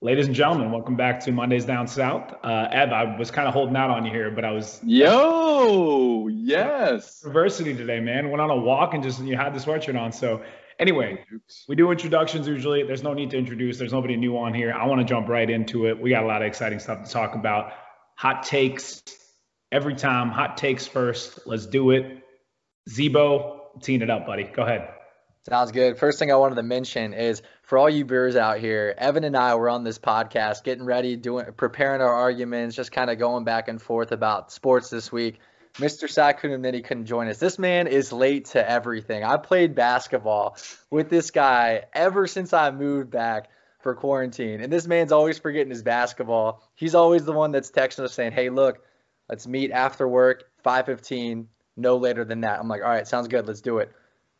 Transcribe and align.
Ladies 0.00 0.26
and 0.26 0.34
gentlemen, 0.34 0.70
welcome 0.70 0.94
back 0.94 1.18
to 1.24 1.32
Mondays 1.32 1.64
Down 1.64 1.88
South. 1.88 2.32
Uh, 2.44 2.68
Ev, 2.70 2.92
I 2.92 3.18
was 3.18 3.32
kind 3.32 3.48
of 3.48 3.54
holding 3.54 3.74
out 3.74 3.90
on 3.90 4.06
you 4.06 4.12
here, 4.12 4.30
but 4.30 4.44
I 4.44 4.52
was 4.52 4.78
yo, 4.84 6.28
yes, 6.32 7.20
university 7.24 7.74
today, 7.74 7.98
man. 7.98 8.30
Went 8.30 8.40
on 8.40 8.48
a 8.48 8.56
walk 8.56 8.94
and 8.94 9.02
just 9.02 9.20
you 9.20 9.36
had 9.36 9.52
the 9.52 9.58
sweatshirt 9.58 10.00
on. 10.00 10.12
So 10.12 10.42
anyway, 10.78 11.24
we 11.66 11.74
do 11.74 11.90
introductions 11.90 12.46
usually. 12.46 12.84
There's 12.84 13.02
no 13.02 13.12
need 13.12 13.30
to 13.30 13.38
introduce. 13.38 13.76
There's 13.76 13.92
nobody 13.92 14.16
new 14.16 14.38
on 14.38 14.54
here. 14.54 14.72
I 14.72 14.86
want 14.86 15.00
to 15.00 15.04
jump 15.04 15.28
right 15.28 15.50
into 15.50 15.88
it. 15.88 16.00
We 16.00 16.10
got 16.10 16.22
a 16.22 16.28
lot 16.28 16.42
of 16.42 16.46
exciting 16.46 16.78
stuff 16.78 17.04
to 17.04 17.10
talk 17.10 17.34
about. 17.34 17.72
Hot 18.14 18.44
takes 18.44 19.02
every 19.72 19.96
time. 19.96 20.28
Hot 20.28 20.56
takes 20.56 20.86
first. 20.86 21.40
Let's 21.44 21.66
do 21.66 21.90
it. 21.90 22.22
Zebo, 22.88 23.82
teeing 23.82 24.02
it 24.02 24.10
up, 24.10 24.28
buddy. 24.28 24.44
Go 24.44 24.62
ahead. 24.62 24.90
Sounds 25.48 25.72
good. 25.72 25.96
First 25.96 26.18
thing 26.18 26.30
I 26.30 26.36
wanted 26.36 26.56
to 26.56 26.62
mention 26.62 27.14
is 27.14 27.40
for 27.62 27.78
all 27.78 27.88
you 27.88 28.04
brewers 28.04 28.36
out 28.36 28.58
here, 28.58 28.94
Evan 28.98 29.24
and 29.24 29.34
I 29.34 29.54
were 29.54 29.70
on 29.70 29.82
this 29.82 29.98
podcast 29.98 30.62
getting 30.62 30.84
ready, 30.84 31.16
doing 31.16 31.46
preparing 31.56 32.02
our 32.02 32.12
arguments, 32.12 32.76
just 32.76 32.92
kind 32.92 33.08
of 33.08 33.18
going 33.18 33.44
back 33.44 33.68
and 33.68 33.80
forth 33.80 34.12
about 34.12 34.52
sports 34.52 34.90
this 34.90 35.10
week. 35.10 35.40
Mr. 35.76 36.04
Sakun 36.04 36.50
Nitty 36.50 36.84
couldn't 36.84 37.06
join 37.06 37.28
us. 37.28 37.38
This 37.38 37.58
man 37.58 37.86
is 37.86 38.12
late 38.12 38.46
to 38.46 38.70
everything. 38.70 39.24
I 39.24 39.38
played 39.38 39.74
basketball 39.74 40.58
with 40.90 41.08
this 41.08 41.30
guy 41.30 41.84
ever 41.94 42.26
since 42.26 42.52
I 42.52 42.70
moved 42.70 43.10
back 43.10 43.48
for 43.80 43.94
quarantine. 43.94 44.60
And 44.60 44.70
this 44.70 44.86
man's 44.86 45.12
always 45.12 45.38
forgetting 45.38 45.70
his 45.70 45.82
basketball. 45.82 46.62
He's 46.74 46.94
always 46.94 47.24
the 47.24 47.32
one 47.32 47.52
that's 47.52 47.70
texting 47.70 48.00
us 48.00 48.12
saying, 48.12 48.32
Hey, 48.32 48.50
look, 48.50 48.84
let's 49.30 49.46
meet 49.46 49.70
after 49.70 50.06
work, 50.06 50.44
515, 50.62 51.48
no 51.78 51.96
later 51.96 52.26
than 52.26 52.42
that. 52.42 52.60
I'm 52.60 52.68
like, 52.68 52.82
all 52.82 52.90
right, 52.90 53.08
sounds 53.08 53.28
good. 53.28 53.46
Let's 53.46 53.62
do 53.62 53.78
it 53.78 53.90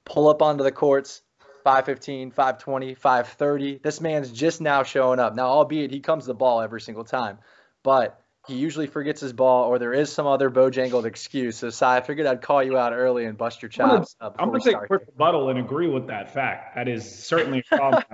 pull 0.08 0.28
up 0.28 0.42
onto 0.42 0.64
the 0.64 0.72
courts 0.72 1.22
515, 1.64 2.30
520, 2.30 2.94
530. 2.94 3.80
This 3.82 4.00
man's 4.00 4.32
just 4.32 4.60
now 4.60 4.82
showing 4.82 5.18
up. 5.18 5.34
Now, 5.34 5.46
albeit 5.46 5.90
he 5.90 6.00
comes 6.00 6.26
the 6.26 6.34
ball 6.34 6.60
every 6.60 6.80
single 6.80 7.04
time, 7.04 7.38
but 7.82 8.20
he 8.46 8.54
usually 8.54 8.86
forgets 8.86 9.20
his 9.20 9.34
ball 9.34 9.64
or 9.64 9.78
there 9.78 9.92
is 9.92 10.10
some 10.10 10.26
other 10.26 10.50
bojangled 10.50 11.04
excuse. 11.04 11.58
So, 11.58 11.68
Cy, 11.68 11.98
I 11.98 12.00
figured 12.00 12.26
I'd 12.26 12.40
call 12.40 12.62
you 12.62 12.78
out 12.78 12.94
early 12.94 13.26
and 13.26 13.36
bust 13.36 13.60
your 13.60 13.68
chops. 13.68 14.16
Up. 14.20 14.36
I'm 14.38 14.48
going 14.48 14.62
to 14.62 14.72
take 14.72 14.82
a 14.82 14.86
quick 14.86 15.02
rebuttal 15.06 15.50
and 15.50 15.58
agree 15.58 15.88
with 15.88 16.06
that 16.06 16.32
fact. 16.32 16.74
That 16.74 16.88
is 16.88 17.06
certainly 17.06 17.62
a 17.70 17.76
problem. 17.76 18.04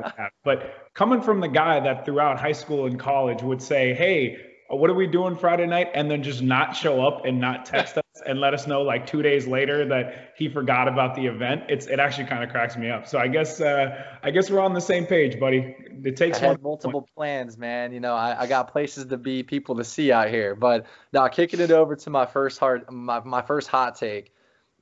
but 0.44 0.90
coming 0.94 1.22
from 1.22 1.40
the 1.40 1.48
guy 1.48 1.78
that 1.78 2.04
throughout 2.04 2.40
high 2.40 2.52
school 2.52 2.86
and 2.86 2.98
college 2.98 3.42
would 3.42 3.62
say, 3.62 3.94
hey, 3.94 4.53
what 4.68 4.90
are 4.90 4.94
we 4.94 5.06
doing 5.06 5.36
Friday 5.36 5.66
night? 5.66 5.90
And 5.94 6.10
then 6.10 6.22
just 6.22 6.42
not 6.42 6.74
show 6.74 7.06
up 7.06 7.24
and 7.24 7.40
not 7.40 7.66
text 7.66 7.98
us 7.98 8.04
and 8.26 8.40
let 8.40 8.54
us 8.54 8.66
know 8.66 8.82
like 8.82 9.06
two 9.06 9.22
days 9.22 9.46
later 9.46 9.86
that 9.86 10.32
he 10.36 10.48
forgot 10.48 10.88
about 10.88 11.14
the 11.14 11.26
event. 11.26 11.64
It's 11.68 11.86
it 11.86 12.00
actually 12.00 12.26
kind 12.26 12.42
of 12.42 12.50
cracks 12.50 12.76
me 12.76 12.90
up. 12.90 13.06
So 13.06 13.18
I 13.18 13.28
guess 13.28 13.60
uh, 13.60 14.02
I 14.22 14.30
guess 14.30 14.50
we're 14.50 14.60
on 14.60 14.72
the 14.72 14.80
same 14.80 15.06
page, 15.06 15.38
buddy. 15.38 15.74
It 16.04 16.16
takes 16.16 16.38
I 16.42 16.48
had 16.48 16.62
multiple 16.62 17.02
point. 17.02 17.14
plans, 17.14 17.58
man. 17.58 17.92
You 17.92 18.00
know, 18.00 18.14
I, 18.14 18.42
I 18.42 18.46
got 18.46 18.70
places 18.72 19.06
to 19.06 19.16
be, 19.16 19.42
people 19.42 19.76
to 19.76 19.84
see 19.84 20.12
out 20.12 20.28
here. 20.28 20.54
But 20.54 20.86
now 21.12 21.28
kicking 21.28 21.60
it 21.60 21.70
over 21.70 21.96
to 21.96 22.10
my 22.10 22.26
first 22.26 22.58
hard 22.58 22.90
my, 22.90 23.20
my 23.20 23.42
first 23.42 23.68
hot 23.68 23.96
take 23.96 24.32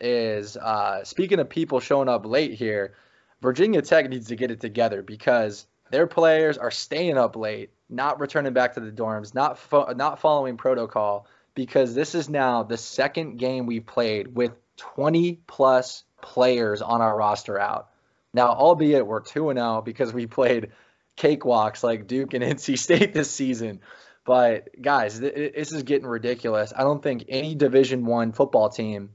is 0.00 0.56
uh, 0.56 1.04
speaking 1.04 1.38
of 1.38 1.48
people 1.48 1.80
showing 1.80 2.08
up 2.08 2.26
late 2.26 2.54
here, 2.54 2.94
Virginia 3.40 3.82
Tech 3.82 4.08
needs 4.08 4.28
to 4.28 4.36
get 4.36 4.50
it 4.50 4.60
together 4.60 5.02
because 5.02 5.66
their 5.90 6.06
players 6.06 6.58
are 6.58 6.70
staying 6.70 7.18
up 7.18 7.36
late 7.36 7.70
not 7.92 8.20
returning 8.20 8.52
back 8.52 8.74
to 8.74 8.80
the 8.80 8.90
dorms, 8.90 9.34
not 9.34 9.58
fo- 9.58 9.92
not 9.92 10.18
following 10.18 10.56
protocol 10.56 11.26
because 11.54 11.94
this 11.94 12.14
is 12.14 12.28
now 12.28 12.62
the 12.62 12.78
second 12.78 13.36
game 13.36 13.66
we 13.66 13.80
played 13.80 14.34
with 14.34 14.52
20 14.78 15.40
plus 15.46 16.04
players 16.20 16.80
on 16.82 17.02
our 17.02 17.16
roster 17.16 17.58
out. 17.58 17.88
Now, 18.32 18.48
albeit 18.48 19.06
we're 19.06 19.20
2 19.20 19.50
and 19.50 19.58
0 19.58 19.82
because 19.82 20.12
we 20.12 20.26
played 20.26 20.72
cakewalks 21.16 21.82
like 21.82 22.06
Duke 22.06 22.32
and 22.34 22.42
NC 22.58 22.78
State 22.78 23.12
this 23.12 23.30
season. 23.30 23.80
But 24.24 24.80
guys, 24.80 25.18
th- 25.18 25.54
this 25.54 25.72
is 25.72 25.82
getting 25.82 26.06
ridiculous. 26.06 26.72
I 26.74 26.82
don't 26.82 27.02
think 27.02 27.26
any 27.28 27.54
Division 27.54 28.06
1 28.06 28.32
football 28.32 28.70
team 28.70 29.10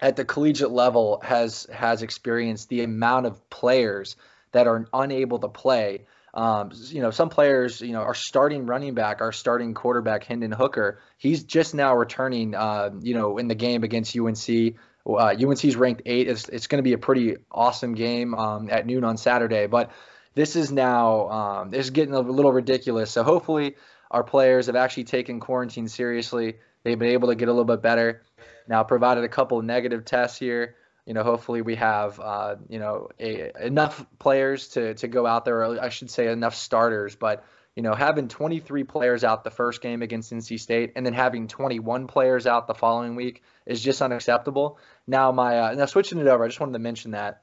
at 0.00 0.16
the 0.16 0.24
collegiate 0.24 0.70
level 0.70 1.20
has 1.24 1.66
has 1.72 2.02
experienced 2.02 2.68
the 2.68 2.82
amount 2.82 3.26
of 3.26 3.48
players 3.48 4.16
that 4.52 4.66
are 4.66 4.86
unable 4.92 5.38
to 5.38 5.48
play 5.48 6.06
um, 6.34 6.70
you 6.88 7.02
know, 7.02 7.10
some 7.10 7.28
players, 7.28 7.80
you 7.80 7.92
know, 7.92 8.00
are 8.00 8.14
starting 8.14 8.66
running 8.66 8.94
back, 8.94 9.20
our 9.20 9.32
starting 9.32 9.74
quarterback 9.74 10.24
Hendon 10.24 10.52
Hooker. 10.52 11.00
He's 11.18 11.44
just 11.44 11.74
now 11.74 11.96
returning, 11.96 12.54
uh, 12.54 12.90
you 13.00 13.14
know, 13.14 13.38
in 13.38 13.48
the 13.48 13.54
game 13.54 13.82
against 13.82 14.16
UNC. 14.16 14.76
Uh, 15.06 15.34
UNC's 15.34 15.76
ranked 15.76 16.02
eight. 16.06 16.28
It's, 16.28 16.48
it's 16.48 16.66
going 16.66 16.78
to 16.78 16.82
be 16.82 16.92
a 16.92 16.98
pretty 16.98 17.36
awesome 17.50 17.94
game 17.94 18.34
um, 18.34 18.68
at 18.70 18.86
noon 18.86 19.02
on 19.02 19.16
Saturday. 19.16 19.66
But 19.66 19.90
this 20.34 20.54
is 20.54 20.70
now 20.70 21.28
um, 21.28 21.70
this 21.70 21.86
is 21.86 21.90
getting 21.90 22.14
a 22.14 22.20
little 22.20 22.52
ridiculous. 22.52 23.10
So 23.10 23.24
hopefully 23.24 23.76
our 24.10 24.22
players 24.22 24.66
have 24.66 24.76
actually 24.76 25.04
taken 25.04 25.40
quarantine 25.40 25.88
seriously. 25.88 26.58
They've 26.84 26.98
been 26.98 27.10
able 27.10 27.28
to 27.28 27.34
get 27.34 27.48
a 27.48 27.52
little 27.52 27.64
bit 27.64 27.82
better. 27.82 28.22
Now 28.68 28.84
provided 28.84 29.24
a 29.24 29.28
couple 29.28 29.60
negative 29.62 30.04
tests 30.04 30.38
here 30.38 30.76
you 31.10 31.14
know, 31.14 31.24
hopefully 31.24 31.60
we 31.60 31.74
have, 31.74 32.20
uh, 32.20 32.54
you 32.68 32.78
know, 32.78 33.08
a, 33.18 33.50
enough 33.66 34.06
players 34.20 34.68
to, 34.68 34.94
to 34.94 35.08
go 35.08 35.26
out 35.26 35.44
there, 35.44 35.64
or 35.64 35.82
I 35.82 35.88
should 35.88 36.08
say 36.08 36.30
enough 36.30 36.54
starters. 36.54 37.16
But, 37.16 37.44
you 37.74 37.82
know, 37.82 37.94
having 37.94 38.28
23 38.28 38.84
players 38.84 39.24
out 39.24 39.42
the 39.42 39.50
first 39.50 39.82
game 39.82 40.02
against 40.02 40.32
NC 40.32 40.60
State 40.60 40.92
and 40.94 41.04
then 41.04 41.12
having 41.12 41.48
21 41.48 42.06
players 42.06 42.46
out 42.46 42.68
the 42.68 42.74
following 42.74 43.16
week 43.16 43.42
is 43.66 43.82
just 43.82 44.02
unacceptable. 44.02 44.78
Now, 45.08 45.32
my 45.32 45.58
uh, 45.58 45.74
now 45.74 45.86
switching 45.86 46.20
it 46.20 46.28
over, 46.28 46.44
I 46.44 46.46
just 46.46 46.60
wanted 46.60 46.74
to 46.74 46.78
mention 46.78 47.10
that 47.10 47.42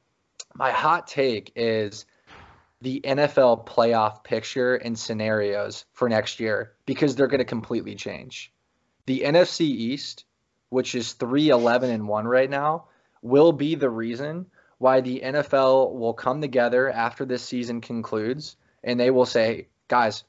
my 0.55 0.71
hot 0.71 1.07
take 1.07 1.51
is 1.57 2.05
the 2.79 3.01
NFL 3.03 3.67
playoff 3.67 4.23
picture 4.23 4.75
and 4.75 4.97
scenarios 4.97 5.83
for 5.91 6.07
next 6.07 6.39
year 6.39 6.71
because 6.85 7.17
they're 7.17 7.27
going 7.27 7.39
to 7.39 7.43
completely 7.43 7.95
change. 7.95 8.53
The 9.07 9.23
NFC 9.25 9.59
East, 9.63 10.23
which 10.69 10.95
is 10.95 11.11
3 11.11 11.49
11 11.49 11.89
and 11.89 12.07
1 12.07 12.27
right 12.29 12.49
now, 12.49 12.85
will 13.21 13.51
be 13.51 13.75
the 13.75 13.89
reason 13.89 14.45
why 14.77 15.01
the 15.01 15.21
NFL 15.23 15.93
will 15.93 16.13
come 16.13 16.41
together 16.41 16.89
after 16.89 17.25
this 17.25 17.43
season 17.43 17.81
concludes 17.81 18.55
and 18.83 18.99
they 18.99 19.11
will 19.11 19.25
say, 19.25 19.67
guys, 19.87 20.23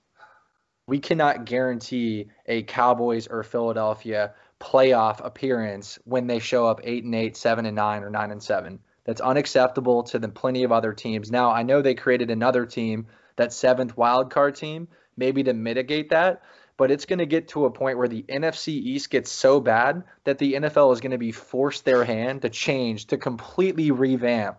we 0.87 0.99
cannot 0.99 1.45
guarantee 1.45 2.29
a 2.47 2.63
Cowboys 2.63 3.27
or 3.27 3.43
Philadelphia 3.43 4.33
playoff 4.59 5.25
appearance 5.25 5.99
when 6.05 6.27
they 6.27 6.39
show 6.39 6.67
up 6.67 6.81
8 6.83 7.05
and 7.05 7.15
8, 7.15 7.37
7 7.37 7.67
and 7.67 7.77
9 7.77 8.03
or 8.03 8.11
9 8.11 8.31
and 8.31 8.43
7. 8.43 8.79
That's 9.05 9.21
unacceptable 9.21 10.03
to 10.05 10.19
the 10.19 10.29
plenty 10.29 10.65
of 10.65 10.73
other 10.73 10.93
teams. 10.93 11.31
Now, 11.31 11.51
I 11.51 11.63
know 11.63 11.81
they 11.81 11.95
created 11.95 12.31
another 12.31 12.67
team, 12.67 13.07
that 13.37 13.53
seventh 13.53 13.97
wild 13.97 14.31
card 14.31 14.57
team, 14.57 14.89
maybe 15.17 15.43
to 15.45 15.53
mitigate 15.53 16.11
that, 16.11 16.43
but 16.79 16.93
it's 16.93 17.05
going 17.05 17.19
to 17.19 17.27
get 17.27 17.49
to 17.49 17.67
a 17.67 17.71
point 17.71 17.99
where 17.99 18.09
the 18.09 18.23
NFC 18.23 18.69
East 18.69 19.11
gets 19.11 19.31
so 19.31 19.61
bad 19.61 20.05
that 20.25 20.39
the 20.39 20.55
NFL 20.55 20.93
is 20.95 21.01
going 21.01 21.11
to 21.11 21.19
be 21.19 21.33
forced 21.33 21.85
their 21.85 22.05
hand 22.05 22.43
to 22.43 22.49
change, 22.49 23.09
to 23.09 23.19
completely 23.19 23.91
revamp 23.91 24.59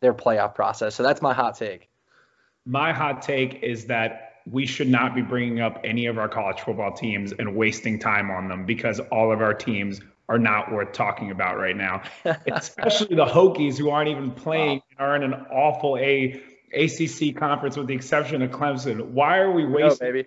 their 0.00 0.14
playoff 0.14 0.54
process. 0.54 0.94
So 0.94 1.02
that's 1.02 1.20
my 1.20 1.34
hot 1.34 1.58
take. 1.58 1.90
My 2.64 2.92
hot 2.92 3.20
take 3.20 3.62
is 3.62 3.86
that 3.86 4.36
we 4.48 4.64
should 4.64 4.88
not 4.88 5.14
be 5.14 5.22
bringing 5.22 5.60
up 5.60 5.80
any 5.82 6.06
of 6.06 6.18
our 6.18 6.28
college 6.28 6.60
football 6.60 6.92
teams 6.92 7.32
and 7.32 7.56
wasting 7.56 7.98
time 7.98 8.30
on 8.30 8.48
them 8.48 8.64
because 8.64 9.00
all 9.00 9.32
of 9.32 9.42
our 9.42 9.52
teams 9.52 10.00
are 10.28 10.38
not 10.38 10.72
worth 10.72 10.92
talking 10.92 11.32
about 11.32 11.58
right 11.58 11.76
now, 11.76 12.02
especially 12.46 13.16
the 13.16 13.26
Hokies 13.26 13.76
who 13.76 13.90
aren't 13.90 14.08
even 14.08 14.30
playing 14.30 14.82
and 14.90 15.00
are 15.00 15.16
in 15.16 15.24
an 15.24 15.34
awful 15.52 15.98
A. 15.98 16.40
ACC 16.72 17.34
conference 17.36 17.76
with 17.76 17.86
the 17.86 17.94
exception 17.94 18.42
of 18.42 18.50
Clemson. 18.50 19.00
Why 19.10 19.38
are 19.38 19.50
we 19.50 19.64
wasting 19.64 20.14
no, 20.14 20.22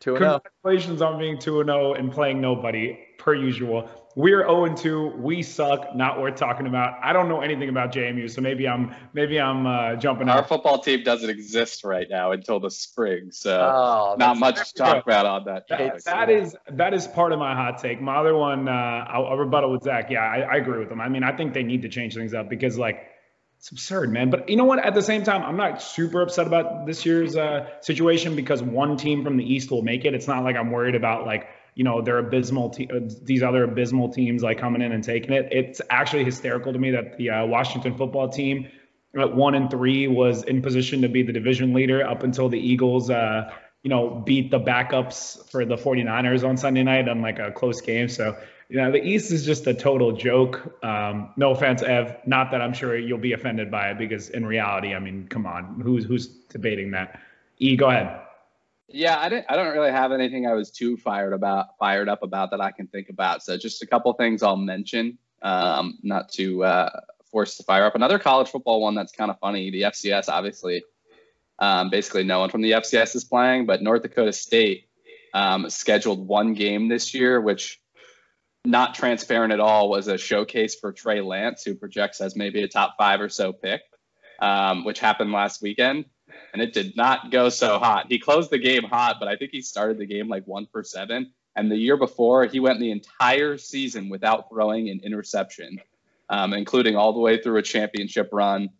2 0.00 0.16
Congratulations 0.16 1.02
on 1.02 1.18
being 1.18 1.38
2 1.38 1.64
0 1.64 1.94
and 1.94 2.10
playing 2.10 2.40
nobody, 2.40 2.98
per 3.18 3.34
usual. 3.34 3.88
We're 4.16 4.40
0 4.40 4.74
2. 4.74 5.14
We 5.18 5.42
suck. 5.42 5.94
Not 5.94 6.20
worth 6.20 6.36
talking 6.36 6.66
about. 6.66 6.98
I 7.02 7.12
don't 7.12 7.28
know 7.28 7.42
anything 7.42 7.68
about 7.68 7.92
JMU, 7.92 8.30
so 8.30 8.40
maybe 8.40 8.66
I'm 8.66 8.94
maybe 9.12 9.38
I'm 9.38 9.66
uh, 9.66 9.96
jumping 9.96 10.28
Our 10.28 10.38
out. 10.38 10.48
football 10.48 10.78
team 10.78 11.04
doesn't 11.04 11.28
exist 11.28 11.84
right 11.84 12.06
now 12.08 12.32
until 12.32 12.58
the 12.58 12.70
spring, 12.70 13.30
so 13.30 13.60
oh, 13.60 14.16
not 14.18 14.38
much 14.38 14.72
to 14.72 14.74
talk 14.74 15.04
about 15.04 15.26
on 15.26 15.44
that. 15.44 15.68
That, 15.68 16.02
that 16.04 16.30
is, 16.30 16.56
that 16.70 16.94
is 16.94 17.06
part 17.06 17.32
of 17.32 17.38
my 17.38 17.54
hot 17.54 17.78
take. 17.78 18.00
My 18.00 18.16
other 18.16 18.34
one, 18.34 18.68
uh, 18.68 18.72
I'll, 18.72 19.26
I'll, 19.26 19.36
rebuttal 19.36 19.70
with 19.70 19.82
Zach. 19.82 20.10
Yeah, 20.10 20.20
I, 20.20 20.40
I 20.40 20.56
agree 20.56 20.78
with 20.78 20.90
him. 20.90 21.00
I 21.00 21.08
mean, 21.08 21.22
I 21.22 21.36
think 21.36 21.52
they 21.52 21.62
need 21.62 21.82
to 21.82 21.88
change 21.88 22.14
things 22.14 22.34
up 22.34 22.48
because 22.48 22.78
like 22.78 23.06
it's 23.60 23.70
absurd, 23.70 24.10
man. 24.10 24.30
But 24.30 24.48
you 24.48 24.56
know 24.56 24.64
what? 24.64 24.78
At 24.78 24.94
the 24.94 25.02
same 25.02 25.22
time, 25.22 25.42
I'm 25.42 25.58
not 25.58 25.82
super 25.82 26.22
upset 26.22 26.46
about 26.46 26.86
this 26.86 27.04
year's 27.04 27.36
uh, 27.36 27.68
situation 27.82 28.34
because 28.34 28.62
one 28.62 28.96
team 28.96 29.22
from 29.22 29.36
the 29.36 29.44
East 29.44 29.70
will 29.70 29.82
make 29.82 30.06
it. 30.06 30.14
It's 30.14 30.26
not 30.26 30.44
like 30.44 30.56
I'm 30.56 30.70
worried 30.70 30.94
about 30.94 31.26
like 31.26 31.46
you 31.74 31.84
know 31.84 32.00
they're 32.00 32.16
abysmal 32.16 32.70
te- 32.70 32.88
uh, 32.90 33.00
these 33.22 33.42
other 33.42 33.64
abysmal 33.64 34.08
teams 34.08 34.42
like 34.42 34.56
coming 34.56 34.80
in 34.80 34.92
and 34.92 35.04
taking 35.04 35.34
it. 35.34 35.48
It's 35.52 35.82
actually 35.90 36.24
hysterical 36.24 36.72
to 36.72 36.78
me 36.78 36.92
that 36.92 37.18
the 37.18 37.28
uh, 37.28 37.44
Washington 37.44 37.98
football 37.98 38.30
team 38.30 38.66
at 39.14 39.36
one 39.36 39.54
and 39.54 39.70
three 39.70 40.08
was 40.08 40.42
in 40.44 40.62
position 40.62 41.02
to 41.02 41.10
be 41.10 41.22
the 41.22 41.32
division 41.32 41.74
leader 41.74 42.02
up 42.02 42.22
until 42.22 42.48
the 42.48 42.58
Eagles. 42.58 43.10
Uh, 43.10 43.52
you 43.82 43.90
know, 43.90 44.22
beat 44.24 44.50
the 44.50 44.60
backups 44.60 45.50
for 45.50 45.66
the 45.66 45.76
49ers 45.76 46.48
on 46.48 46.56
Sunday 46.56 46.82
night 46.82 47.10
on 47.10 47.20
like 47.20 47.38
a 47.38 47.50
close 47.50 47.82
game. 47.82 48.08
So 48.08 48.38
you 48.70 48.76
know, 48.76 48.92
the 48.92 49.04
East 49.04 49.32
is 49.32 49.44
just 49.44 49.66
a 49.66 49.74
total 49.74 50.12
joke. 50.12 50.78
Um, 50.84 51.32
no 51.36 51.50
offense, 51.50 51.82
Ev. 51.82 52.18
Not 52.24 52.52
that 52.52 52.62
I'm 52.62 52.72
sure 52.72 52.96
you'll 52.96 53.18
be 53.18 53.32
offended 53.32 53.68
by 53.68 53.90
it, 53.90 53.98
because 53.98 54.28
in 54.28 54.46
reality, 54.46 54.94
I 54.94 55.00
mean, 55.00 55.26
come 55.26 55.44
on, 55.44 55.80
who's 55.80 56.04
who's 56.04 56.28
debating 56.28 56.92
that? 56.92 57.18
E, 57.58 57.74
go 57.74 57.90
ahead. 57.90 58.20
Yeah, 58.86 59.18
I 59.18 59.28
didn't. 59.28 59.46
I 59.48 59.56
don't 59.56 59.72
really 59.72 59.90
have 59.90 60.12
anything 60.12 60.46
I 60.46 60.54
was 60.54 60.70
too 60.70 60.96
fired 60.96 61.32
about, 61.32 61.78
fired 61.78 62.08
up 62.08 62.22
about 62.22 62.52
that 62.52 62.60
I 62.60 62.70
can 62.70 62.86
think 62.86 63.08
about. 63.08 63.42
So 63.42 63.58
just 63.58 63.82
a 63.82 63.86
couple 63.86 64.12
things 64.12 64.40
I'll 64.40 64.56
mention, 64.56 65.18
um, 65.42 65.98
not 66.04 66.28
to 66.34 66.62
uh, 66.62 67.00
force 67.32 67.56
the 67.56 67.64
fire 67.64 67.84
up. 67.84 67.96
Another 67.96 68.20
college 68.20 68.50
football 68.50 68.80
one 68.80 68.94
that's 68.94 69.12
kind 69.12 69.32
of 69.32 69.38
funny. 69.40 69.72
The 69.72 69.82
FCS, 69.82 70.28
obviously, 70.28 70.84
um, 71.58 71.90
basically 71.90 72.22
no 72.22 72.38
one 72.38 72.50
from 72.50 72.62
the 72.62 72.72
FCS 72.72 73.16
is 73.16 73.24
playing, 73.24 73.66
but 73.66 73.82
North 73.82 74.02
Dakota 74.02 74.32
State 74.32 74.86
um, 75.34 75.68
scheduled 75.70 76.24
one 76.26 76.54
game 76.54 76.88
this 76.88 77.14
year, 77.14 77.40
which 77.40 77.79
not 78.64 78.94
transparent 78.94 79.52
at 79.52 79.60
all 79.60 79.88
was 79.88 80.08
a 80.08 80.18
showcase 80.18 80.74
for 80.74 80.92
Trey 80.92 81.20
Lance, 81.20 81.64
who 81.64 81.74
projects 81.74 82.20
as 82.20 82.36
maybe 82.36 82.62
a 82.62 82.68
top 82.68 82.96
five 82.98 83.20
or 83.20 83.28
so 83.28 83.52
pick, 83.52 83.82
um, 84.38 84.84
which 84.84 85.00
happened 85.00 85.32
last 85.32 85.62
weekend 85.62 86.04
and 86.52 86.62
it 86.62 86.72
did 86.72 86.96
not 86.96 87.30
go 87.30 87.48
so 87.48 87.78
hot. 87.78 88.06
He 88.08 88.18
closed 88.18 88.50
the 88.50 88.58
game 88.58 88.84
hot, 88.84 89.16
but 89.18 89.28
I 89.28 89.36
think 89.36 89.50
he 89.52 89.62
started 89.62 89.98
the 89.98 90.06
game 90.06 90.28
like 90.28 90.46
one 90.46 90.66
for 90.66 90.82
seven. 90.82 91.32
And 91.56 91.70
the 91.70 91.76
year 91.76 91.96
before, 91.96 92.46
he 92.46 92.60
went 92.60 92.80
the 92.80 92.90
entire 92.90 93.58
season 93.58 94.08
without 94.08 94.48
throwing 94.48 94.88
an 94.88 95.00
interception, 95.02 95.80
um, 96.28 96.52
including 96.52 96.96
all 96.96 97.12
the 97.12 97.20
way 97.20 97.40
through 97.40 97.58
a 97.58 97.62
championship 97.62 98.30
run 98.32 98.70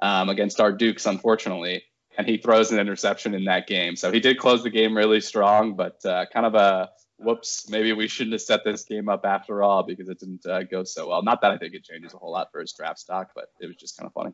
um, 0.00 0.28
against 0.28 0.60
our 0.60 0.72
Dukes, 0.72 1.06
unfortunately. 1.06 1.84
And 2.16 2.26
he 2.26 2.38
throws 2.38 2.70
an 2.72 2.78
interception 2.78 3.34
in 3.34 3.44
that 3.44 3.66
game. 3.66 3.96
So 3.96 4.12
he 4.12 4.20
did 4.20 4.38
close 4.38 4.62
the 4.62 4.70
game 4.70 4.96
really 4.96 5.20
strong, 5.20 5.74
but 5.74 6.04
uh, 6.04 6.26
kind 6.32 6.46
of 6.46 6.54
a 6.54 6.90
whoops, 7.20 7.68
maybe 7.68 7.92
we 7.92 8.08
shouldn't 8.08 8.32
have 8.32 8.42
set 8.42 8.64
this 8.64 8.84
game 8.84 9.08
up 9.08 9.24
after 9.24 9.62
all 9.62 9.82
because 9.82 10.08
it 10.08 10.18
didn't 10.18 10.46
uh, 10.46 10.62
go 10.64 10.84
so 10.84 11.08
well. 11.08 11.22
Not 11.22 11.40
that 11.42 11.52
I 11.52 11.58
think 11.58 11.74
it 11.74 11.84
changes 11.84 12.14
a 12.14 12.18
whole 12.18 12.32
lot 12.32 12.48
for 12.52 12.60
his 12.60 12.72
draft 12.72 12.98
stock, 12.98 13.30
but 13.34 13.46
it 13.60 13.66
was 13.66 13.76
just 13.76 13.96
kind 13.96 14.06
of 14.06 14.12
funny 14.12 14.32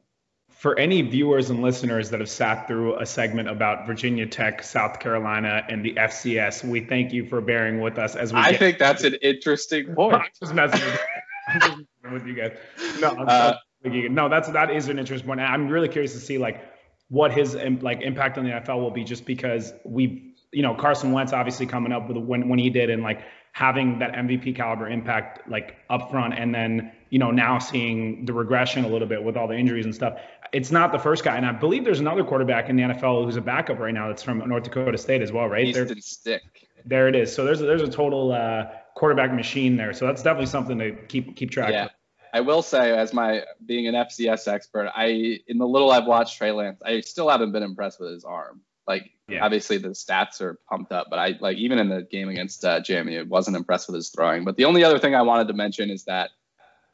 for 0.57 0.79
any 0.79 1.03
viewers 1.03 1.51
and 1.51 1.61
listeners 1.61 2.11
that 2.11 2.21
have 2.21 2.31
sat 2.31 2.67
through 2.67 2.99
a 2.99 3.05
segment 3.07 3.49
about 3.49 3.87
Virginia 3.87 4.27
Tech, 4.27 4.63
South 4.63 5.01
Carolina, 5.01 5.63
and 5.69 5.85
the 5.85 5.95
FCS, 5.95 6.65
we 6.65 6.81
thank 6.81 7.13
you 7.13 7.27
for 7.27 7.41
bearing 7.41 7.81
with 7.81 7.99
us 7.99 8.17
as 8.17 8.33
we. 8.33 8.39
I 8.39 8.57
think 8.57 8.79
that's 8.79 9.05
an 9.05 9.17
interesting 9.23 9.95
point. 9.95 10.15
I'm 10.15 10.23
just 10.41 10.55
messing 10.55 10.81
with, 10.81 11.01
I'm 11.49 11.61
just 11.61 12.13
with 12.13 12.27
you 12.27 12.35
guys. 12.35 12.57
No, 13.01 13.09
uh, 13.09 13.57
no, 13.85 14.29
that's 14.29 14.49
that 14.49 14.71
is 14.71 14.89
an 14.89 14.99
interesting 14.99 15.27
point. 15.27 15.41
I'm 15.41 15.69
really 15.69 15.89
curious 15.89 16.15
to 16.15 16.21
see 16.21 16.39
like 16.39 16.65
what 17.09 17.33
his 17.33 17.55
like 17.83 18.01
impact 18.01 18.39
on 18.39 18.45
the 18.45 18.51
NFL 18.51 18.81
will 18.81 18.91
be, 18.91 19.05
just 19.05 19.27
because 19.27 19.73
we, 19.85 20.26
you 20.53 20.63
know, 20.63 20.75
Carson 20.75 21.13
Wentz 21.13 21.33
obviously 21.33 21.67
coming 21.67 21.93
up 21.93 22.09
with 22.09 22.17
when 22.17 22.49
when 22.49 22.59
he 22.59 22.71
did, 22.71 22.91
and 22.91 23.03
like 23.03 23.23
having 23.57 23.99
that 23.99 24.13
MVP 24.13 24.55
caliber 24.55 24.87
impact 24.87 25.49
like 25.49 25.79
up 25.89 26.11
front 26.11 26.35
and 26.39 26.55
then 26.55 26.93
you 27.09 27.19
know 27.19 27.31
now 27.31 27.59
seeing 27.59 28.27
the 28.27 28.33
regression 28.35 28.85
a 28.85 28.89
little 28.89 29.09
bit 29.09 29.25
with 29.25 29.35
all 29.35 29.49
the 29.49 29.57
injuries 29.57 29.87
and 29.87 29.95
stuff. 29.95 30.19
It's 30.53 30.71
not 30.71 30.93
the 30.93 30.99
first 30.99 31.25
guy 31.25 31.39
and 31.39 31.47
I 31.47 31.53
believe 31.53 31.83
there's 31.83 32.01
another 32.01 32.23
quarterback 32.23 32.69
in 32.69 32.77
the 32.77 32.83
NFL 32.83 33.25
who's 33.25 33.37
a 33.37 33.41
backup 33.41 33.79
right 33.79 33.95
now 33.95 34.09
that's 34.09 34.23
from 34.23 34.47
North 34.47 34.65
Dakota 34.65 34.99
State 34.99 35.23
as 35.23 35.33
well 35.33 35.49
right? 35.49 35.69
Easton 35.69 35.89
there, 35.89 35.97
Stick. 36.01 36.43
There 36.85 37.09
it 37.09 37.17
is. 37.17 37.35
So 37.35 37.47
there's 37.47 37.63
a, 37.63 37.65
there's 37.65 37.81
a 37.81 37.89
total 37.89 38.33
uh, 38.33 38.67
quarterback 38.95 39.33
machine 39.33 39.75
there. 39.77 39.95
So 39.95 40.07
that's 40.07 40.23
definitely 40.23 40.47
something 40.47 40.79
to 40.79 40.93
keep 41.09 41.35
keep 41.35 41.51
track 41.51 41.73
yeah. 41.73 41.87
of. 41.87 41.91
I 42.35 42.41
will 42.41 42.61
say, 42.61 42.91
as 42.95 43.15
my 43.15 43.43
being 43.65 43.87
an 43.87 43.95
FCS 43.95 44.49
expert, 44.49 44.93
I 44.95 45.41
in 45.49 45.57
the 45.57 45.67
little 45.67 45.91
I've 45.91 46.05
watched 46.05 46.37
Trey 46.37 46.53
Lance, 46.53 46.83
I 46.85 47.01
still 47.01 47.31
haven't 47.31 47.53
been 47.53 47.63
impressed 47.63 47.99
with 47.99 48.13
his 48.13 48.25
arm. 48.25 48.61
Like 48.87 49.13
yeah. 49.29 49.45
obviously 49.45 49.79
the 49.79 49.89
stats 49.89 50.41
are 50.41 50.59
pumped 50.69 50.93
up, 50.93 51.09
but 51.11 51.19
I 51.19 51.37
like 51.41 51.57
even 51.59 51.79
in 51.79 51.89
the 51.89 52.03
game 52.03 52.29
against 52.29 52.65
uh, 52.65 52.81
Jamie, 52.81 53.17
it 53.17 53.29
wasn't 53.29 53.57
impressed 53.57 53.89
with 53.89 53.97
his 53.97 54.11
throwing. 54.11 54.45
But 54.45 54.57
the 54.57 54.65
only 54.65 54.85
other 54.85 54.99
thing 54.99 55.15
I 55.15 55.23
wanted 55.23 55.49
to 55.49 55.55
mention 55.55 55.91
is 55.91 56.05
that 56.05 56.31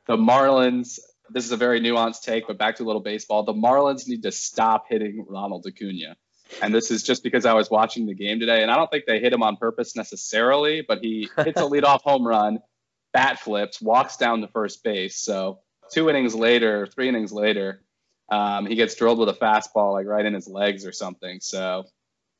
the 0.06 0.16
Marlins. 0.16 0.98
This 1.30 1.46
is 1.46 1.52
a 1.52 1.56
very 1.56 1.80
nuanced 1.80 2.22
take, 2.22 2.46
but 2.46 2.58
back 2.58 2.76
to 2.76 2.82
a 2.82 2.84
little 2.84 3.00
baseball. 3.00 3.42
The 3.42 3.54
Marlins 3.54 4.06
need 4.06 4.24
to 4.24 4.32
stop 4.32 4.84
hitting 4.90 5.24
Ronald 5.26 5.64
Acuna. 5.66 6.16
And 6.60 6.74
this 6.74 6.90
is 6.90 7.02
just 7.02 7.22
because 7.22 7.46
I 7.46 7.54
was 7.54 7.70
watching 7.70 8.04
the 8.04 8.14
game 8.14 8.38
today, 8.38 8.60
and 8.62 8.70
I 8.70 8.76
don't 8.76 8.90
think 8.90 9.06
they 9.06 9.18
hit 9.18 9.32
him 9.32 9.42
on 9.42 9.56
purpose 9.56 9.96
necessarily, 9.96 10.84
but 10.86 10.98
he 11.00 11.30
hits 11.38 11.58
a 11.58 11.64
leadoff 11.64 12.02
home 12.02 12.26
run, 12.26 12.58
bat 13.14 13.38
flips, 13.38 13.80
walks 13.80 14.18
down 14.18 14.42
to 14.42 14.48
first 14.48 14.84
base. 14.84 15.16
So 15.16 15.60
two 15.90 16.10
innings 16.10 16.34
later, 16.34 16.86
three 16.86 17.08
innings 17.08 17.32
later, 17.32 17.82
um, 18.30 18.66
he 18.66 18.74
gets 18.74 18.94
drilled 18.94 19.18
with 19.18 19.28
a 19.28 19.34
fastball 19.34 19.92
like 19.92 20.06
right 20.06 20.24
in 20.24 20.34
his 20.34 20.48
legs 20.48 20.84
or 20.84 20.92
something. 20.92 21.40
So 21.40 21.84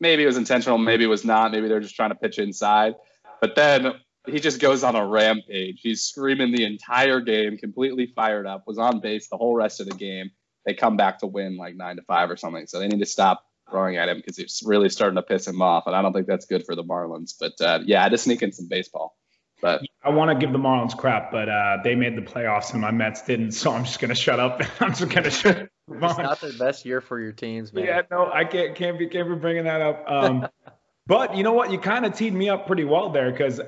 maybe 0.02 0.25
it 0.25 0.26
was 0.26 0.37
intentional, 0.37 0.76
maybe 0.76 1.04
it 1.04 1.08
was 1.08 1.25
not. 1.25 1.52
Maybe 1.52 1.69
they're 1.69 1.81
just 1.81 1.94
trying 1.94 2.10
to 2.10 2.16
pitch 2.16 2.38
inside. 2.38 2.96
But 3.40 3.54
then 3.54 3.94
he 4.26 4.40
just 4.40 4.60
goes 4.60 4.82
on 4.82 4.96
a 4.96 5.06
rampage. 5.06 5.81
He's 5.81 6.02
screaming 6.02 6.52
the 6.52 6.64
entire 6.64 7.20
game, 7.20 7.56
completely 7.56 8.12
fired 8.14 8.46
up, 8.46 8.64
was 8.66 8.78
on 8.78 9.00
base 9.00 9.28
the 9.28 9.37
whole 9.37 9.54
rest 9.54 9.81
of 9.81 9.88
the 9.88 9.94
game. 9.94 10.31
They 10.66 10.75
come 10.75 10.96
back 10.96 11.20
to 11.20 11.26
win 11.26 11.56
like 11.56 11.76
nine 11.76 11.96
to 11.96 12.02
five 12.02 12.31
or 12.31 12.37
something. 12.37 12.66
So 12.66 12.78
they 12.78 12.88
need 12.88 12.99
to 12.99 13.06
stop 13.06 13.44
throwing 13.70 13.96
at 13.96 14.08
him 14.08 14.19
because 14.19 14.38
it's 14.38 14.62
really 14.64 14.88
starting 14.90 15.16
to 15.16 15.22
piss 15.22 15.46
him 15.46 15.62
off. 15.62 15.87
And 15.87 15.94
I 15.96 16.02
don't 16.02 16.12
think 16.12 16.26
that's 16.26 16.46
good 16.46 16.66
for 16.66 16.75
the 16.75 16.84
Marlins. 16.84 17.34
But 17.38 17.60
uh, 17.60 17.81
yeah, 17.84 18.05
I 18.05 18.08
to 18.08 18.19
sneak 18.19 18.43
in 18.43 18.52
some 18.52 18.69
baseball. 18.69 19.16
But 19.60 19.82
I 20.02 20.10
want 20.10 20.31
to 20.31 20.44
give 20.44 20.52
the 20.52 20.58
Marlins 20.58 20.96
crap, 20.96 21.31
but 21.31 21.48
uh, 21.48 21.78
they 21.84 21.94
made 21.94 22.16
the 22.16 22.22
playoffs 22.22 22.72
and 22.72 22.81
my 22.81 22.90
Mets 22.90 23.22
didn't, 23.22 23.52
so 23.52 23.72
I'm 23.72 23.84
just 23.84 24.00
gonna 24.00 24.16
shut 24.16 24.40
up. 24.40 24.60
I'm 24.81 24.93
just 24.93 25.08
gonna 25.08 25.31
shut. 25.31 25.69
It's 25.90 26.19
not 26.19 26.40
the 26.40 26.55
best 26.58 26.84
year 26.84 27.00
for 27.00 27.20
your 27.20 27.32
teams, 27.32 27.73
man. 27.73 27.84
Yeah, 27.84 28.02
no, 28.11 28.31
I 28.32 28.44
can't 28.44 28.75
can't 28.75 28.99
be 28.99 29.08
can't 29.08 29.29
be 29.29 29.34
bringing 29.34 29.64
that 29.64 29.81
up. 29.81 30.05
Um, 30.06 30.49
but 31.06 31.37
you 31.37 31.43
know 31.43 31.52
what? 31.52 31.73
You 31.73 31.79
kind 31.79 32.06
of 32.06 32.14
teed 32.14 32.32
me 32.32 32.49
up 32.49 32.67
pretty 32.67 32.84
well 32.84 33.11
there 33.11 33.31
because 33.31 33.61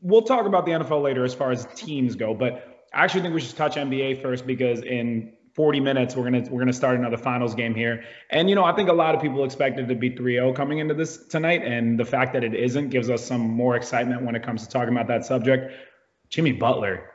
we'll 0.00 0.22
talk 0.22 0.46
about 0.46 0.66
the 0.66 0.72
NFL 0.72 1.02
later 1.02 1.24
as 1.24 1.34
far 1.34 1.52
as 1.52 1.66
teams 1.74 2.16
go. 2.16 2.34
But 2.34 2.86
I 2.92 3.04
actually 3.04 3.22
think 3.22 3.34
we 3.34 3.40
should 3.40 3.56
touch 3.56 3.76
NBA 3.76 4.20
first 4.20 4.46
because 4.46 4.82
in 4.82 5.32
40 5.54 5.80
minutes 5.80 6.16
we're 6.16 6.24
gonna 6.24 6.42
we're 6.50 6.60
gonna 6.60 6.72
start 6.72 6.98
another 6.98 7.18
finals 7.18 7.54
game 7.54 7.74
here 7.74 8.04
and 8.30 8.48
you 8.48 8.54
know 8.54 8.64
i 8.64 8.72
think 8.74 8.88
a 8.88 8.92
lot 8.92 9.14
of 9.14 9.20
people 9.20 9.44
expected 9.44 9.86
to 9.88 9.94
be 9.94 10.10
3-0 10.10 10.54
coming 10.56 10.78
into 10.78 10.94
this 10.94 11.26
tonight 11.26 11.62
and 11.62 12.00
the 12.00 12.04
fact 12.04 12.32
that 12.32 12.42
it 12.42 12.54
isn't 12.54 12.88
gives 12.88 13.10
us 13.10 13.24
some 13.24 13.42
more 13.42 13.76
excitement 13.76 14.22
when 14.22 14.34
it 14.34 14.42
comes 14.42 14.62
to 14.62 14.68
talking 14.68 14.94
about 14.94 15.08
that 15.08 15.26
subject 15.26 15.72
jimmy 16.30 16.52
butler 16.52 17.11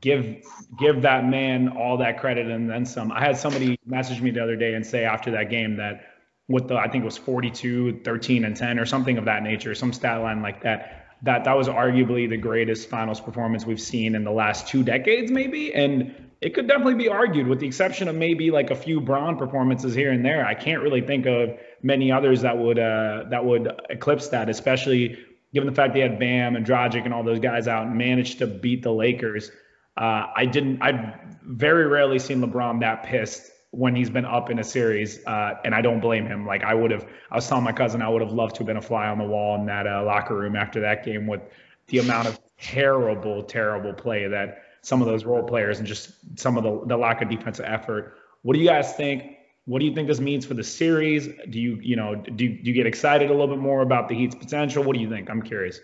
give 0.00 0.42
give 0.78 1.02
that 1.02 1.26
man 1.26 1.68
all 1.68 1.98
that 1.98 2.20
credit 2.20 2.46
and 2.46 2.68
then 2.68 2.86
some 2.86 3.12
i 3.12 3.20
had 3.20 3.36
somebody 3.36 3.78
message 3.86 4.20
me 4.20 4.30
the 4.30 4.42
other 4.42 4.56
day 4.56 4.74
and 4.74 4.86
say 4.86 5.04
after 5.04 5.30
that 5.30 5.50
game 5.50 5.76
that 5.76 6.06
with 6.48 6.68
the 6.68 6.76
i 6.76 6.88
think 6.88 7.02
it 7.02 7.04
was 7.04 7.18
42 7.18 8.00
13 8.02 8.44
and 8.44 8.56
10 8.56 8.78
or 8.78 8.86
something 8.86 9.18
of 9.18 9.24
that 9.26 9.42
nature 9.42 9.74
some 9.74 9.92
stat 9.92 10.20
line 10.20 10.42
like 10.42 10.62
that 10.62 11.06
that 11.22 11.44
that 11.44 11.56
was 11.56 11.68
arguably 11.68 12.28
the 12.28 12.36
greatest 12.36 12.88
finals 12.88 13.20
performance 13.20 13.66
we've 13.66 13.80
seen 13.80 14.14
in 14.14 14.24
the 14.24 14.30
last 14.30 14.68
two 14.68 14.82
decades 14.82 15.30
maybe 15.30 15.74
and 15.74 16.14
it 16.40 16.54
could 16.54 16.66
definitely 16.66 16.94
be 16.94 17.08
argued 17.08 17.46
with 17.46 17.60
the 17.60 17.66
exception 17.66 18.08
of 18.08 18.16
maybe 18.16 18.50
like 18.50 18.70
a 18.70 18.74
few 18.74 19.00
Bron 19.00 19.36
performances 19.36 19.94
here 19.94 20.10
and 20.10 20.24
there. 20.24 20.46
I 20.46 20.54
can't 20.54 20.82
really 20.82 21.02
think 21.02 21.26
of 21.26 21.50
many 21.82 22.10
others 22.10 22.40
that 22.42 22.56
would 22.56 22.78
uh, 22.78 23.24
that 23.28 23.44
would 23.44 23.70
eclipse 23.90 24.28
that, 24.28 24.48
especially 24.48 25.18
given 25.52 25.68
the 25.68 25.74
fact 25.74 25.92
they 25.92 26.00
had 26.00 26.18
Bam 26.18 26.56
and 26.56 26.64
Dragic 26.64 27.04
and 27.04 27.12
all 27.12 27.22
those 27.22 27.40
guys 27.40 27.68
out 27.68 27.86
and 27.86 27.96
managed 27.96 28.38
to 28.38 28.46
beat 28.46 28.82
the 28.82 28.92
Lakers. 28.92 29.50
Uh, 29.96 30.26
I 30.34 30.46
didn't. 30.46 30.80
I've 30.82 31.14
very 31.42 31.86
rarely 31.86 32.18
seen 32.18 32.40
LeBron 32.40 32.80
that 32.80 33.02
pissed 33.04 33.50
when 33.72 33.94
he's 33.94 34.10
been 34.10 34.24
up 34.24 34.50
in 34.50 34.58
a 34.58 34.64
series, 34.64 35.24
uh, 35.26 35.54
and 35.64 35.74
I 35.74 35.80
don't 35.80 36.00
blame 36.00 36.26
him. 36.26 36.46
Like 36.46 36.64
I 36.64 36.74
would 36.74 36.90
have, 36.90 37.06
I 37.30 37.36
was 37.36 37.48
telling 37.48 37.64
my 37.64 37.72
cousin 37.72 38.02
I 38.02 38.08
would 38.08 38.22
have 38.22 38.32
loved 38.32 38.56
to 38.56 38.58
have 38.60 38.66
been 38.66 38.76
a 38.76 38.82
fly 38.82 39.08
on 39.08 39.18
the 39.18 39.24
wall 39.24 39.54
in 39.56 39.66
that 39.66 39.86
uh, 39.86 40.04
locker 40.04 40.36
room 40.36 40.56
after 40.56 40.80
that 40.80 41.04
game 41.04 41.26
with 41.26 41.40
the 41.86 41.98
amount 41.98 42.28
of 42.28 42.40
terrible, 42.58 43.42
terrible 43.42 43.92
play 43.92 44.26
that 44.26 44.62
some 44.82 45.00
of 45.00 45.06
those 45.06 45.24
role 45.24 45.42
players 45.42 45.78
and 45.78 45.86
just 45.86 46.12
some 46.38 46.56
of 46.56 46.64
the, 46.64 46.86
the 46.86 46.96
lack 46.96 47.22
of 47.22 47.28
defensive 47.28 47.64
effort. 47.68 48.16
What 48.42 48.54
do 48.54 48.60
you 48.60 48.66
guys 48.66 48.94
think? 48.94 49.36
What 49.66 49.78
do 49.78 49.84
you 49.84 49.94
think 49.94 50.08
this 50.08 50.20
means 50.20 50.46
for 50.46 50.54
the 50.54 50.64
series? 50.64 51.28
Do 51.50 51.60
you, 51.60 51.78
you 51.80 51.94
know, 51.94 52.14
do, 52.16 52.32
do 52.32 52.44
you 52.44 52.72
get 52.72 52.86
excited 52.86 53.30
a 53.30 53.32
little 53.32 53.54
bit 53.54 53.58
more 53.58 53.82
about 53.82 54.08
the 54.08 54.14
Heat's 54.14 54.34
potential? 54.34 54.82
What 54.82 54.96
do 54.96 55.02
you 55.02 55.08
think? 55.08 55.30
I'm 55.30 55.42
curious. 55.42 55.78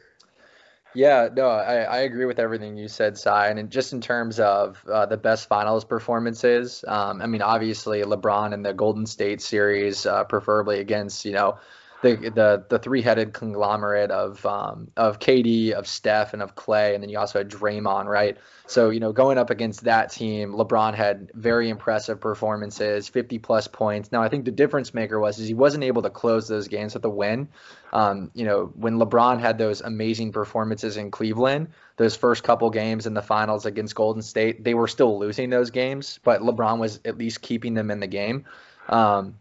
Yeah, 0.97 1.29
no, 1.31 1.49
I, 1.51 1.83
I 1.83 1.99
agree 1.99 2.25
with 2.25 2.39
everything 2.39 2.79
you 2.79 2.89
said, 2.89 3.19
Cy. 3.19 3.49
And 3.49 3.71
just 3.71 3.93
in 3.93 4.01
terms 4.01 4.41
of 4.41 4.83
uh, 4.91 5.05
the 5.05 5.19
best 5.19 5.47
finals 5.47 5.85
performances, 5.85 6.87
um, 6.89 7.21
I 7.21 7.27
mean, 7.27 7.43
obviously 7.43 8.01
LeBron 8.01 8.55
in 8.55 8.63
the 8.63 8.73
Golden 8.73 9.05
State 9.05 9.43
series, 9.43 10.07
uh, 10.07 10.25
preferably 10.25 10.81
against, 10.81 11.27
you 11.27 11.33
know, 11.33 11.59
the 12.07 12.31
the 12.31 12.65
the 12.69 12.79
three 12.79 13.03
headed 13.03 13.33
conglomerate 13.33 14.11
of 14.11 14.45
um, 14.47 14.91
of 14.97 15.19
KD, 15.19 15.73
of 15.73 15.87
Steph, 15.87 16.33
and 16.33 16.43
of 16.43 16.55
Clay, 16.55 16.95
and 16.95 17.03
then 17.03 17.11
you 17.11 17.19
also 17.19 17.39
had 17.39 17.51
Draymond, 17.51 18.07
right? 18.07 18.37
So 18.67 18.91
you 18.91 19.01
know, 19.01 19.13
going 19.13 19.39
up 19.39 19.51
against 19.51 19.85
that 19.85 20.13
team, 20.13 20.53
LeBron 20.53 20.95
had 20.95 21.31
very 21.35 21.69
impressive 21.69 22.21
performances, 22.21 23.09
50 23.09 23.39
plus 23.39 23.69
points. 23.69 24.13
Now 24.13 24.23
I 24.23 24.29
think 24.29 24.45
the 24.45 24.51
difference 24.51 24.95
maker 24.95 25.19
was 25.19 25.39
is 25.39 25.49
he 25.49 25.55
wasn't 25.55 25.85
able 25.85 26.03
to 26.03 26.11
close 26.11 26.49
those 26.49 26.69
games 26.69 26.95
with 26.95 27.05
a 27.05 27.11
win. 27.11 27.49
Um, 27.93 28.31
you 28.35 28.45
know, 28.45 28.73
when 28.75 28.99
LeBron 28.99 29.41
had 29.41 29.59
those 29.59 29.81
amazing 29.81 30.33
performances 30.33 30.97
in 30.97 31.11
Cleveland, 31.11 31.69
those 31.97 32.17
first 32.17 32.43
couple 32.43 32.69
games 32.71 33.07
in 33.07 33.15
the 33.15 33.23
finals 33.23 33.67
against 33.67 33.95
Golden 33.95 34.23
State, 34.23 34.65
they 34.65 34.75
were 34.75 34.89
still 34.89 35.19
losing 35.19 35.51
those 35.51 35.71
games, 35.71 36.19
but 36.23 36.43
LeBron 36.43 36.79
was 36.79 37.01
at 37.05 37.17
least 37.17 37.43
keeping 37.43 37.75
them 37.75 37.91
in 37.91 38.01
the 38.01 38.07
game. 38.07 38.45
Um, 38.89 39.37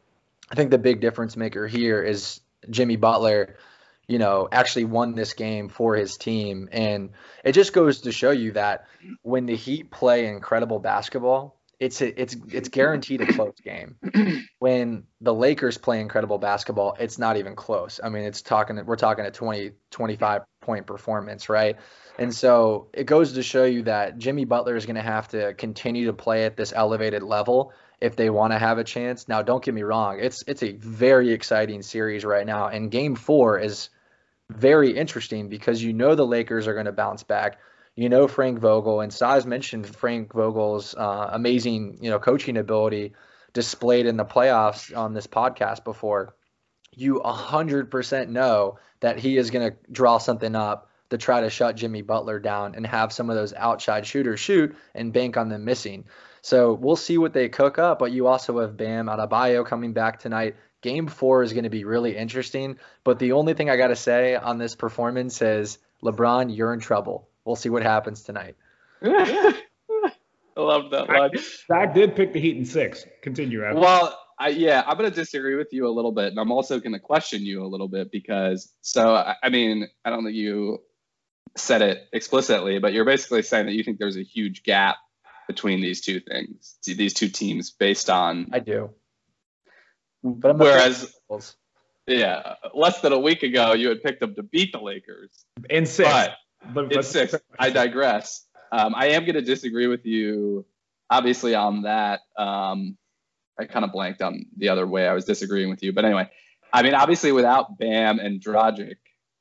I 0.52 0.56
think 0.56 0.70
the 0.70 0.78
big 0.78 1.02
difference 1.02 1.36
maker 1.36 1.68
here 1.68 2.04
is 2.04 2.40
Jimmy 2.70 2.96
Butler, 2.96 3.56
you 4.08 4.20
know, 4.20 4.48
actually 4.52 4.86
won 4.86 5.16
this 5.16 5.34
game 5.34 5.70
for 5.70 5.96
his 5.96 6.18
team. 6.18 6.70
And 6.72 7.12
it 7.44 7.54
just 7.54 7.74
goes 7.74 8.02
to 8.02 8.12
show 8.12 8.32
you 8.32 8.54
that 8.54 8.88
when 9.22 9.46
the 9.46 9.56
Heat 9.56 9.92
play 9.92 10.28
incredible 10.28 10.80
basketball, 10.80 11.56
it's 11.80 12.02
a, 12.02 12.22
it's 12.22 12.36
it's 12.52 12.70
guaranteed 12.70 13.22
a 13.22 13.34
close 13.34 13.60
game. 13.64 13.98
when 14.60 15.04
the 15.22 15.34
Lakers 15.34 15.78
play 15.78 16.00
incredible 16.00 16.38
basketball, 16.38 16.96
it's 17.00 17.18
not 17.18 17.38
even 17.38 17.56
close. 17.56 18.00
I 18.02 18.10
mean, 18.10 18.24
it's 18.24 18.42
talking 18.42 18.84
we're 18.86 18.96
talking 18.96 19.26
a 19.26 19.32
20 19.32 19.72
25 19.92 20.44
point 20.62 20.88
performance, 20.88 21.50
right? 21.50 21.78
And 22.18 22.34
so 22.34 22.88
it 22.94 23.06
goes 23.06 23.34
to 23.34 23.44
show 23.44 23.66
you 23.66 23.84
that 23.84 24.18
Jimmy 24.18 24.46
Butler 24.46 24.76
is 24.76 24.86
going 24.86 24.96
to 24.96 25.02
have 25.02 25.28
to 25.30 25.54
continue 25.54 26.06
to 26.06 26.14
play 26.14 26.46
at 26.46 26.56
this 26.56 26.72
elevated 26.74 27.24
level 27.24 27.74
if 28.02 28.16
they 28.16 28.30
want 28.30 28.54
to 28.54 28.60
have 28.60 28.78
a 28.78 28.84
chance. 28.84 29.28
Now, 29.28 29.42
don't 29.42 29.64
get 29.64 29.74
me 29.74 29.84
wrong; 29.84 30.20
it's 30.20 30.44
it's 30.48 30.64
a 30.64 30.74
very 30.74 31.32
exciting 31.32 31.82
series 31.82 32.26
right 32.26 32.46
now, 32.46 32.68
and 32.68 32.92
Game 32.92 33.16
Four 33.16 33.60
is 33.60 33.90
very 34.50 34.96
interesting 34.96 35.50
because 35.50 35.84
you 35.84 35.94
know 35.94 36.16
the 36.16 36.26
Lakers 36.26 36.68
are 36.68 36.74
going 36.74 36.86
to 36.86 36.92
bounce 36.92 37.24
back. 37.24 37.60
You 37.96 38.10
know 38.10 38.28
Frank 38.28 38.60
Vogel, 38.60 39.02
and 39.02 39.12
Saz 39.12 39.46
mentioned 39.46 39.88
Frank 39.88 40.34
Vogel's 40.34 40.96
uh, 40.96 41.30
amazing 41.32 42.00
you 42.02 42.10
know 42.10 42.20
coaching 42.20 42.58
ability 42.58 43.14
displayed 43.54 44.06
in 44.06 44.18
the 44.18 44.26
playoffs 44.26 44.96
on 44.96 45.14
this 45.14 45.28
podcast 45.28 45.84
before. 45.84 46.36
You 46.92 47.22
100% 47.26 48.30
know 48.30 48.78
that 49.00 49.18
he 49.18 49.38
is 49.38 49.50
going 49.50 49.72
to 49.72 49.78
draw 49.92 50.18
something 50.18 50.56
up 50.56 50.90
to 51.10 51.18
try 51.18 51.42
to 51.42 51.50
shut 51.50 51.76
Jimmy 51.76 52.02
Butler 52.02 52.40
down 52.40 52.76
and 52.76 52.86
have 52.86 53.14
some 53.14 53.30
of 53.30 53.36
those 53.36 53.54
outside 53.54 54.06
shooters 54.06 54.40
shoot 54.40 54.76
and 54.94 55.14
bank 55.14 55.38
on 55.38 55.50
them 55.50 55.66
missing. 55.66 56.06
So 56.46 56.74
we'll 56.74 56.96
see 56.96 57.18
what 57.18 57.34
they 57.34 57.50
cook 57.50 57.80
up, 57.80 57.98
but 57.98 58.12
you 58.12 58.28
also 58.28 58.60
have 58.60 58.78
Bam 58.78 59.08
Adebayo 59.08 59.66
coming 59.66 59.94
back 59.94 60.20
tonight. 60.20 60.56
Game 60.84 61.08
four 61.08 61.42
is 61.42 61.54
going 61.54 61.64
to 61.64 61.72
be 61.72 61.86
really 61.86 62.16
interesting. 62.16 62.78
But 63.04 63.18
the 63.18 63.32
only 63.32 63.56
thing 63.56 63.72
I 63.72 63.78
got 63.78 63.88
to 63.88 63.96
say 63.96 64.36
on 64.36 64.60
this 64.60 64.76
performance 64.76 65.42
is 65.42 65.80
LeBron, 66.04 66.56
you're 66.56 66.72
in 66.72 66.80
trouble. 66.80 67.28
We'll 67.46 67.56
see 67.56 67.70
what 67.70 67.82
happens 67.82 68.22
tonight. 68.22 68.56
I 69.04 69.56
love 70.56 70.92
that 70.92 71.10
line. 71.10 71.32
Zach 71.66 71.96
did 71.96 72.16
pick 72.16 72.32
the 72.32 72.40
Heat 72.40 72.58
in 72.58 72.66
six. 72.66 73.08
Continue, 73.24 73.64
Evan. 73.64 73.82
Well, 73.82 74.16
I, 74.38 74.50
yeah, 74.50 74.84
I'm 74.86 75.00
going 75.00 75.10
to 75.10 75.16
disagree 75.16 75.56
with 75.56 75.74
you 75.74 75.88
a 75.88 75.90
little 75.90 76.12
bit, 76.12 76.28
and 76.28 76.40
I'm 76.40 76.52
also 76.52 76.80
going 76.80 76.94
to 76.94 77.00
question 77.00 77.42
you 77.42 77.66
a 77.66 77.68
little 77.68 77.88
bit 77.88 78.12
because, 78.12 78.72
so 78.82 79.16
I, 79.16 79.36
I 79.42 79.50
mean, 79.50 79.88
I 80.06 80.12
don't 80.12 80.24
think 80.24 80.36
you 80.36 80.84
said 81.58 81.82
it 81.82 82.08
explicitly, 82.14 82.78
but 82.78 82.94
you're 82.94 83.04
basically 83.04 83.42
saying 83.42 83.66
that 83.66 83.74
you 83.74 83.84
think 83.84 83.98
there's 83.98 84.18
a 84.18 84.24
huge 84.24 84.62
gap 84.62 84.98
between 85.48 85.82
these 85.82 86.02
two 86.02 86.20
things, 86.20 86.78
these 86.86 87.14
two 87.14 87.30
teams, 87.30 87.72
based 87.72 88.10
on. 88.10 88.50
I 88.52 88.60
do. 88.60 88.92
But 90.24 90.58
whereas, 90.58 91.14
yeah, 92.08 92.56
less 92.74 93.02
than 93.02 93.14
a 93.14 93.20
week 93.20 93.44
ago, 93.44 93.74
you 93.74 93.90
had 93.90 94.02
picked 94.02 94.20
them 94.22 94.36
to 94.36 94.44
beat 94.44 94.72
the 94.72 94.80
Lakers 94.80 95.46
in 95.70 95.86
six. 95.86 96.10
But, 96.10 96.36
but 96.74 96.92
in 96.92 97.04
six, 97.04 97.36
I 97.60 97.70
digress. 97.70 98.46
Um, 98.72 98.96
I 98.96 99.10
am 99.10 99.24
going 99.24 99.36
to 99.36 99.42
disagree 99.42 99.88
with 99.88 100.06
you, 100.06 100.66
obviously, 101.10 101.54
on 101.54 101.84
that. 101.84 102.22
Um, 102.38 102.98
I 103.60 103.66
kind 103.66 103.86
of 103.86 103.92
blanked 103.92 104.22
on 104.22 104.48
the 104.58 104.70
other 104.70 104.86
way 104.88 105.08
I 105.08 105.14
was 105.14 105.26
disagreeing 105.26 105.70
with 105.70 105.84
you, 105.84 105.94
but 105.94 106.06
anyway, 106.06 106.30
I 106.74 106.82
mean, 106.82 106.94
obviously, 106.94 107.32
without 107.32 107.78
Bam 107.78 108.20
and 108.20 108.42
Dragic, 108.42 108.98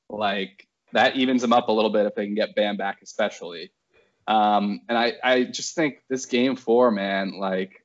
like 0.08 0.68
that 0.92 1.16
evens 1.16 1.42
them 1.42 1.52
up 1.52 1.68
a 1.68 1.73
little 1.73 1.90
bit 1.90 2.06
if 2.06 2.14
they 2.14 2.26
can 2.26 2.34
get 2.34 2.54
Bam 2.54 2.76
back, 2.76 2.99
especially. 3.02 3.73
Um, 4.26 4.80
and 4.88 4.96
I, 4.96 5.14
I 5.22 5.44
just 5.44 5.74
think 5.74 5.96
this 6.08 6.26
game 6.26 6.56
four, 6.56 6.90
man, 6.90 7.32
like 7.38 7.84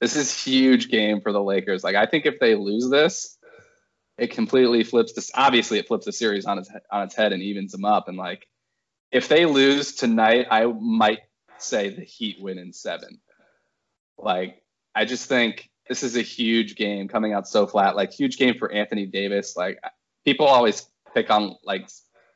this 0.00 0.16
is 0.16 0.42
huge 0.42 0.88
game 0.88 1.20
for 1.20 1.32
the 1.32 1.42
Lakers. 1.42 1.82
Like 1.84 1.96
I 1.96 2.06
think 2.06 2.26
if 2.26 2.38
they 2.38 2.54
lose 2.54 2.90
this, 2.90 3.38
it 4.18 4.30
completely 4.30 4.84
flips 4.84 5.12
this. 5.12 5.30
Obviously, 5.34 5.78
it 5.78 5.88
flips 5.88 6.06
the 6.06 6.12
series 6.12 6.44
on 6.44 6.58
its 6.58 6.70
on 6.90 7.04
its 7.04 7.14
head 7.14 7.32
and 7.32 7.42
evens 7.42 7.72
them 7.72 7.84
up. 7.84 8.08
And 8.08 8.16
like 8.16 8.46
if 9.10 9.28
they 9.28 9.46
lose 9.46 9.94
tonight, 9.94 10.46
I 10.50 10.66
might 10.66 11.20
say 11.58 11.90
the 11.90 12.02
Heat 12.02 12.36
win 12.40 12.58
in 12.58 12.72
seven. 12.72 13.20
Like 14.18 14.62
I 14.94 15.04
just 15.04 15.28
think 15.28 15.70
this 15.88 16.02
is 16.02 16.16
a 16.16 16.22
huge 16.22 16.76
game 16.76 17.08
coming 17.08 17.32
out 17.32 17.48
so 17.48 17.66
flat. 17.66 17.96
Like 17.96 18.12
huge 18.12 18.36
game 18.36 18.56
for 18.58 18.70
Anthony 18.70 19.06
Davis. 19.06 19.56
Like 19.56 19.80
people 20.24 20.46
always 20.46 20.86
pick 21.14 21.30
on 21.30 21.56
like 21.64 21.88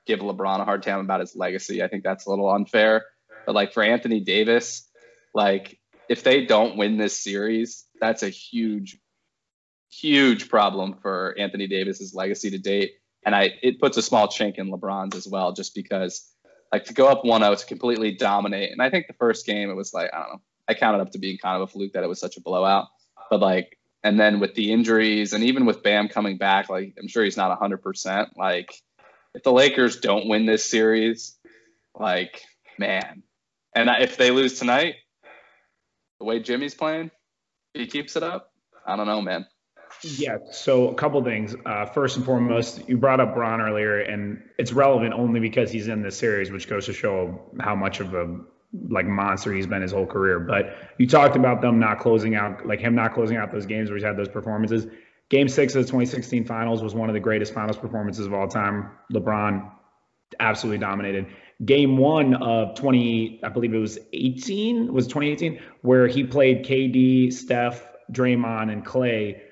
give 0.09 0.21
LeBron 0.21 0.59
a 0.59 0.65
hard 0.65 0.83
time 0.83 1.01
about 1.01 1.21
his 1.21 1.37
legacy. 1.37 1.83
I 1.83 1.89
think 1.89 2.03
that's 2.03 2.27
a 2.27 2.31
little 2.31 2.51
unfair. 2.51 3.05
But 3.47 3.55
like 3.55 3.73
for 3.73 3.85
Anthony 3.85 4.21
Davis, 4.21 4.89
like 5.35 5.79
if 6.09 6.25
they 6.25 6.47
don't 6.47 6.77
win 6.77 6.97
this 6.97 7.17
series, 7.17 7.85
that's 8.01 8.25
a 8.25 8.31
huge, 8.31 8.99
huge 9.93 10.49
problem 10.49 10.97
for 11.01 11.37
Anthony 11.39 11.69
Davis's 11.69 12.15
legacy 12.15 12.51
to 12.51 12.59
date. 12.59 12.93
And 13.25 13.37
I 13.37 13.51
it 13.63 13.79
puts 13.79 13.99
a 13.99 14.03
small 14.03 14.27
chink 14.27 14.55
in 14.57 14.71
LeBron's 14.71 15.15
as 15.15 15.29
well, 15.29 15.53
just 15.53 15.75
because 15.75 16.27
like 16.73 16.85
to 16.87 16.95
go 16.95 17.07
up 17.07 17.23
1-0 17.25 17.61
to 17.61 17.67
completely 17.67 18.13
dominate. 18.13 18.73
And 18.73 18.83
I 18.83 18.91
think 18.91 19.07
the 19.07 19.15
first 19.15 19.47
game 19.47 19.71
it 19.71 19.75
was 19.75 19.93
like, 19.93 20.11
I 20.13 20.19
don't 20.21 20.33
know, 20.33 20.43
I 20.67 20.75
counted 20.75 21.01
up 21.01 21.13
to 21.13 21.19
being 21.19 21.39
kind 21.39 21.57
of 21.57 21.69
a 21.69 21.73
fluke 21.73 21.93
that 21.93 22.05
it 22.05 22.09
was 22.09 22.21
such 22.21 22.37
a 22.39 22.41
blowout. 22.41 22.87
But 23.31 23.41
like 23.41 23.79
and 24.03 24.19
then 24.19 24.41
with 24.41 24.55
the 24.55 24.73
injuries 24.73 25.35
and 25.35 25.45
even 25.45 25.67
with 25.67 25.83
Bam 25.83 26.09
coming 26.09 26.39
back, 26.39 26.71
like 26.71 26.95
I'm 26.99 27.09
sure 27.09 27.25
he's 27.25 27.37
not 27.37 27.59
100%. 27.61 28.29
Like 28.37 28.73
if 29.39 29.45
the 29.45 29.53
Lakers 29.53 30.01
don't 30.01 30.27
win 30.27 30.47
this 30.47 30.69
series, 30.69 31.39
like 31.97 32.43
man, 32.77 33.23
and 33.73 33.89
if 34.01 34.17
they 34.17 34.33
lose 34.33 34.59
tonight, 34.59 34.97
the 36.19 36.25
way 36.25 36.41
Jimmy's 36.41 36.75
playing, 36.75 37.13
he 37.73 37.87
keeps 37.87 38.17
it 38.17 38.25
up. 38.25 38.53
I 38.85 38.97
don't 38.97 39.07
know, 39.07 39.23
man. 39.23 39.47
Yeah. 40.03 40.39
So 40.51 40.89
a 40.89 40.95
couple 40.95 41.23
things. 41.23 41.55
Uh, 41.65 41.87
first 41.87 42.17
and 42.17 42.27
foremost, 42.27 42.89
you 42.89 42.97
brought 42.97 43.21
up 43.21 43.33
Bron 43.35 43.61
earlier, 43.61 44.01
and 44.01 44.43
it's 44.59 44.73
relevant 44.73 45.15
only 45.15 45.39
because 45.39 45.71
he's 45.71 45.87
in 45.87 46.03
this 46.03 46.17
series, 46.17 46.51
which 46.51 46.69
goes 46.69 46.87
to 46.87 46.93
show 46.93 47.41
how 47.61 47.77
much 47.77 48.01
of 48.01 48.15
a 48.15 48.41
like 48.91 49.07
monster 49.07 49.53
he's 49.53 49.69
been 49.69 49.83
his 49.83 49.93
whole 49.93 50.07
career. 50.07 50.41
But 50.41 50.77
you 50.99 51.07
talked 51.07 51.37
about 51.37 51.63
them 51.63 51.79
not 51.79 52.01
closing 52.01 52.35
out, 52.35 52.67
like 52.67 52.81
him 52.81 52.97
not 52.97 53.15
closing 53.15 53.37
out 53.37 53.53
those 53.53 53.67
games 53.67 53.89
where 53.89 53.99
he's 53.99 54.05
had 54.05 54.17
those 54.17 54.29
performances. 54.29 54.89
Game 55.31 55.49
six 55.49 55.75
of 55.75 55.83
the 55.83 55.87
2016 55.89 56.45
finals 56.47 56.83
was 56.83 56.95
one 56.95 57.11
of 57.11 57.15
the 57.15 57.21
greatest 57.21 57.53
finals 57.53 57.77
performances 57.77 58.27
of 58.27 58.33
all 58.33 58.49
time. 58.49 58.91
LeBron 59.13 59.71
absolutely 60.41 60.79
dominated. 60.79 61.27
Game 61.65 61.97
one 61.99 62.35
of 62.35 62.77
20, 62.77 63.41
I 63.45 63.49
believe 63.49 63.75
it 63.75 63.79
was 63.79 63.99
18, 64.13 64.93
was 64.93 65.07
2018, 65.07 65.61
where 65.83 66.07
he 66.07 66.25
played 66.25 66.65
KD, 66.65 67.33
Steph, 67.33 67.85
Draymond, 68.13 68.73
and 68.73 68.85
Clay 68.85 69.43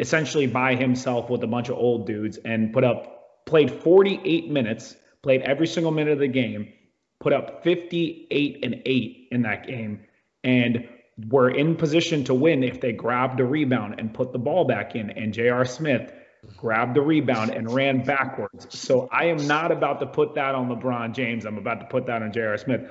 essentially 0.00 0.46
by 0.46 0.74
himself 0.74 1.28
with 1.28 1.44
a 1.44 1.46
bunch 1.46 1.68
of 1.68 1.76
old 1.76 2.06
dudes 2.06 2.38
and 2.38 2.72
put 2.72 2.82
up, 2.82 3.44
played 3.44 3.70
48 3.70 4.50
minutes, 4.50 4.96
played 5.22 5.42
every 5.42 5.66
single 5.66 5.92
minute 5.92 6.14
of 6.14 6.18
the 6.18 6.28
game, 6.28 6.72
put 7.20 7.34
up 7.34 7.62
58 7.62 8.64
and 8.64 8.82
8 8.86 9.28
in 9.30 9.42
that 9.42 9.66
game. 9.66 10.06
And 10.42 10.88
were 11.28 11.50
in 11.50 11.76
position 11.76 12.24
to 12.24 12.34
win 12.34 12.62
if 12.62 12.80
they 12.80 12.92
grabbed 12.92 13.40
a 13.40 13.44
rebound 13.44 13.96
and 13.98 14.12
put 14.12 14.32
the 14.32 14.38
ball 14.38 14.64
back 14.64 14.94
in. 14.94 15.10
And 15.10 15.32
J.R. 15.32 15.64
Smith 15.64 16.12
grabbed 16.56 16.94
the 16.94 17.02
rebound 17.02 17.50
and 17.50 17.70
ran 17.70 18.02
backwards. 18.02 18.66
So 18.70 19.08
I 19.12 19.26
am 19.26 19.46
not 19.46 19.72
about 19.72 20.00
to 20.00 20.06
put 20.06 20.34
that 20.36 20.54
on 20.54 20.68
LeBron 20.68 21.14
James. 21.14 21.44
I'm 21.44 21.58
about 21.58 21.80
to 21.80 21.86
put 21.86 22.06
that 22.06 22.22
on 22.22 22.32
J.R. 22.32 22.56
Smith. 22.56 22.88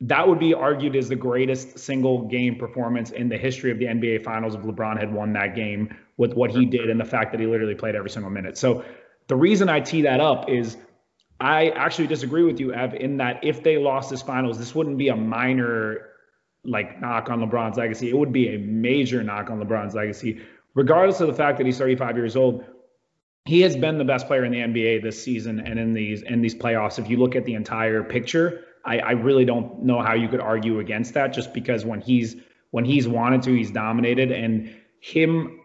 That 0.00 0.28
would 0.28 0.38
be 0.38 0.54
argued 0.54 0.94
as 0.94 1.08
the 1.08 1.16
greatest 1.16 1.78
single 1.78 2.28
game 2.28 2.56
performance 2.56 3.10
in 3.10 3.28
the 3.28 3.36
history 3.36 3.70
of 3.70 3.78
the 3.78 3.86
NBA 3.86 4.22
Finals 4.22 4.54
if 4.54 4.62
LeBron 4.62 4.98
had 4.98 5.12
won 5.12 5.32
that 5.32 5.56
game 5.56 5.96
with 6.16 6.34
what 6.34 6.50
he 6.50 6.66
did 6.66 6.88
and 6.90 7.00
the 7.00 7.04
fact 7.04 7.32
that 7.32 7.40
he 7.40 7.46
literally 7.46 7.74
played 7.74 7.96
every 7.96 8.10
single 8.10 8.30
minute. 8.30 8.56
So 8.56 8.84
the 9.26 9.36
reason 9.36 9.68
I 9.68 9.80
tee 9.80 10.02
that 10.02 10.20
up 10.20 10.48
is 10.48 10.76
I 11.40 11.68
actually 11.70 12.08
disagree 12.08 12.42
with 12.42 12.58
you, 12.58 12.72
Ev, 12.72 12.94
in 12.94 13.18
that 13.18 13.40
if 13.44 13.62
they 13.62 13.78
lost 13.78 14.10
this 14.10 14.22
finals, 14.22 14.58
this 14.58 14.74
wouldn't 14.74 14.98
be 14.98 15.08
a 15.08 15.16
minor 15.16 16.07
like 16.68 17.00
knock 17.00 17.30
on 17.30 17.40
LeBron's 17.40 17.76
legacy. 17.76 18.10
It 18.10 18.16
would 18.16 18.32
be 18.32 18.54
a 18.54 18.58
major 18.58 19.22
knock 19.22 19.50
on 19.50 19.60
LeBron's 19.60 19.94
legacy, 19.94 20.40
regardless 20.74 21.20
of 21.20 21.28
the 21.28 21.34
fact 21.34 21.58
that 21.58 21.66
he's 21.66 21.78
35 21.78 22.16
years 22.16 22.36
old. 22.36 22.64
He 23.44 23.62
has 23.62 23.76
been 23.76 23.96
the 23.96 24.04
best 24.04 24.26
player 24.26 24.44
in 24.44 24.52
the 24.52 24.58
NBA 24.58 25.02
this 25.02 25.22
season 25.22 25.60
and 25.60 25.78
in 25.78 25.94
these 25.94 26.22
in 26.22 26.42
these 26.42 26.54
playoffs. 26.54 26.98
If 26.98 27.08
you 27.08 27.16
look 27.16 27.34
at 27.34 27.44
the 27.44 27.54
entire 27.54 28.02
picture, 28.02 28.64
I, 28.84 28.98
I 28.98 29.10
really 29.12 29.44
don't 29.44 29.82
know 29.82 30.02
how 30.02 30.14
you 30.14 30.28
could 30.28 30.40
argue 30.40 30.80
against 30.80 31.14
that. 31.14 31.32
Just 31.32 31.54
because 31.54 31.84
when 31.84 32.00
he's 32.00 32.36
when 32.70 32.84
he's 32.84 33.08
wanted 33.08 33.42
to, 33.44 33.54
he's 33.54 33.70
dominated, 33.70 34.30
and 34.30 34.74
him 35.00 35.60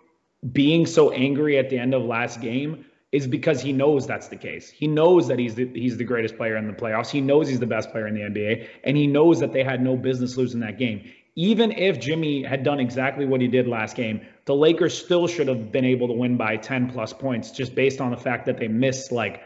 being 0.51 0.86
so 0.86 1.12
angry 1.12 1.57
at 1.57 1.69
the 1.69 1.77
end 1.77 1.93
of 1.93 2.03
last 2.03 2.41
game 2.41 2.86
is 3.13 3.27
because 3.27 3.62
he 3.62 3.72
knows 3.72 4.08
that's 4.08 4.27
the 4.27 4.36
case. 4.36 4.72
He 4.72 4.88
knows 4.88 5.27
that 5.27 5.38
he's 5.38 5.53
the, 5.53 5.67
he's 5.67 5.98
the 5.98 6.03
greatest 6.03 6.36
player 6.36 6.58
in 6.58 6.65
the 6.65 6.74
playoffs. 6.74 7.12
He 7.12 7.22
knows 7.22 7.48
he's 7.48 7.60
the 7.60 7.67
best 7.67 7.91
player 7.91 8.08
in 8.08 8.15
the 8.15 8.22
NBA, 8.22 8.67
and 8.84 8.98
he 8.98 9.05
knows 9.05 9.39
that 9.39 9.53
they 9.53 9.63
had 9.63 9.84
no 9.84 9.96
business 9.96 10.36
losing 10.36 10.62
that 10.62 10.79
game. 10.79 11.12
Even 11.36 11.72
if 11.72 12.00
Jimmy 12.00 12.43
had 12.43 12.63
done 12.63 12.79
exactly 12.79 13.25
what 13.25 13.39
he 13.39 13.48
did 13.48 13.67
last 13.67 13.96
game, 13.96 14.22
the 14.46 14.55
Lakers 14.55 14.98
still 14.98 15.27
should 15.27 15.48
have 15.48 15.72
been 15.72 15.86
able 15.86 16.08
to 16.08 16.13
win 16.13 16.38
by 16.38 16.58
10 16.58 16.89
plus 16.89 17.13
points 17.13 17.51
just 17.51 17.75
based 17.75 18.01
on 18.01 18.10
the 18.10 18.17
fact 18.17 18.48
that 18.48 18.58
they 18.58 18.67
missed 18.67 19.12
like 19.12 19.41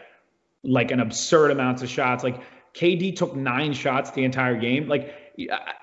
like 0.63 0.91
an 0.91 0.99
absurd 0.99 1.51
amounts 1.51 1.81
of 1.81 1.89
shots. 1.89 2.23
Like 2.23 2.41
KD 2.73 3.15
took 3.15 3.35
nine 3.35 3.73
shots 3.73 4.11
the 4.11 4.23
entire 4.23 4.59
game. 4.59 4.87
Like 4.87 5.13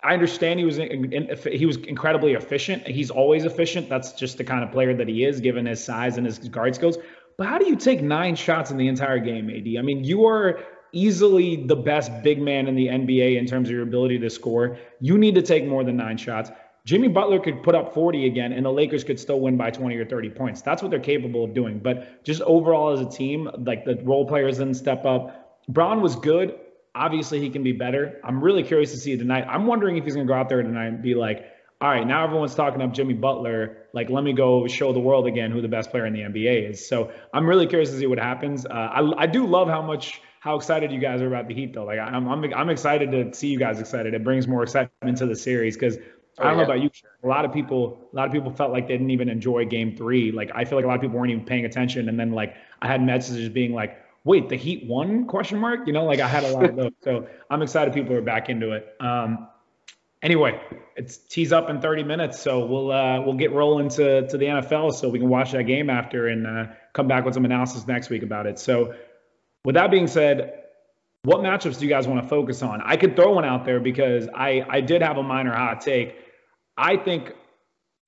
I 0.03 0.15
understand 0.15 0.59
he 0.59 0.67
was 0.67 0.77
he 0.77 1.65
was 1.65 1.77
incredibly 1.77 2.33
efficient. 2.33 2.87
He's 2.87 3.11
always 3.11 3.45
efficient. 3.45 3.89
That's 3.89 4.13
just 4.13 4.37
the 4.37 4.45
kind 4.45 4.65
of 4.65 4.73
player 4.73 4.95
that 4.97 5.09
he 5.09 5.25
is, 5.25 5.41
given 5.41 5.67
his 5.67 5.83
size 5.83 6.17
and 6.17 6.27
his 6.27 6.39
guard 6.39 6.75
skills. 6.75 6.99
But 7.37 7.49
how 7.49 7.59
do 7.59 7.67
you 7.67 7.77
take 7.77 8.03
nine 8.03 8.37
shots 8.37 8.71
in 8.71 8.77
the 8.77 8.89
entire 8.89 9.19
game, 9.19 9.51
AD? 9.51 9.79
I 9.79 9.83
mean, 9.83 10.05
you 10.05 10.27
are 10.27 10.61
easily 10.93 11.67
the 11.67 11.77
best 11.77 12.11
big 12.23 12.41
man 12.41 12.69
in 12.69 12.77
the 12.77 12.87
NBA 12.87 13.37
in 13.37 13.47
terms 13.47 13.69
of 13.69 13.75
your 13.75 13.83
ability 13.83 14.19
to 14.21 14.31
score. 14.31 14.79
You 15.01 15.19
need 15.19 15.35
to 15.35 15.43
take 15.43 15.67
more 15.67 15.83
than 15.85 15.97
nine 15.97 16.17
shots. 16.17 16.51
Jimmy 16.85 17.09
Butler 17.09 17.41
could 17.41 17.63
put 17.63 17.75
up 17.75 17.95
40 17.95 18.27
again, 18.27 18.53
and 18.53 18.65
the 18.65 18.71
Lakers 18.71 19.05
could 19.05 19.19
still 19.19 19.41
win 19.41 19.57
by 19.57 19.71
20 19.71 19.97
or 19.97 20.05
30 20.05 20.31
points. 20.31 20.61
That's 20.63 20.83
what 20.83 20.91
they're 20.91 21.01
capable 21.01 21.43
of 21.43 21.55
doing. 21.55 21.79
But 21.79 22.25
just 22.25 22.43
overall 22.43 22.93
as 22.93 23.01
a 23.01 23.09
team, 23.09 23.51
like 23.59 23.85
the 23.85 23.97
role 24.03 24.27
players 24.27 24.59
didn't 24.59 24.75
step 24.75 25.05
up. 25.05 25.63
Bron 25.69 26.03
was 26.03 26.15
good. 26.15 26.55
Obviously, 26.95 27.41
he 27.41 27.51
can 27.51 27.63
be 27.63 27.73
better. 27.73 28.21
I'm 28.23 28.45
really 28.45 28.63
curious 28.63 28.93
to 28.93 28.99
see 28.99 29.17
tonight. 29.17 29.47
I'm 29.49 29.67
wondering 29.67 29.97
if 29.97 30.05
he's 30.05 30.15
going 30.15 30.27
to 30.27 30.33
go 30.33 30.39
out 30.39 30.49
there 30.49 30.63
tonight 30.63 30.87
and 30.87 31.03
be 31.03 31.15
like, 31.15 31.47
all 31.85 31.91
right, 31.91 32.07
now 32.07 32.25
everyone's 32.25 32.55
talking 32.55 32.81
up 32.81 32.95
Jimmy 32.95 33.13
Butler. 33.13 33.77
Like, 33.93 34.09
let 34.09 34.25
me 34.25 34.33
go 34.33 34.67
show 34.67 34.95
the 34.95 35.01
world 35.01 35.27
again 35.27 35.51
who 35.51 35.61
the 35.61 35.69
best 35.69 35.91
player 35.91 36.07
in 36.07 36.15
the 36.15 36.21
NBA 36.21 36.71
is. 36.71 36.89
So 36.89 37.13
I'm 37.35 37.47
really 37.47 37.67
curious 37.67 37.91
to 37.91 37.99
see 37.99 38.07
what 38.07 38.19
happens. 38.19 38.65
Uh, 38.65 38.71
I, 38.73 39.25
I 39.25 39.27
do 39.27 39.47
love 39.47 39.69
how 39.69 39.83
much 39.83 40.23
how 40.41 40.57
excited 40.57 40.91
you 40.93 40.99
guys 40.99 41.21
are 41.21 41.27
about 41.27 41.47
the 41.47 41.53
Heat 41.53 41.75
though. 41.75 41.85
Like 41.85 41.99
I'm 41.99 42.27
I'm 42.27 42.55
I'm 42.55 42.71
excited 42.71 43.13
to 43.13 43.35
see 43.39 43.49
you 43.49 43.59
guys 43.59 43.81
excited. 43.81 44.15
It 44.15 44.25
brings 44.25 44.49
more 44.49 44.63
excitement 44.63 45.19
to 45.19 45.27
the 45.27 45.37
series 45.37 45.77
because 45.77 45.99
I 46.39 46.45
don't 46.45 46.47
oh, 46.47 46.49
yeah. 46.49 46.57
know 46.57 46.63
about 46.63 46.81
you. 46.81 46.91
A 47.23 47.29
lot 47.29 47.45
of 47.45 47.53
people, 47.53 48.09
a 48.11 48.17
lot 48.17 48.29
of 48.29 48.33
people 48.33 48.51
felt 48.51 48.73
like 48.73 48.89
they 48.89 48.95
didn't 48.95 49.11
even 49.11 49.29
enjoy 49.29 49.67
Game 49.67 49.95
Three. 49.95 50.33
Like 50.33 50.53
I 50.55 50.65
feel 50.65 50.79
like 50.79 50.87
a 50.87 50.89
lot 50.89 50.95
of 50.95 51.03
people 51.03 51.19
weren't 51.19 51.33
even 51.33 51.45
paying 51.45 51.67
attention. 51.67 52.09
And 52.09 52.19
then 52.19 52.33
like 52.33 52.55
I 52.81 52.87
had 52.87 53.03
messages 53.03 53.51
being 53.51 53.75
like, 53.75 53.99
"Wait, 54.25 54.49
the 54.49 54.57
Heat 54.57 54.87
won?" 54.87 55.27
Question 55.27 55.59
mark. 55.59 55.81
You 55.87 55.93
know, 55.93 56.07
like 56.07 56.21
I 56.21 56.29
had 56.29 56.45
a 56.45 56.49
lot 56.49 56.65
of 56.65 56.77
those. 56.77 56.93
So 57.03 57.29
I'm 57.51 57.61
excited 57.61 57.93
people 57.93 58.15
are 58.15 58.23
back 58.23 58.49
into 58.49 58.73
it. 58.73 58.87
Um, 59.01 59.49
anyway, 60.25 60.59
it's 60.97 61.19
tees 61.19 61.53
up 61.53 61.71
in 61.71 61.81
30 61.81 62.03
minutes, 62.03 62.41
so 62.41 62.67
we'll 62.67 62.91
uh, 62.91 63.21
we'll 63.21 63.37
get 63.37 63.53
rolling 63.53 63.91
to 63.91 64.27
to 64.27 64.39
the 64.39 64.47
NFL 64.47 64.95
so 64.95 65.09
we 65.09 65.21
can 65.21 65.29
watch 65.29 65.53
that 65.53 65.65
game 65.65 65.91
after 65.91 66.27
and 66.27 66.47
uh, 66.47 66.65
come 66.93 67.07
back 67.07 67.25
with 67.25 67.35
some 67.35 67.45
analysis 67.45 67.87
next 67.87 68.11
week 68.11 68.23
about 68.23 68.47
it. 68.47 68.59
So, 68.59 68.95
with 69.65 69.75
that 69.75 69.91
being 69.91 70.09
said, 70.09 70.63
what 71.23 71.41
matchups 71.41 71.79
do 71.79 71.85
you 71.85 71.91
guys 71.91 72.09
want 72.09 72.23
to 72.23 72.29
focus 72.29 72.63
on? 72.63 72.81
I 72.85 72.97
could 72.97 73.15
throw 73.15 73.33
one 73.35 73.45
out 73.45 73.65
there 73.65 73.79
because 73.79 74.29
I 74.35 74.65
I 74.69 74.81
did 74.81 75.03
have 75.03 75.19
a 75.19 75.23
minor 75.23 75.55
hot 75.55 75.83
take. 75.83 76.17
I 76.77 76.97
think 76.97 77.33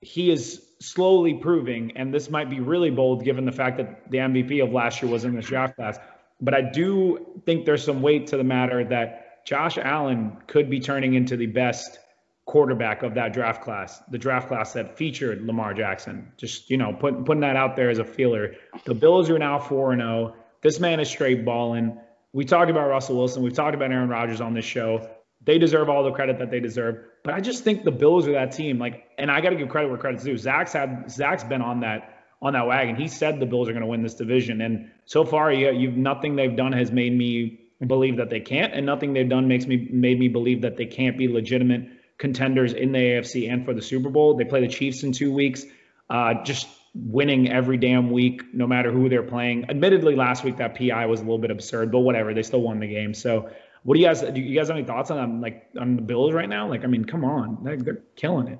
he 0.01 0.31
is 0.31 0.63
slowly 0.81 1.35
proving, 1.35 1.97
and 1.97 2.13
this 2.13 2.31
might 2.31 2.51
be 2.51 2.61
really 2.61 2.91
bold 2.91 3.25
given 3.25 3.45
the 3.45 3.53
fact 3.53 3.77
that 3.77 4.11
the 4.11 4.19
MVP 4.19 4.63
of 4.63 4.73
last 4.73 5.03
year 5.03 5.11
was 5.11 5.25
in 5.25 5.37
this 5.37 5.47
draft 5.47 5.77
class. 5.77 5.99
But 6.41 6.55
I 6.55 6.61
do 6.61 7.41
think 7.47 7.65
there's 7.65 7.83
some 7.83 8.03
weight 8.03 8.27
to 8.29 8.37
the 8.37 8.45
matter 8.45 8.85
that 8.85 9.47
Josh 9.47 9.79
Allen 9.79 10.37
could 10.49 10.69
be 10.69 10.81
turning 10.81 11.15
into 11.15 11.37
the 11.37 11.47
best 11.47 11.99
quarterback 12.47 13.03
of 13.03 13.15
that 13.15 13.33
draft 13.33 13.63
class, 13.63 13.99
the 14.09 14.19
draft 14.19 14.49
class 14.49 14.73
that 14.73 14.97
featured 14.97 15.45
Lamar 15.45 15.75
Jackson. 15.75 16.33
Just, 16.37 16.71
you 16.71 16.77
know, 16.77 16.93
put, 16.93 17.25
putting 17.25 17.41
that 17.41 17.57
out 17.57 17.77
there 17.77 17.91
as 17.91 17.99
a 17.99 18.05
feeler. 18.05 18.55
The 18.85 18.95
Bills 18.95 19.29
are 19.29 19.39
now 19.39 19.59
4 19.59 19.97
0. 19.97 20.35
This 20.63 20.81
man 20.81 21.01
is 21.01 21.09
straight 21.09 21.45
balling. 21.45 21.99
We 22.33 22.45
talked 22.45 22.71
about 22.71 22.89
Russell 22.89 23.17
Wilson. 23.17 23.43
We've 23.43 23.53
talked 23.53 23.75
about 23.75 23.91
Aaron 23.91 24.09
Rodgers 24.09 24.41
on 24.41 24.55
this 24.55 24.65
show. 24.65 25.09
They 25.45 25.59
deserve 25.59 25.89
all 25.89 26.05
the 26.05 26.13
credit 26.13 26.39
that 26.39 26.51
they 26.51 26.61
deserve. 26.61 27.05
But 27.25 27.35
I 27.35 27.41
just 27.41 27.65
think 27.65 27.85
the 27.85 27.91
Bills 27.91 28.27
are 28.29 28.33
that 28.33 28.53
team. 28.53 28.79
Like, 28.79 29.09
and 29.19 29.31
I 29.31 29.41
got 29.41 29.51
to 29.51 29.57
give 29.57 29.69
credit 29.69 29.89
where 29.89 29.99
credit's 29.99 30.25
due. 30.25 30.37
Zach's 30.37 30.73
had 30.73 31.11
Zach's 31.11 31.45
been 31.45 31.63
on 31.63 31.81
that 31.81 32.23
on 32.43 32.53
that 32.53 32.67
wagon. 32.67 32.95
He 32.95 33.09
said 33.09 33.41
the 33.41 33.47
Bills 33.47 33.69
are 33.69 33.73
going 33.73 33.83
to 33.83 33.89
win 33.89 34.03
this 34.03 34.15
division, 34.15 34.61
and 34.61 34.91
so 35.07 35.25
far, 35.25 35.53
you, 35.53 35.71
you've 35.73 35.97
nothing 35.97 36.37
they've 36.37 36.55
done 36.55 36.73
has 36.73 36.93
made 36.93 37.17
me 37.17 37.61
believe 37.87 38.19
that 38.19 38.29
they 38.29 38.41
can't, 38.41 38.75
and 38.75 38.85
nothing 38.85 39.15
they've 39.15 39.29
done 39.29 39.49
makes 39.49 39.67
me 39.67 39.89
made 39.91 40.19
me 40.19 40.29
believe 40.29 40.61
that 40.63 40.77
they 40.77 40.87
can't 40.87 41.17
be 41.17 41.29
legitimate 41.29 41.89
contenders 42.19 42.73
in 42.73 42.93
the 42.93 42.99
AFC 42.99 43.53
and 43.53 43.65
for 43.65 43.75
the 43.75 43.83
Super 43.83 44.11
Bowl. 44.11 44.37
They 44.37 44.45
play 44.45 44.61
the 44.61 44.69
Chiefs 44.69 45.03
in 45.03 45.13
two 45.13 45.33
weeks. 45.33 45.65
Uh, 46.09 46.43
just 46.45 46.69
winning 46.95 47.51
every 47.51 47.77
damn 47.77 48.11
week, 48.11 48.43
no 48.55 48.67
matter 48.67 48.91
who 48.91 49.09
they're 49.09 49.23
playing. 49.23 49.69
Admittedly, 49.69 50.15
last 50.15 50.45
week 50.45 50.57
that 50.57 50.77
PI 50.77 51.07
was 51.07 51.21
a 51.21 51.23
little 51.25 51.39
bit 51.39 51.51
absurd, 51.51 51.93
but 51.93 52.01
whatever. 52.01 52.33
They 52.33 52.43
still 52.43 52.63
won 52.63 52.81
the 52.81 52.87
game. 52.87 53.13
So, 53.13 53.51
what 53.83 53.95
do 53.95 54.01
you 54.01 54.07
guys? 54.07 54.23
Do 54.23 54.41
you 54.41 54.57
guys 54.57 54.69
have 54.69 54.77
any 54.77 54.87
thoughts 54.87 55.11
on 55.11 55.17
them, 55.17 55.41
like 55.41 55.69
on 55.79 55.97
the 55.97 56.03
Bills 56.03 56.33
right 56.33 56.49
now? 56.49 56.69
Like, 56.69 56.85
I 56.85 56.87
mean, 56.87 57.05
come 57.05 57.25
on, 57.25 57.59
they're, 57.63 57.77
they're 57.77 58.03
killing 58.17 58.49
it. 58.49 58.59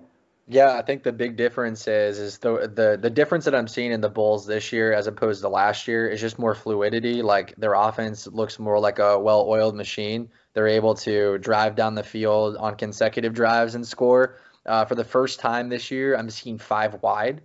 Yeah, 0.49 0.77
I 0.77 0.83
think 0.83 1.03
the 1.03 1.13
big 1.13 1.37
difference 1.37 1.89
is 1.89 2.21
is 2.21 2.39
the 2.39 2.71
the 2.73 2.99
the 3.01 3.11
difference 3.11 3.47
that 3.47 3.55
I'm 3.55 3.67
seeing 3.67 3.91
in 3.91 4.01
the 4.01 4.09
Bulls 4.09 4.47
this 4.47 4.73
year 4.73 4.93
as 4.93 5.09
opposed 5.09 5.43
to 5.43 5.49
last 5.49 5.89
year 5.89 6.09
is 6.09 6.21
just 6.21 6.39
more 6.39 6.55
fluidity. 6.55 7.23
Like 7.23 7.57
their 7.57 7.75
offense 7.75 8.29
looks 8.29 8.59
more 8.61 8.79
like 8.79 9.01
a 9.01 9.19
well-oiled 9.19 9.75
machine. 9.75 10.29
They're 10.57 10.69
able 10.69 10.95
to 10.95 11.37
drive 11.37 11.77
down 11.77 11.97
the 11.97 12.03
field 12.03 12.57
on 12.57 12.77
consecutive 12.77 13.35
drives 13.35 13.75
and 13.75 13.87
score. 13.87 14.39
Uh, 14.65 14.87
for 14.87 14.95
the 14.95 15.05
first 15.05 15.39
time 15.39 15.69
this 15.69 15.91
year, 15.91 16.17
I'm 16.17 16.31
seeing 16.31 16.57
five 16.57 17.03
wide. 17.03 17.43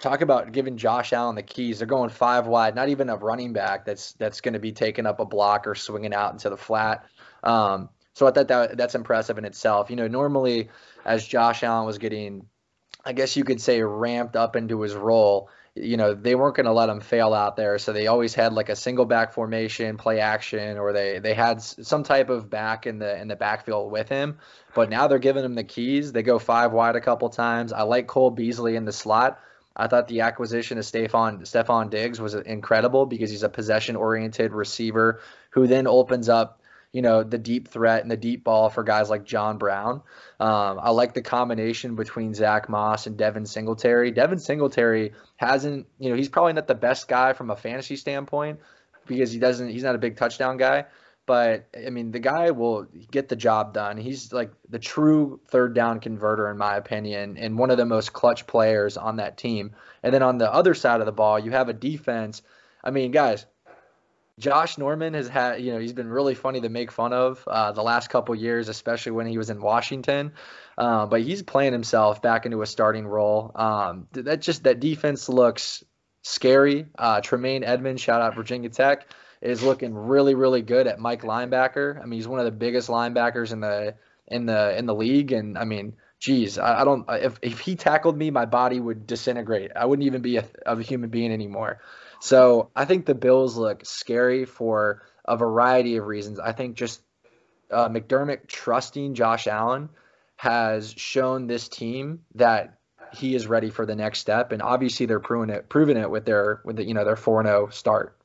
Talk 0.00 0.20
about 0.20 0.50
giving 0.50 0.76
Josh 0.76 1.12
Allen 1.12 1.36
the 1.36 1.44
keys. 1.44 1.78
They're 1.78 1.86
going 1.86 2.10
five 2.10 2.48
wide, 2.48 2.74
not 2.74 2.88
even 2.88 3.10
a 3.10 3.16
running 3.16 3.52
back 3.52 3.84
that's 3.84 4.14
that's 4.14 4.40
going 4.40 4.54
to 4.54 4.58
be 4.58 4.72
taking 4.72 5.06
up 5.06 5.20
a 5.20 5.24
block 5.24 5.68
or 5.68 5.76
swinging 5.76 6.12
out 6.12 6.32
into 6.32 6.50
the 6.50 6.56
flat. 6.56 7.06
Um, 7.44 7.90
so 8.14 8.26
I 8.26 8.32
thought 8.32 8.48
that 8.48 8.76
that's 8.76 8.96
impressive 8.96 9.38
in 9.38 9.44
itself. 9.44 9.88
You 9.88 9.94
know, 9.94 10.08
normally 10.08 10.68
as 11.04 11.24
Josh 11.24 11.62
Allen 11.62 11.86
was 11.86 11.98
getting, 11.98 12.44
I 13.04 13.12
guess 13.12 13.36
you 13.36 13.44
could 13.44 13.60
say, 13.60 13.82
ramped 13.82 14.34
up 14.34 14.56
into 14.56 14.80
his 14.80 14.94
role, 14.94 15.48
you 15.74 15.96
know, 15.96 16.14
they 16.14 16.34
weren't 16.34 16.56
going 16.56 16.66
to 16.66 16.72
let 16.72 16.88
him 16.88 17.00
fail 17.00 17.32
out 17.32 17.56
there. 17.56 17.78
So 17.78 17.92
they 17.92 18.08
always 18.08 18.34
had 18.34 18.52
like 18.52 18.68
a 18.68 18.76
single 18.76 19.04
back 19.04 19.32
formation, 19.32 19.96
play 19.96 20.20
action, 20.20 20.78
or 20.78 20.92
they 20.92 21.18
they 21.20 21.34
had 21.34 21.62
some 21.62 22.02
type 22.02 22.28
of 22.28 22.50
back 22.50 22.86
in 22.86 22.98
the 22.98 23.20
in 23.20 23.28
the 23.28 23.36
backfield 23.36 23.92
with 23.92 24.08
him. 24.08 24.38
But 24.74 24.90
now 24.90 25.06
they're 25.06 25.18
giving 25.18 25.44
him 25.44 25.54
the 25.54 25.64
keys. 25.64 26.12
They 26.12 26.22
go 26.22 26.38
five 26.38 26.72
wide 26.72 26.96
a 26.96 27.00
couple 27.00 27.28
times. 27.28 27.72
I 27.72 27.82
like 27.82 28.06
Cole 28.06 28.30
Beasley 28.30 28.76
in 28.76 28.84
the 28.84 28.92
slot. 28.92 29.38
I 29.76 29.86
thought 29.86 30.08
the 30.08 30.22
acquisition 30.22 30.78
of 30.78 30.84
Stefon 30.84 31.40
Stefon 31.42 31.90
Diggs 31.90 32.20
was 32.20 32.34
incredible 32.34 33.06
because 33.06 33.30
he's 33.30 33.44
a 33.44 33.48
possession 33.48 33.96
oriented 33.96 34.52
receiver 34.52 35.20
who 35.50 35.66
then 35.66 35.86
opens 35.86 36.28
up 36.28 36.59
you 36.92 37.02
know, 37.02 37.22
the 37.22 37.38
deep 37.38 37.68
threat 37.68 38.02
and 38.02 38.10
the 38.10 38.16
deep 38.16 38.44
ball 38.44 38.68
for 38.68 38.82
guys 38.82 39.08
like 39.08 39.24
John 39.24 39.58
Brown. 39.58 40.02
Um, 40.40 40.80
I 40.82 40.90
like 40.90 41.14
the 41.14 41.22
combination 41.22 41.94
between 41.94 42.34
Zach 42.34 42.68
Moss 42.68 43.06
and 43.06 43.16
Devin 43.16 43.46
Singletary. 43.46 44.10
Devin 44.10 44.38
Singletary 44.38 45.12
hasn't, 45.36 45.86
you 45.98 46.10
know, 46.10 46.16
he's 46.16 46.28
probably 46.28 46.52
not 46.52 46.66
the 46.66 46.74
best 46.74 47.06
guy 47.06 47.32
from 47.32 47.50
a 47.50 47.56
fantasy 47.56 47.96
standpoint 47.96 48.58
because 49.06 49.30
he 49.30 49.38
doesn't, 49.38 49.68
he's 49.68 49.84
not 49.84 49.94
a 49.94 49.98
big 49.98 50.16
touchdown 50.16 50.56
guy. 50.56 50.86
But 51.26 51.68
I 51.76 51.90
mean, 51.90 52.10
the 52.10 52.18
guy 52.18 52.50
will 52.50 52.88
get 53.08 53.28
the 53.28 53.36
job 53.36 53.72
done. 53.72 53.96
He's 53.96 54.32
like 54.32 54.50
the 54.68 54.80
true 54.80 55.38
third 55.46 55.74
down 55.74 56.00
converter, 56.00 56.50
in 56.50 56.58
my 56.58 56.74
opinion, 56.76 57.36
and 57.36 57.56
one 57.56 57.70
of 57.70 57.76
the 57.76 57.84
most 57.84 58.12
clutch 58.12 58.48
players 58.48 58.96
on 58.96 59.16
that 59.16 59.36
team. 59.36 59.76
And 60.02 60.12
then 60.12 60.24
on 60.24 60.38
the 60.38 60.52
other 60.52 60.74
side 60.74 60.98
of 60.98 61.06
the 61.06 61.12
ball, 61.12 61.38
you 61.38 61.52
have 61.52 61.68
a 61.68 61.72
defense. 61.72 62.42
I 62.82 62.90
mean, 62.90 63.12
guys, 63.12 63.46
Josh 64.40 64.78
Norman 64.78 65.14
has 65.14 65.28
had, 65.28 65.60
you 65.60 65.72
know, 65.72 65.78
he's 65.78 65.92
been 65.92 66.08
really 66.08 66.34
funny 66.34 66.62
to 66.62 66.68
make 66.68 66.90
fun 66.90 67.12
of 67.12 67.44
uh, 67.46 67.72
the 67.72 67.82
last 67.82 68.08
couple 68.08 68.34
years, 68.34 68.68
especially 68.68 69.12
when 69.12 69.26
he 69.26 69.38
was 69.38 69.50
in 69.50 69.60
Washington. 69.60 70.32
Uh, 70.78 71.06
but 71.06 71.20
he's 71.20 71.42
playing 71.42 71.72
himself 71.72 72.22
back 72.22 72.46
into 72.46 72.62
a 72.62 72.66
starting 72.66 73.06
role. 73.06 73.52
Um, 73.54 74.08
that 74.12 74.40
just 74.40 74.64
that 74.64 74.80
defense 74.80 75.28
looks 75.28 75.84
scary. 76.22 76.86
Uh, 76.98 77.20
Tremaine 77.20 77.62
Edmunds, 77.64 78.00
shout 78.00 78.22
out 78.22 78.34
Virginia 78.34 78.70
Tech, 78.70 79.06
is 79.42 79.62
looking 79.62 79.94
really, 79.94 80.34
really 80.34 80.62
good 80.62 80.86
at 80.86 80.98
Mike 80.98 81.22
linebacker. 81.22 82.00
I 82.00 82.06
mean, 82.06 82.18
he's 82.18 82.28
one 82.28 82.38
of 82.38 82.46
the 82.46 82.50
biggest 82.50 82.88
linebackers 82.88 83.52
in 83.52 83.60
the 83.60 83.94
in 84.26 84.46
the 84.46 84.76
in 84.76 84.86
the 84.86 84.94
league, 84.94 85.32
and 85.32 85.56
I 85.56 85.64
mean. 85.64 85.94
Geez, 86.20 86.58
I, 86.58 86.82
I 86.82 86.84
don't. 86.84 87.06
If 87.08 87.38
if 87.40 87.60
he 87.60 87.76
tackled 87.76 88.14
me, 88.14 88.30
my 88.30 88.44
body 88.44 88.78
would 88.78 89.06
disintegrate. 89.06 89.70
I 89.74 89.86
wouldn't 89.86 90.04
even 90.04 90.20
be 90.20 90.36
a, 90.36 90.44
a 90.66 90.78
human 90.82 91.08
being 91.08 91.32
anymore. 91.32 91.80
So 92.20 92.70
I 92.76 92.84
think 92.84 93.06
the 93.06 93.14
Bills 93.14 93.56
look 93.56 93.84
scary 93.84 94.44
for 94.44 95.02
a 95.24 95.36
variety 95.36 95.96
of 95.96 96.06
reasons. 96.06 96.38
I 96.38 96.52
think 96.52 96.76
just 96.76 97.00
uh, 97.70 97.88
McDermott 97.88 98.46
trusting 98.46 99.14
Josh 99.14 99.46
Allen 99.46 99.88
has 100.36 100.92
shown 100.92 101.46
this 101.46 101.68
team 101.68 102.20
that 102.34 102.78
he 103.12 103.34
is 103.34 103.46
ready 103.46 103.70
for 103.70 103.86
the 103.86 103.96
next 103.96 104.20
step, 104.20 104.52
and 104.52 104.62
obviously 104.62 105.06
they're 105.06 105.20
proving 105.20 105.54
it, 105.54 105.68
proving 105.68 105.96
it 105.96 106.10
with 106.10 106.24
their 106.24 106.60
with 106.64 106.76
the, 106.76 106.84
you 106.84 106.94
know 106.94 107.04
their 107.04 107.16
four 107.16 107.42
zero 107.42 107.66
oh 107.66 107.70
start. 107.70 108.16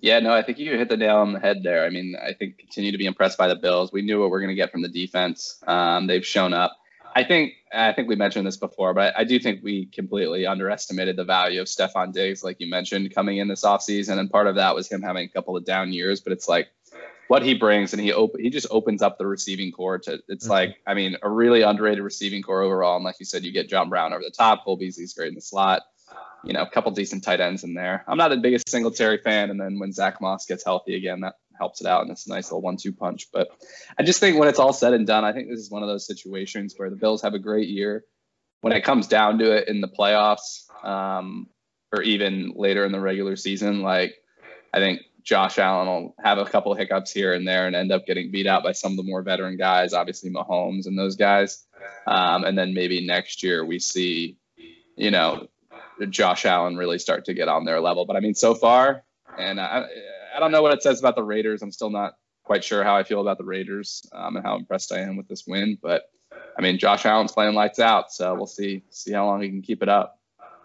Yeah, 0.00 0.18
no, 0.18 0.34
I 0.34 0.42
think 0.42 0.58
you 0.58 0.76
hit 0.76 0.88
the 0.88 0.96
nail 0.96 1.16
on 1.16 1.32
the 1.32 1.40
head 1.40 1.62
there. 1.62 1.84
I 1.84 1.90
mean, 1.90 2.16
I 2.20 2.34
think 2.34 2.58
continue 2.58 2.92
to 2.92 2.98
be 2.98 3.06
impressed 3.06 3.38
by 3.38 3.48
the 3.48 3.56
Bills. 3.56 3.92
We 3.92 4.02
knew 4.02 4.20
what 4.20 4.30
we 4.30 4.36
are 4.36 4.40
going 4.40 4.50
to 4.50 4.54
get 4.54 4.70
from 4.70 4.82
the 4.82 4.88
defense. 4.88 5.62
Um, 5.66 6.06
they've 6.06 6.26
shown 6.26 6.52
up. 6.52 6.76
I 7.14 7.24
think 7.24 7.54
I 7.72 7.92
think 7.92 8.08
we 8.08 8.16
mentioned 8.16 8.46
this 8.46 8.56
before, 8.56 8.92
but 8.92 9.14
I 9.16 9.24
do 9.24 9.38
think 9.38 9.62
we 9.62 9.86
completely 9.86 10.46
underestimated 10.46 11.16
the 11.16 11.24
value 11.24 11.60
of 11.60 11.68
Stefon 11.68 12.12
Diggs, 12.12 12.42
like 12.42 12.60
you 12.60 12.68
mentioned, 12.68 13.14
coming 13.14 13.38
in 13.38 13.48
this 13.48 13.64
offseason. 13.64 14.18
And 14.18 14.30
part 14.30 14.48
of 14.48 14.56
that 14.56 14.74
was 14.74 14.88
him 14.88 15.02
having 15.02 15.24
a 15.24 15.28
couple 15.28 15.56
of 15.56 15.64
down 15.64 15.92
years. 15.92 16.20
But 16.20 16.32
it's 16.32 16.48
like 16.48 16.68
what 17.28 17.42
he 17.42 17.54
brings, 17.54 17.92
and 17.92 18.02
he 18.02 18.12
op- 18.12 18.38
he 18.38 18.50
just 18.50 18.66
opens 18.70 19.00
up 19.00 19.18
the 19.18 19.26
receiving 19.26 19.70
core 19.70 19.98
to. 20.00 20.20
It's 20.28 20.44
mm-hmm. 20.44 20.50
like 20.50 20.76
I 20.86 20.94
mean, 20.94 21.16
a 21.22 21.30
really 21.30 21.62
underrated 21.62 22.02
receiving 22.02 22.42
core 22.42 22.62
overall. 22.62 22.96
And 22.96 23.04
like 23.04 23.16
you 23.20 23.26
said, 23.26 23.44
you 23.44 23.52
get 23.52 23.68
John 23.68 23.88
Brown 23.88 24.12
over 24.12 24.22
the 24.22 24.30
top. 24.30 24.64
Cole 24.64 24.76
Beasley's 24.76 25.14
great 25.14 25.28
in 25.28 25.34
the 25.34 25.40
slot. 25.40 25.82
You 26.42 26.52
know, 26.52 26.62
a 26.62 26.68
couple 26.68 26.90
decent 26.92 27.24
tight 27.24 27.40
ends 27.40 27.64
in 27.64 27.74
there. 27.74 28.04
I'm 28.06 28.18
not 28.18 28.28
the 28.28 28.36
biggest 28.36 28.68
Singletary 28.68 29.18
fan, 29.18 29.50
and 29.50 29.60
then 29.60 29.78
when 29.78 29.92
Zach 29.92 30.20
Moss 30.20 30.46
gets 30.46 30.64
healthy 30.64 30.94
again, 30.96 31.20
that 31.20 31.36
helps 31.58 31.80
it 31.80 31.86
out 31.86 32.02
and 32.02 32.10
it's 32.10 32.26
a 32.26 32.30
nice 32.30 32.50
little 32.50 32.62
one-two 32.62 32.92
punch. 32.92 33.28
But 33.32 33.48
I 33.98 34.02
just 34.02 34.20
think 34.20 34.38
when 34.38 34.48
it's 34.48 34.58
all 34.58 34.72
said 34.72 34.94
and 34.94 35.06
done, 35.06 35.24
I 35.24 35.32
think 35.32 35.48
this 35.48 35.60
is 35.60 35.70
one 35.70 35.82
of 35.82 35.88
those 35.88 36.06
situations 36.06 36.74
where 36.76 36.90
the 36.90 36.96
Bills 36.96 37.22
have 37.22 37.34
a 37.34 37.38
great 37.38 37.68
year. 37.68 38.04
When 38.60 38.72
it 38.72 38.84
comes 38.84 39.08
down 39.08 39.38
to 39.38 39.52
it 39.56 39.68
in 39.68 39.80
the 39.80 39.88
playoffs, 39.88 40.64
um, 40.82 41.48
or 41.92 42.02
even 42.02 42.52
later 42.56 42.84
in 42.84 42.92
the 42.92 43.00
regular 43.00 43.36
season, 43.36 43.82
like 43.82 44.14
I 44.72 44.78
think 44.78 45.00
Josh 45.22 45.58
Allen 45.58 45.86
will 45.86 46.14
have 46.22 46.38
a 46.38 46.44
couple 46.44 46.74
hiccups 46.74 47.12
here 47.12 47.32
and 47.32 47.46
there 47.46 47.66
and 47.66 47.76
end 47.76 47.92
up 47.92 48.06
getting 48.06 48.30
beat 48.30 48.46
out 48.46 48.62
by 48.62 48.72
some 48.72 48.92
of 48.92 48.96
the 48.96 49.02
more 49.02 49.22
veteran 49.22 49.56
guys, 49.56 49.94
obviously 49.94 50.30
Mahomes 50.30 50.86
and 50.86 50.98
those 50.98 51.16
guys. 51.16 51.64
Um, 52.06 52.44
and 52.44 52.58
then 52.58 52.74
maybe 52.74 53.06
next 53.06 53.42
year 53.42 53.64
we 53.64 53.78
see, 53.78 54.36
you 54.96 55.10
know, 55.10 55.48
Josh 56.10 56.44
Allen 56.44 56.76
really 56.76 56.98
start 56.98 57.26
to 57.26 57.34
get 57.34 57.48
on 57.48 57.64
their 57.64 57.80
level. 57.80 58.04
But 58.04 58.16
I 58.16 58.20
mean, 58.20 58.34
so 58.34 58.54
far, 58.54 59.04
and 59.38 59.60
I, 59.60 59.86
I 60.34 60.40
don't 60.40 60.52
know 60.52 60.62
what 60.62 60.72
it 60.72 60.82
says 60.82 60.98
about 60.98 61.16
the 61.16 61.22
Raiders. 61.22 61.62
I'm 61.62 61.72
still 61.72 61.90
not 61.90 62.14
quite 62.44 62.64
sure 62.64 62.84
how 62.84 62.96
I 62.96 63.04
feel 63.04 63.20
about 63.20 63.38
the 63.38 63.44
Raiders 63.44 64.06
um, 64.12 64.36
and 64.36 64.44
how 64.44 64.56
impressed 64.56 64.92
I 64.92 65.00
am 65.00 65.16
with 65.16 65.28
this 65.28 65.44
win. 65.46 65.78
But 65.80 66.02
I 66.56 66.62
mean, 66.62 66.78
Josh 66.78 67.06
Allen's 67.06 67.32
playing 67.32 67.54
lights 67.54 67.78
out, 67.78 68.12
so 68.12 68.34
we'll 68.34 68.46
see 68.46 68.82
see 68.90 69.12
how 69.12 69.26
long 69.26 69.42
he 69.42 69.48
can 69.48 69.62
keep 69.62 69.82
it 69.82 69.88
up. 69.88 70.18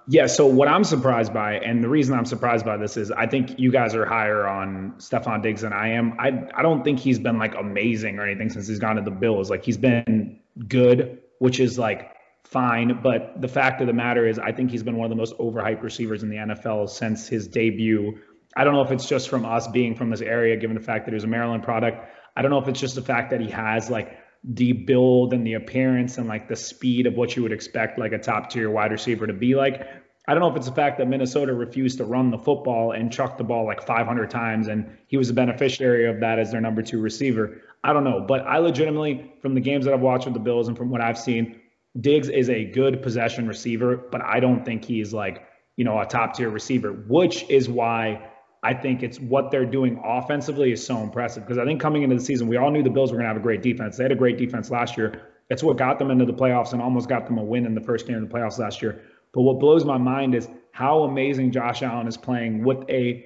Yeah. 0.08 0.26
So 0.26 0.48
what 0.48 0.68
I'm 0.68 0.84
surprised 0.84 1.34
by, 1.34 1.60
and 1.60 1.84
the 1.84 1.90
reason 1.90 2.18
I'm 2.18 2.26
surprised 2.26 2.66
by 2.66 2.78
this 2.78 2.98
is 2.98 3.12
I 3.12 3.28
think 3.28 3.60
you 3.60 3.72
guys 3.72 3.94
are 3.94 4.06
higher 4.06 4.48
on 4.48 4.96
Stefon 4.98 5.44
Diggs 5.44 5.62
than 5.62 5.74
I 5.74 5.90
am. 5.90 6.16
I 6.20 6.48
I 6.56 6.62
don't 6.62 6.84
think 6.84 7.00
he's 7.00 7.20
been 7.20 7.38
like 7.38 7.56
amazing 7.56 8.18
or 8.18 8.26
anything 8.26 8.50
since 8.50 8.68
he's 8.68 8.80
gone 8.80 8.96
to 8.96 9.04
the 9.04 9.12
Bills. 9.12 9.50
Like 9.50 9.64
he's 9.64 9.78
been 9.78 10.40
good, 10.68 11.22
which 11.38 11.60
is 11.60 11.78
like 11.78 12.12
fine. 12.44 13.00
But 13.04 13.40
the 13.40 13.48
fact 13.48 13.82
of 13.82 13.88
the 13.88 13.94
matter 13.94 14.28
is, 14.28 14.40
I 14.40 14.52
think 14.52 14.72
he's 14.72 14.84
been 14.84 14.98
one 14.98 15.06
of 15.06 15.10
the 15.10 15.16
most 15.16 15.38
overhyped 15.38 15.84
receivers 15.84 16.24
in 16.24 16.30
the 16.30 16.38
NFL 16.38 16.90
since 16.90 17.28
his 17.28 17.48
debut. 17.48 18.18
I 18.56 18.64
don't 18.64 18.74
know 18.74 18.82
if 18.82 18.92
it's 18.92 19.08
just 19.08 19.30
from 19.30 19.46
us 19.46 19.68
being 19.68 19.96
from 19.96 20.10
this 20.10 20.22
area, 20.22 20.58
given 20.58 20.76
the 20.76 20.84
fact 20.84 21.06
that 21.06 21.12
he 21.12 21.16
was 21.16 21.24
a 21.24 21.28
Maryland 21.28 21.64
product. 21.64 22.10
I 22.36 22.42
don't 22.42 22.52
know 22.52 22.58
if 22.58 22.68
it's 22.68 22.80
just 22.80 22.96
the 22.96 23.02
fact 23.02 23.32
that 23.32 23.42
he 23.42 23.50
has 23.52 23.90
like 23.90 24.18
the 24.44 24.72
build 24.72 25.34
and 25.34 25.46
the 25.46 25.54
appearance 25.54 26.18
and 26.18 26.28
like 26.28 26.48
the 26.48 26.56
speed 26.56 27.06
of 27.06 27.16
what 27.16 27.36
you 27.36 27.44
would 27.44 27.52
expect 27.52 28.00
like 28.00 28.12
a 28.12 28.18
top 28.18 28.50
tier 28.50 28.70
wide 28.70 28.92
receiver 28.92 29.28
to 29.28 29.34
be 29.34 29.56
like. 29.56 29.82
I 30.28 30.34
don't 30.34 30.42
know 30.42 30.50
if 30.50 30.56
it's 30.58 30.68
the 30.68 30.76
fact 30.76 31.00
that 31.00 31.08
Minnesota 31.08 31.54
refused 31.54 31.98
to 31.98 32.06
run 32.06 32.30
the 32.30 32.38
football 32.38 32.92
and 32.92 33.12
chuck 33.12 33.38
the 33.40 33.44
ball 33.44 33.66
like 33.66 33.86
500 33.86 34.30
times 34.30 34.68
and 34.68 34.96
he 35.08 35.18
was 35.18 35.30
a 35.32 35.34
beneficiary 35.34 36.08
of 36.08 36.20
that 36.20 36.38
as 36.38 36.52
their 36.52 36.62
number 36.62 36.84
two 36.84 37.02
receiver. 37.02 37.62
I 37.84 37.94
don't 37.94 38.04
know, 38.04 38.26
but 38.28 38.42
I 38.42 38.60
legitimately, 38.60 39.34
from 39.42 39.56
the 39.56 39.62
games 39.62 39.86
that 39.86 39.94
I've 39.94 40.02
watched 40.02 40.26
with 40.26 40.36
the 40.36 40.40
Bills 40.40 40.68
and 40.68 40.78
from 40.78 40.92
what 40.92 41.02
I've 41.02 41.18
seen, 41.18 41.60
Diggs 42.00 42.30
is 42.30 42.50
a 42.50 42.66
good 42.66 43.02
possession 43.02 43.48
receiver, 43.48 43.98
but 43.98 44.22
I 44.22 44.40
don't 44.40 44.64
think 44.64 44.86
he's 44.86 45.14
like, 45.14 45.44
you 45.78 45.84
know, 45.84 46.00
a 46.00 46.06
top 46.06 46.36
tier 46.36 46.50
receiver, 46.50 46.92
which 46.92 47.50
is 47.50 47.68
why 47.68 48.29
I 48.62 48.74
think 48.74 49.04
it's 49.04 49.20
what 49.20 49.52
they're 49.52 49.66
doing 49.66 50.02
offensively 50.04 50.72
is 50.72 50.86
so 50.86 50.98
impressive. 50.98 51.44
Because 51.44 51.58
I 51.58 51.66
think 51.66 51.80
coming 51.80 52.04
into 52.04 52.16
the 52.16 52.22
season, 52.22 52.48
we 52.48 52.58
all 52.58 52.72
knew 52.72 52.84
the 52.84 52.90
Bills 52.90 53.12
were 53.12 53.18
going 53.18 53.26
to 53.26 53.34
have 53.34 53.38
a 53.38 53.44
great 53.44 53.62
defense. 53.62 53.98
They 53.98 54.04
had 54.04 54.12
a 54.12 54.16
great 54.16 54.38
defense 54.38 54.70
last 54.70 54.98
year. 54.98 55.22
It's 55.50 55.64
what 55.64 55.78
got 55.78 55.98
them 55.98 56.12
into 56.12 56.26
the 56.26 56.34
playoffs 56.34 56.74
and 56.74 56.82
almost 56.82 57.10
got 57.10 57.26
them 57.26 57.38
a 57.38 57.44
win 57.44 57.66
in 57.66 57.74
the 57.74 57.82
first 57.82 58.06
game 58.06 58.22
of 58.22 58.28
the 58.28 58.34
playoffs 58.34 58.60
last 58.60 58.82
year. 58.82 59.02
But 59.34 59.42
what 59.42 59.60
blows 59.60 59.86
my 59.86 59.98
mind 59.98 60.36
is 60.36 60.48
how 60.72 61.04
amazing 61.04 61.52
Josh 61.52 61.82
Allen 61.82 62.08
is 62.08 62.18
playing 62.18 62.64
with 62.64 62.90
a 62.90 63.26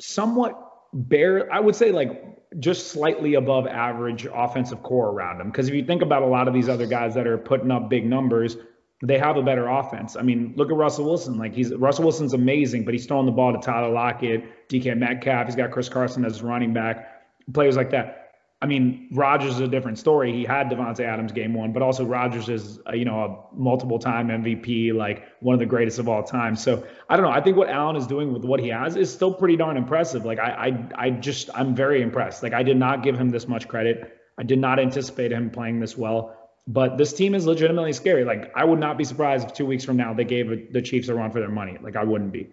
somewhat 0.00 0.58
bare, 0.92 1.52
I 1.52 1.60
would 1.60 1.76
say 1.76 1.92
like 1.92 2.58
just 2.58 2.88
slightly 2.88 3.34
above 3.34 3.66
average 3.66 4.26
offensive 4.32 4.82
core 4.82 5.08
around 5.08 5.40
him. 5.40 5.50
Because 5.50 5.68
if 5.68 5.74
you 5.74 5.84
think 5.84 6.02
about 6.02 6.22
a 6.22 6.26
lot 6.26 6.48
of 6.48 6.54
these 6.54 6.68
other 6.68 6.86
guys 6.86 7.14
that 7.14 7.26
are 7.26 7.38
putting 7.38 7.70
up 7.70 7.88
big 7.88 8.04
numbers, 8.04 8.56
they 9.02 9.18
have 9.18 9.36
a 9.36 9.42
better 9.42 9.68
offense. 9.68 10.16
I 10.16 10.22
mean, 10.22 10.54
look 10.56 10.70
at 10.70 10.76
Russell 10.76 11.04
Wilson. 11.04 11.36
Like 11.36 11.54
he's 11.54 11.74
Russell 11.74 12.04
Wilson's 12.04 12.34
amazing, 12.34 12.84
but 12.84 12.94
he's 12.94 13.04
throwing 13.04 13.26
the 13.26 13.32
ball 13.32 13.52
to 13.52 13.58
Tyler 13.58 13.92
Lockett, 13.92 14.68
DK 14.68 14.96
Metcalf. 14.96 15.46
He's 15.46 15.56
got 15.56 15.72
Chris 15.72 15.88
Carson 15.88 16.24
as 16.24 16.40
running 16.40 16.72
back, 16.72 17.24
players 17.52 17.76
like 17.76 17.90
that. 17.90 18.18
I 18.62 18.66
mean, 18.66 19.08
Rodgers 19.10 19.54
is 19.54 19.60
a 19.60 19.66
different 19.66 19.98
story. 19.98 20.32
He 20.32 20.44
had 20.44 20.68
Davante 20.68 21.00
Adams 21.00 21.32
game 21.32 21.52
one, 21.52 21.72
but 21.72 21.82
also 21.82 22.04
Rodgers 22.04 22.48
is, 22.48 22.78
uh, 22.88 22.92
you 22.92 23.04
know, 23.04 23.48
a 23.52 23.56
multiple 23.56 23.98
time 23.98 24.28
MVP, 24.28 24.94
like 24.94 25.24
one 25.40 25.52
of 25.52 25.58
the 25.58 25.66
greatest 25.66 25.98
of 25.98 26.08
all 26.08 26.22
time. 26.22 26.54
So 26.54 26.86
I 27.08 27.16
don't 27.16 27.26
know. 27.26 27.32
I 27.32 27.40
think 27.40 27.56
what 27.56 27.68
Allen 27.68 27.96
is 27.96 28.06
doing 28.06 28.32
with 28.32 28.44
what 28.44 28.60
he 28.60 28.68
has 28.68 28.94
is 28.94 29.12
still 29.12 29.34
pretty 29.34 29.56
darn 29.56 29.76
impressive. 29.76 30.24
Like 30.24 30.38
I, 30.38 30.68
I, 30.96 31.06
I 31.06 31.10
just, 31.10 31.50
I'm 31.52 31.74
very 31.74 32.02
impressed. 32.02 32.44
Like 32.44 32.52
I 32.52 32.62
did 32.62 32.76
not 32.76 33.02
give 33.02 33.18
him 33.18 33.30
this 33.30 33.48
much 33.48 33.66
credit. 33.66 34.16
I 34.38 34.44
did 34.44 34.60
not 34.60 34.78
anticipate 34.78 35.32
him 35.32 35.50
playing 35.50 35.80
this 35.80 35.98
well. 35.98 36.41
But 36.66 36.96
this 36.96 37.12
team 37.12 37.34
is 37.34 37.44
legitimately 37.44 37.92
scary. 37.92 38.24
Like 38.24 38.52
I 38.54 38.64
would 38.64 38.78
not 38.78 38.96
be 38.96 39.04
surprised 39.04 39.48
if 39.48 39.54
two 39.54 39.66
weeks 39.66 39.84
from 39.84 39.96
now 39.96 40.14
they 40.14 40.24
gave 40.24 40.72
the 40.72 40.82
Chiefs 40.82 41.08
a 41.08 41.14
run 41.14 41.30
for 41.30 41.40
their 41.40 41.50
money. 41.50 41.78
Like 41.80 41.96
I 41.96 42.04
wouldn't 42.04 42.32
be. 42.32 42.50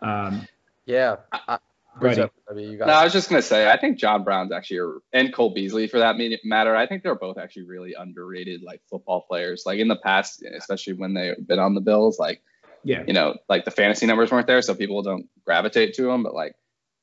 Um, 0.00 0.46
yeah, 0.86 1.16
I, 1.32 1.58
Ready. 2.00 2.22
I 2.50 2.54
mean, 2.54 2.78
no, 2.78 2.86
I 2.86 3.04
was 3.04 3.12
just 3.12 3.28
gonna 3.28 3.42
say, 3.42 3.70
I 3.70 3.76
think 3.76 3.98
John 3.98 4.24
Brown's 4.24 4.50
actually, 4.50 5.00
and 5.12 5.32
Cole 5.32 5.52
Beasley 5.52 5.86
for 5.86 5.98
that 5.98 6.16
matter. 6.42 6.74
I 6.74 6.86
think 6.86 7.02
they're 7.02 7.14
both 7.14 7.36
actually 7.36 7.64
really 7.64 7.94
underrated, 7.94 8.62
like 8.62 8.80
football 8.88 9.22
players. 9.22 9.64
Like 9.66 9.78
in 9.78 9.88
the 9.88 9.96
past, 9.96 10.42
especially 10.42 10.94
when 10.94 11.12
they've 11.12 11.46
been 11.46 11.58
on 11.58 11.74
the 11.74 11.80
Bills, 11.80 12.18
like, 12.18 12.42
yeah, 12.82 13.04
you 13.06 13.12
know, 13.12 13.36
like 13.48 13.66
the 13.66 13.70
fantasy 13.70 14.06
numbers 14.06 14.30
weren't 14.30 14.46
there, 14.46 14.62
so 14.62 14.74
people 14.74 15.02
don't 15.02 15.28
gravitate 15.44 15.94
to 15.94 16.04
them. 16.04 16.22
But 16.22 16.34
like, 16.34 16.56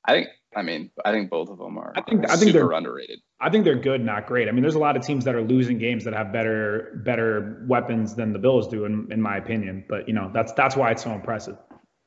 I 0.06 0.14
think, 0.14 0.28
I 0.56 0.62
mean, 0.62 0.92
I 1.04 1.12
think 1.12 1.30
both 1.30 1.50
of 1.50 1.58
them 1.58 1.78
are. 1.78 1.94
I 1.96 2.02
think, 2.02 2.30
I 2.30 2.36
think 2.36 2.54
they're 2.54 2.72
underrated. 2.72 3.20
I 3.40 3.50
think 3.50 3.66
they're 3.66 3.76
good, 3.76 4.04
not 4.04 4.28
great. 4.28 4.48
I 4.48 4.52
mean, 4.52 4.62
there's 4.62 4.76
a 4.76 4.80
lot 4.80 4.98
of 4.98 5.04
teams 5.06 5.26
that 5.26 5.36
are 5.36 5.42
losing 5.42 5.78
games 5.78 6.04
that 6.06 6.14
have 6.14 6.34
better, 6.34 7.02
better 7.06 7.64
weapons 7.68 8.16
than 8.16 8.34
the 8.34 8.40
Bills 8.40 8.68
do, 8.68 8.86
in, 8.86 9.08
in 9.12 9.22
my 9.22 9.38
opinion. 9.38 9.86
But 9.88 10.08
you 10.08 10.14
know, 10.14 10.32
that's 10.34 10.54
that's 10.54 10.76
why 10.76 10.92
it's 10.92 11.04
so 11.04 11.12
impressive. 11.12 11.58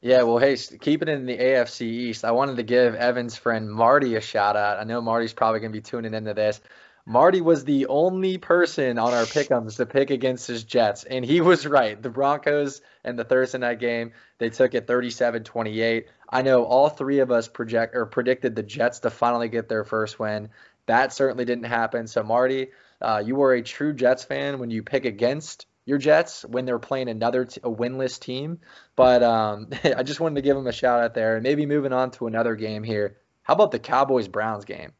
Yeah, 0.02 0.24
well, 0.24 0.38
hey, 0.38 0.56
keeping 0.56 1.06
it 1.06 1.12
in 1.12 1.26
the 1.26 1.38
AFC 1.38 1.82
East, 1.82 2.24
I 2.24 2.32
wanted 2.32 2.56
to 2.56 2.64
give 2.64 2.96
Evan's 2.96 3.36
friend 3.36 3.70
Marty 3.70 4.16
a 4.16 4.20
shout 4.20 4.56
out. 4.56 4.80
I 4.80 4.84
know 4.84 5.00
Marty's 5.00 5.32
probably 5.32 5.60
going 5.60 5.70
to 5.70 5.78
be 5.78 5.82
tuning 5.82 6.12
into 6.12 6.34
this. 6.34 6.60
Marty 7.04 7.40
was 7.40 7.64
the 7.64 7.86
only 7.86 8.38
person 8.38 8.96
on 8.96 9.12
our 9.12 9.24
pickums 9.24 9.76
to 9.76 9.86
pick 9.86 10.10
against 10.10 10.46
his 10.46 10.62
Jets, 10.62 11.02
and 11.02 11.24
he 11.24 11.40
was 11.40 11.66
right. 11.66 12.00
The 12.00 12.10
Broncos 12.10 12.80
and 13.02 13.18
the 13.18 13.24
Thursday 13.24 13.58
night 13.58 13.80
game, 13.80 14.12
they 14.38 14.50
took 14.50 14.74
it 14.74 14.86
37-28. 14.86 16.04
I 16.28 16.42
know 16.42 16.64
all 16.64 16.88
three 16.88 17.18
of 17.18 17.32
us 17.32 17.48
project 17.48 17.96
or 17.96 18.06
predicted 18.06 18.54
the 18.54 18.62
Jets 18.62 19.00
to 19.00 19.10
finally 19.10 19.48
get 19.48 19.68
their 19.68 19.82
first 19.84 20.20
win. 20.20 20.50
That 20.86 21.12
certainly 21.12 21.44
didn't 21.44 21.64
happen. 21.64 22.06
So, 22.06 22.22
Marty, 22.22 22.68
uh, 23.00 23.22
you 23.24 23.34
were 23.34 23.52
a 23.54 23.62
true 23.62 23.92
Jets 23.92 24.22
fan 24.22 24.60
when 24.60 24.70
you 24.70 24.84
pick 24.84 25.04
against 25.04 25.66
your 25.84 25.98
Jets 25.98 26.44
when 26.44 26.64
they're 26.64 26.78
playing 26.78 27.08
another 27.08 27.44
t- 27.46 27.60
a 27.64 27.70
winless 27.70 28.20
team. 28.20 28.60
But 28.94 29.24
um, 29.24 29.70
I 29.84 30.04
just 30.04 30.20
wanted 30.20 30.36
to 30.36 30.42
give 30.42 30.56
him 30.56 30.68
a 30.68 30.72
shout 30.72 31.02
out 31.02 31.14
there, 31.14 31.34
and 31.34 31.42
maybe 31.42 31.66
moving 31.66 31.92
on 31.92 32.12
to 32.12 32.28
another 32.28 32.54
game 32.54 32.84
here. 32.84 33.16
How 33.42 33.54
about 33.54 33.72
the 33.72 33.78
Cowboys 33.78 34.28
Browns 34.28 34.64
game? 34.64 34.92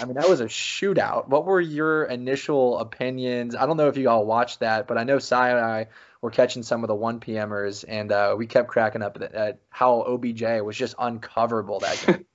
I 0.00 0.04
mean, 0.04 0.14
that 0.14 0.28
was 0.28 0.40
a 0.40 0.46
shootout. 0.46 1.28
What 1.28 1.44
were 1.44 1.60
your 1.60 2.04
initial 2.04 2.78
opinions? 2.78 3.56
I 3.56 3.66
don't 3.66 3.76
know 3.76 3.88
if 3.88 3.96
you 3.96 4.08
all 4.08 4.24
watched 4.24 4.60
that, 4.60 4.86
but 4.86 4.96
I 4.96 5.04
know 5.04 5.18
Cy 5.18 5.50
and 5.50 5.58
I 5.58 5.88
were 6.22 6.30
catching 6.30 6.62
some 6.62 6.84
of 6.84 6.88
the 6.88 6.94
1 6.94 7.20
PMers, 7.20 7.84
and 7.86 8.12
uh, 8.12 8.34
we 8.38 8.46
kept 8.46 8.68
cracking 8.68 9.02
up 9.02 9.16
at, 9.20 9.32
at 9.34 9.58
how 9.70 10.02
OBJ 10.02 10.42
was 10.62 10.76
just 10.76 10.96
uncoverable 10.98 11.80
that 11.80 12.06
game. 12.06 12.26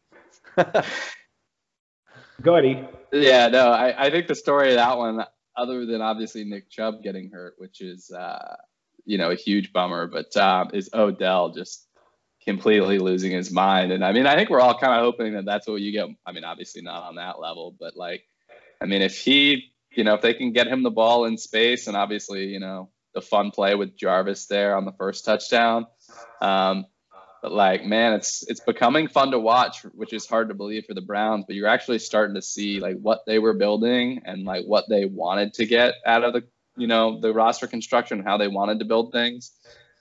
Go 2.41 2.55
ahead. 2.55 2.89
Yeah, 3.13 3.47
no, 3.47 3.69
I, 3.69 4.07
I 4.07 4.09
think 4.09 4.27
the 4.27 4.35
story 4.35 4.69
of 4.69 4.75
that 4.75 4.97
one, 4.97 5.25
other 5.55 5.85
than 5.85 6.01
obviously 6.01 6.43
Nick 6.43 6.69
Chubb 6.69 7.01
getting 7.01 7.31
hurt, 7.31 7.55
which 7.57 7.79
is 7.79 8.11
uh, 8.11 8.57
you 9.05 9.17
know 9.17 9.31
a 9.31 9.35
huge 9.35 9.71
bummer, 9.71 10.07
but 10.07 10.35
um, 10.35 10.71
is 10.73 10.89
Odell 10.93 11.51
just 11.51 11.84
completely 12.45 12.99
losing 12.99 13.31
his 13.31 13.51
mind. 13.51 13.91
And 13.91 14.05
I 14.05 14.11
mean, 14.11 14.27
I 14.27 14.35
think 14.35 14.49
we're 14.49 14.61
all 14.61 14.77
kind 14.77 14.93
of 14.93 14.99
hoping 14.99 15.33
that 15.33 15.45
that's 15.45 15.67
what 15.67 15.81
you 15.81 15.91
get. 15.91 16.07
I 16.25 16.31
mean, 16.31 16.43
obviously 16.43 16.81
not 16.81 17.03
on 17.03 17.15
that 17.15 17.39
level, 17.39 17.75
but 17.77 17.95
like, 17.95 18.23
I 18.81 18.85
mean, 18.85 19.01
if 19.01 19.17
he, 19.17 19.71
you 19.91 20.03
know, 20.03 20.13
if 20.13 20.21
they 20.21 20.33
can 20.33 20.51
get 20.51 20.67
him 20.67 20.83
the 20.83 20.91
ball 20.91 21.25
in 21.25 21.37
space, 21.37 21.87
and 21.87 21.97
obviously, 21.97 22.47
you 22.47 22.59
know, 22.59 22.89
the 23.13 23.21
fun 23.21 23.51
play 23.51 23.75
with 23.75 23.97
Jarvis 23.97 24.45
there 24.45 24.75
on 24.75 24.85
the 24.85 24.91
first 24.91 25.25
touchdown. 25.25 25.87
Um, 26.41 26.85
but 27.41 27.51
like, 27.51 27.85
man, 27.85 28.13
it's 28.13 28.43
it's 28.47 28.59
becoming 28.59 29.07
fun 29.07 29.31
to 29.31 29.39
watch, 29.39 29.83
which 29.93 30.13
is 30.13 30.25
hard 30.25 30.49
to 30.49 30.55
believe 30.55 30.85
for 30.85 30.93
the 30.93 31.01
Browns. 31.01 31.45
But 31.47 31.55
you're 31.55 31.67
actually 31.67 31.99
starting 31.99 32.35
to 32.35 32.41
see 32.41 32.79
like 32.79 32.97
what 32.99 33.21
they 33.25 33.39
were 33.39 33.53
building 33.53 34.21
and 34.25 34.43
like 34.43 34.65
what 34.65 34.85
they 34.89 35.05
wanted 35.05 35.53
to 35.55 35.65
get 35.65 35.93
out 36.05 36.23
of 36.23 36.33
the 36.33 36.43
you 36.75 36.87
know 36.87 37.19
the 37.21 37.33
roster 37.33 37.67
construction, 37.67 38.23
how 38.23 38.37
they 38.37 38.47
wanted 38.47 38.79
to 38.79 38.85
build 38.85 39.13
things 39.13 39.51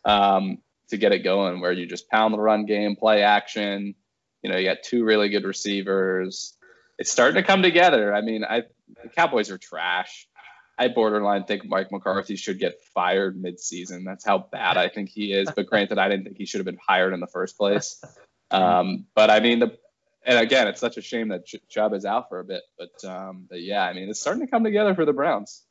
um, 0.04 0.58
to 0.88 0.96
get 0.96 1.12
it 1.12 1.20
going. 1.20 1.60
Where 1.60 1.72
you 1.72 1.86
just 1.86 2.08
pound 2.08 2.34
the 2.34 2.38
run 2.38 2.66
game, 2.66 2.96
play 2.96 3.22
action. 3.22 3.94
You 4.42 4.50
know, 4.50 4.58
you 4.58 4.68
got 4.68 4.82
two 4.82 5.04
really 5.04 5.28
good 5.28 5.44
receivers. 5.44 6.56
It's 6.98 7.10
starting 7.10 7.42
to 7.42 7.46
come 7.46 7.62
together. 7.62 8.14
I 8.14 8.20
mean, 8.20 8.44
I 8.44 8.62
the 9.02 9.08
Cowboys 9.08 9.50
are 9.50 9.58
trash. 9.58 10.28
I 10.76 10.88
borderline 10.88 11.44
think 11.44 11.64
Mike 11.64 11.92
McCarthy 11.92 12.36
should 12.36 12.58
get 12.58 12.82
fired 12.94 13.40
mid-season. 13.40 14.04
That's 14.04 14.24
how 14.24 14.38
bad 14.38 14.76
I 14.76 14.88
think 14.88 15.08
he 15.08 15.32
is. 15.32 15.48
But 15.54 15.66
granted, 15.66 15.98
I 15.98 16.08
didn't 16.08 16.24
think 16.24 16.36
he 16.36 16.46
should 16.46 16.58
have 16.58 16.66
been 16.66 16.80
hired 16.84 17.14
in 17.14 17.20
the 17.20 17.28
first 17.28 17.56
place. 17.56 18.02
Um, 18.50 19.06
but 19.14 19.30
I 19.30 19.38
mean, 19.40 19.60
the 19.60 19.78
and 20.26 20.38
again, 20.38 20.68
it's 20.68 20.80
such 20.80 20.96
a 20.96 21.02
shame 21.02 21.28
that 21.28 21.46
Ch- 21.46 21.56
Chubb 21.68 21.92
is 21.92 22.04
out 22.04 22.28
for 22.28 22.40
a 22.40 22.44
bit. 22.44 22.62
But, 22.78 23.04
um, 23.08 23.46
but 23.48 23.60
yeah, 23.60 23.84
I 23.84 23.92
mean, 23.92 24.08
it's 24.08 24.20
starting 24.20 24.44
to 24.44 24.50
come 24.50 24.64
together 24.64 24.94
for 24.94 25.04
the 25.04 25.12
Browns. 25.12 25.62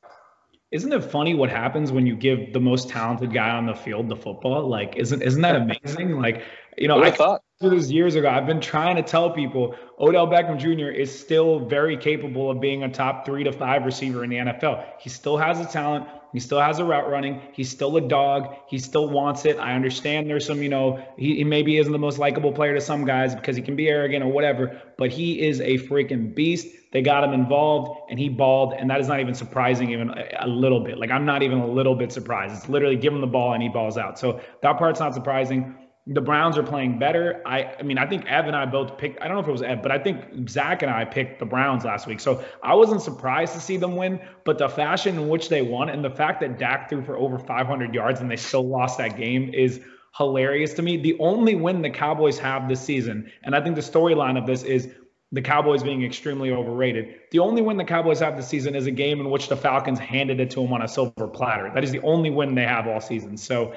Isn't 0.73 0.91
it 0.91 1.03
funny 1.03 1.35
what 1.35 1.51
happens 1.51 1.91
when 1.91 2.07
you 2.07 2.15
give 2.15 2.51
the 2.51 2.59
most 2.59 2.89
talented 2.89 3.31
guy 3.31 3.51
on 3.51 3.67
the 3.67 3.75
field 3.75 4.09
the 4.09 4.15
football? 4.15 4.67
Like, 4.67 4.95
isn't 4.97 5.21
isn't 5.21 5.41
that 5.43 5.55
amazing? 5.55 6.19
Like, 6.19 6.41
you 6.77 6.87
know, 6.87 7.01
I 7.01 7.11
thought 7.11 7.43
this 7.61 7.91
years 7.91 8.15
ago. 8.15 8.27
I've 8.27 8.47
been 8.47 8.59
trying 8.59 8.95
to 8.95 9.03
tell 9.03 9.29
people 9.29 9.75
Odell 9.99 10.27
Beckham 10.27 10.57
Jr. 10.57 10.89
is 10.89 11.17
still 11.17 11.59
very 11.59 11.95
capable 11.95 12.49
of 12.49 12.59
being 12.59 12.83
a 12.83 12.89
top 12.89 13.23
three 13.23 13.43
to 13.43 13.51
five 13.51 13.85
receiver 13.85 14.23
in 14.23 14.31
the 14.31 14.37
NFL. 14.37 14.83
He 14.99 15.09
still 15.09 15.37
has 15.37 15.59
the 15.59 15.65
talent. 15.65 16.07
He 16.33 16.39
still 16.39 16.59
has 16.59 16.79
a 16.79 16.83
route 16.83 17.09
running. 17.09 17.41
He's 17.53 17.69
still 17.69 17.95
a 17.95 18.01
dog. 18.01 18.55
He 18.67 18.79
still 18.79 19.07
wants 19.07 19.45
it. 19.45 19.57
I 19.57 19.73
understand 19.73 20.29
there's 20.29 20.45
some, 20.45 20.61
you 20.63 20.69
know, 20.69 21.03
he, 21.15 21.37
he 21.37 21.43
maybe 21.43 21.77
isn't 21.77 21.91
the 21.91 21.99
most 21.99 22.17
likable 22.17 22.51
player 22.51 22.73
to 22.73 22.81
some 22.81 23.05
guys 23.05 23.35
because 23.35 23.55
he 23.55 23.61
can 23.61 23.75
be 23.75 23.87
arrogant 23.87 24.23
or 24.23 24.31
whatever, 24.31 24.81
but 24.97 25.11
he 25.11 25.39
is 25.39 25.61
a 25.61 25.77
freaking 25.77 26.33
beast. 26.33 26.67
They 26.91 27.01
got 27.01 27.23
him 27.23 27.33
involved 27.33 28.09
and 28.09 28.19
he 28.19 28.29
balled. 28.29 28.73
And 28.73 28.89
that 28.89 28.99
is 28.99 29.07
not 29.07 29.19
even 29.19 29.35
surprising, 29.35 29.91
even 29.91 30.09
a, 30.09 30.25
a 30.39 30.47
little 30.47 30.79
bit. 30.79 30.97
Like, 30.97 31.11
I'm 31.11 31.25
not 31.25 31.43
even 31.43 31.59
a 31.59 31.67
little 31.67 31.95
bit 31.95 32.11
surprised. 32.11 32.55
It's 32.55 32.67
literally 32.67 32.95
give 32.95 33.13
him 33.13 33.21
the 33.21 33.27
ball 33.27 33.53
and 33.53 33.61
he 33.61 33.69
balls 33.69 33.97
out. 33.97 34.17
So 34.17 34.41
that 34.61 34.77
part's 34.77 34.99
not 34.99 35.13
surprising 35.13 35.75
the 36.05 36.21
Browns 36.21 36.57
are 36.57 36.63
playing 36.63 36.99
better. 36.99 37.41
I, 37.45 37.75
I 37.79 37.83
mean, 37.83 37.97
I 37.97 38.05
think 38.05 38.25
Ev 38.25 38.47
and 38.47 38.55
I 38.55 38.65
both 38.65 38.97
picked. 38.97 39.21
I 39.21 39.27
don't 39.27 39.37
know 39.37 39.41
if 39.41 39.47
it 39.47 39.51
was 39.51 39.61
Ev, 39.61 39.81
but 39.81 39.91
I 39.91 39.97
think 39.97 40.49
Zach 40.49 40.81
and 40.81 40.91
I 40.91 41.05
picked 41.05 41.39
the 41.39 41.45
Browns 41.45 41.85
last 41.85 42.07
week. 42.07 42.19
So 42.19 42.43
I 42.61 42.75
wasn't 42.75 43.01
surprised 43.01 43.53
to 43.53 43.61
see 43.61 43.77
them 43.77 43.95
win. 43.95 44.19
But 44.43 44.57
the 44.57 44.67
fashion 44.67 45.15
in 45.15 45.29
which 45.29 45.47
they 45.47 45.61
won 45.61 45.89
and 45.89 46.03
the 46.03 46.09
fact 46.09 46.41
that 46.41 46.59
Dak 46.59 46.89
threw 46.89 47.03
for 47.03 47.17
over 47.17 47.39
500 47.39 47.93
yards 47.93 48.19
and 48.19 48.29
they 48.29 48.35
still 48.35 48.67
lost 48.67 48.97
that 48.97 49.15
game 49.15 49.53
is 49.53 49.79
hilarious 50.17 50.73
to 50.73 50.81
me. 50.81 50.97
The 50.97 51.17
only 51.19 51.55
win 51.55 51.81
the 51.81 51.89
Cowboys 51.89 52.37
have 52.39 52.67
this 52.67 52.81
season, 52.81 53.31
and 53.43 53.55
I 53.55 53.61
think 53.61 53.75
the 53.75 53.81
storyline 53.81 54.37
of 54.37 54.45
this 54.45 54.63
is 54.63 54.89
the 55.31 55.41
Cowboys 55.41 55.81
being 55.81 56.03
extremely 56.03 56.51
overrated. 56.51 57.15
The 57.31 57.39
only 57.39 57.61
win 57.61 57.77
the 57.77 57.83
Cowboys 57.83 58.19
have 58.19 58.37
this 58.37 58.47
season 58.47 58.75
is 58.75 58.85
a 58.85 58.91
game 58.91 59.19
in 59.19 59.31
which 59.31 59.47
the 59.47 59.57
Falcons 59.57 59.97
handed 59.97 60.39
it 60.39 60.51
to 60.51 60.61
them 60.61 60.71
on 60.73 60.83
a 60.83 60.87
silver 60.87 61.27
platter. 61.27 61.71
That 61.73 61.83
is 61.83 61.91
the 61.91 62.01
only 62.01 62.29
win 62.29 62.53
they 62.53 62.65
have 62.65 62.87
all 62.87 63.01
season. 63.01 63.37
So 63.37 63.73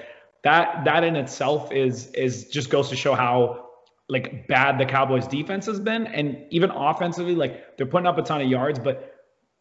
that 0.47 0.85
that 0.85 1.03
in 1.03 1.17
itself 1.17 1.73
is 1.73 2.07
is 2.13 2.49
just 2.49 2.71
goes 2.71 2.89
to 2.91 2.97
show 2.97 3.15
how 3.17 3.67
like 4.09 4.47
bad 4.47 4.79
the 4.79 4.87
Cowboys 4.87 5.27
defense 5.27 5.67
has 5.67 5.81
been. 5.81 6.07
And 6.07 6.47
even 6.51 6.71
offensively 6.71 7.35
like 7.35 7.77
they're 7.77 7.87
putting 7.87 8.07
up 8.07 8.17
a 8.17 8.23
ton 8.23 8.41
of 8.41 8.49
yards 8.49 8.79
but 8.79 9.13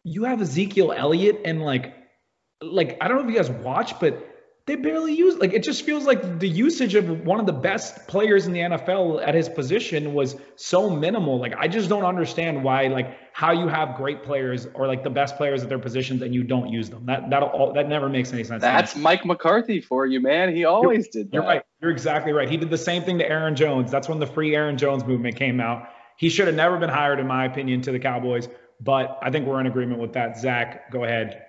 you 0.04 0.22
have 0.22 0.40
Ezekiel 0.40 0.92
Elliott 0.92 1.40
and 1.44 1.60
like 1.60 1.92
like 2.62 2.96
I 3.00 3.08
don't 3.08 3.16
know 3.18 3.24
if 3.24 3.30
you 3.30 3.36
guys 3.36 3.50
watch 3.50 3.98
but 3.98 4.35
they 4.66 4.74
barely 4.74 5.14
use 5.14 5.38
like 5.38 5.52
it 5.52 5.62
just 5.62 5.82
feels 5.84 6.06
like 6.06 6.40
the 6.40 6.48
usage 6.48 6.96
of 6.96 7.24
one 7.24 7.38
of 7.38 7.46
the 7.46 7.52
best 7.52 8.08
players 8.08 8.48
in 8.48 8.52
the 8.52 8.58
NFL 8.58 9.24
at 9.24 9.32
his 9.32 9.48
position 9.48 10.12
was 10.12 10.34
so 10.56 10.90
minimal. 10.90 11.38
Like 11.38 11.54
I 11.56 11.68
just 11.68 11.88
don't 11.88 12.04
understand 12.04 12.64
why 12.64 12.88
like 12.88 13.16
how 13.32 13.52
you 13.52 13.68
have 13.68 13.96
great 13.96 14.24
players 14.24 14.66
or 14.74 14.88
like 14.88 15.04
the 15.04 15.10
best 15.10 15.36
players 15.36 15.62
at 15.62 15.68
their 15.68 15.78
positions 15.78 16.20
and 16.22 16.34
you 16.34 16.42
don't 16.42 16.68
use 16.68 16.90
them. 16.90 17.06
That 17.06 17.30
that 17.30 17.44
all 17.44 17.72
that 17.74 17.88
never 17.88 18.08
makes 18.08 18.32
any 18.32 18.42
sense. 18.42 18.60
That's 18.60 18.96
Mike 18.96 19.24
McCarthy 19.24 19.80
for 19.80 20.04
you, 20.04 20.20
man. 20.20 20.52
He 20.52 20.64
always 20.64 21.08
you're, 21.14 21.22
did 21.22 21.30
that. 21.30 21.34
You're 21.34 21.44
right. 21.44 21.62
You're 21.80 21.92
exactly 21.92 22.32
right. 22.32 22.50
He 22.50 22.56
did 22.56 22.70
the 22.70 22.78
same 22.78 23.04
thing 23.04 23.18
to 23.18 23.28
Aaron 23.28 23.54
Jones. 23.54 23.92
That's 23.92 24.08
when 24.08 24.18
the 24.18 24.26
free 24.26 24.56
Aaron 24.56 24.76
Jones 24.76 25.04
movement 25.04 25.36
came 25.36 25.60
out. 25.60 25.88
He 26.16 26.28
should 26.28 26.48
have 26.48 26.56
never 26.56 26.76
been 26.78 26.90
hired, 26.90 27.20
in 27.20 27.26
my 27.28 27.44
opinion, 27.44 27.82
to 27.82 27.92
the 27.92 28.00
Cowboys. 28.00 28.48
But 28.80 29.18
I 29.22 29.30
think 29.30 29.46
we're 29.46 29.60
in 29.60 29.66
agreement 29.66 30.00
with 30.00 30.14
that. 30.14 30.38
Zach, 30.38 30.90
go 30.90 31.04
ahead. 31.04 31.45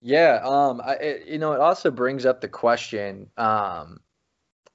Yeah, 0.00 0.40
um, 0.44 0.80
I, 0.84 0.94
it, 0.94 1.26
you 1.28 1.38
know, 1.38 1.52
it 1.52 1.60
also 1.60 1.90
brings 1.90 2.24
up 2.24 2.40
the 2.40 2.48
question: 2.48 3.30
um, 3.36 4.00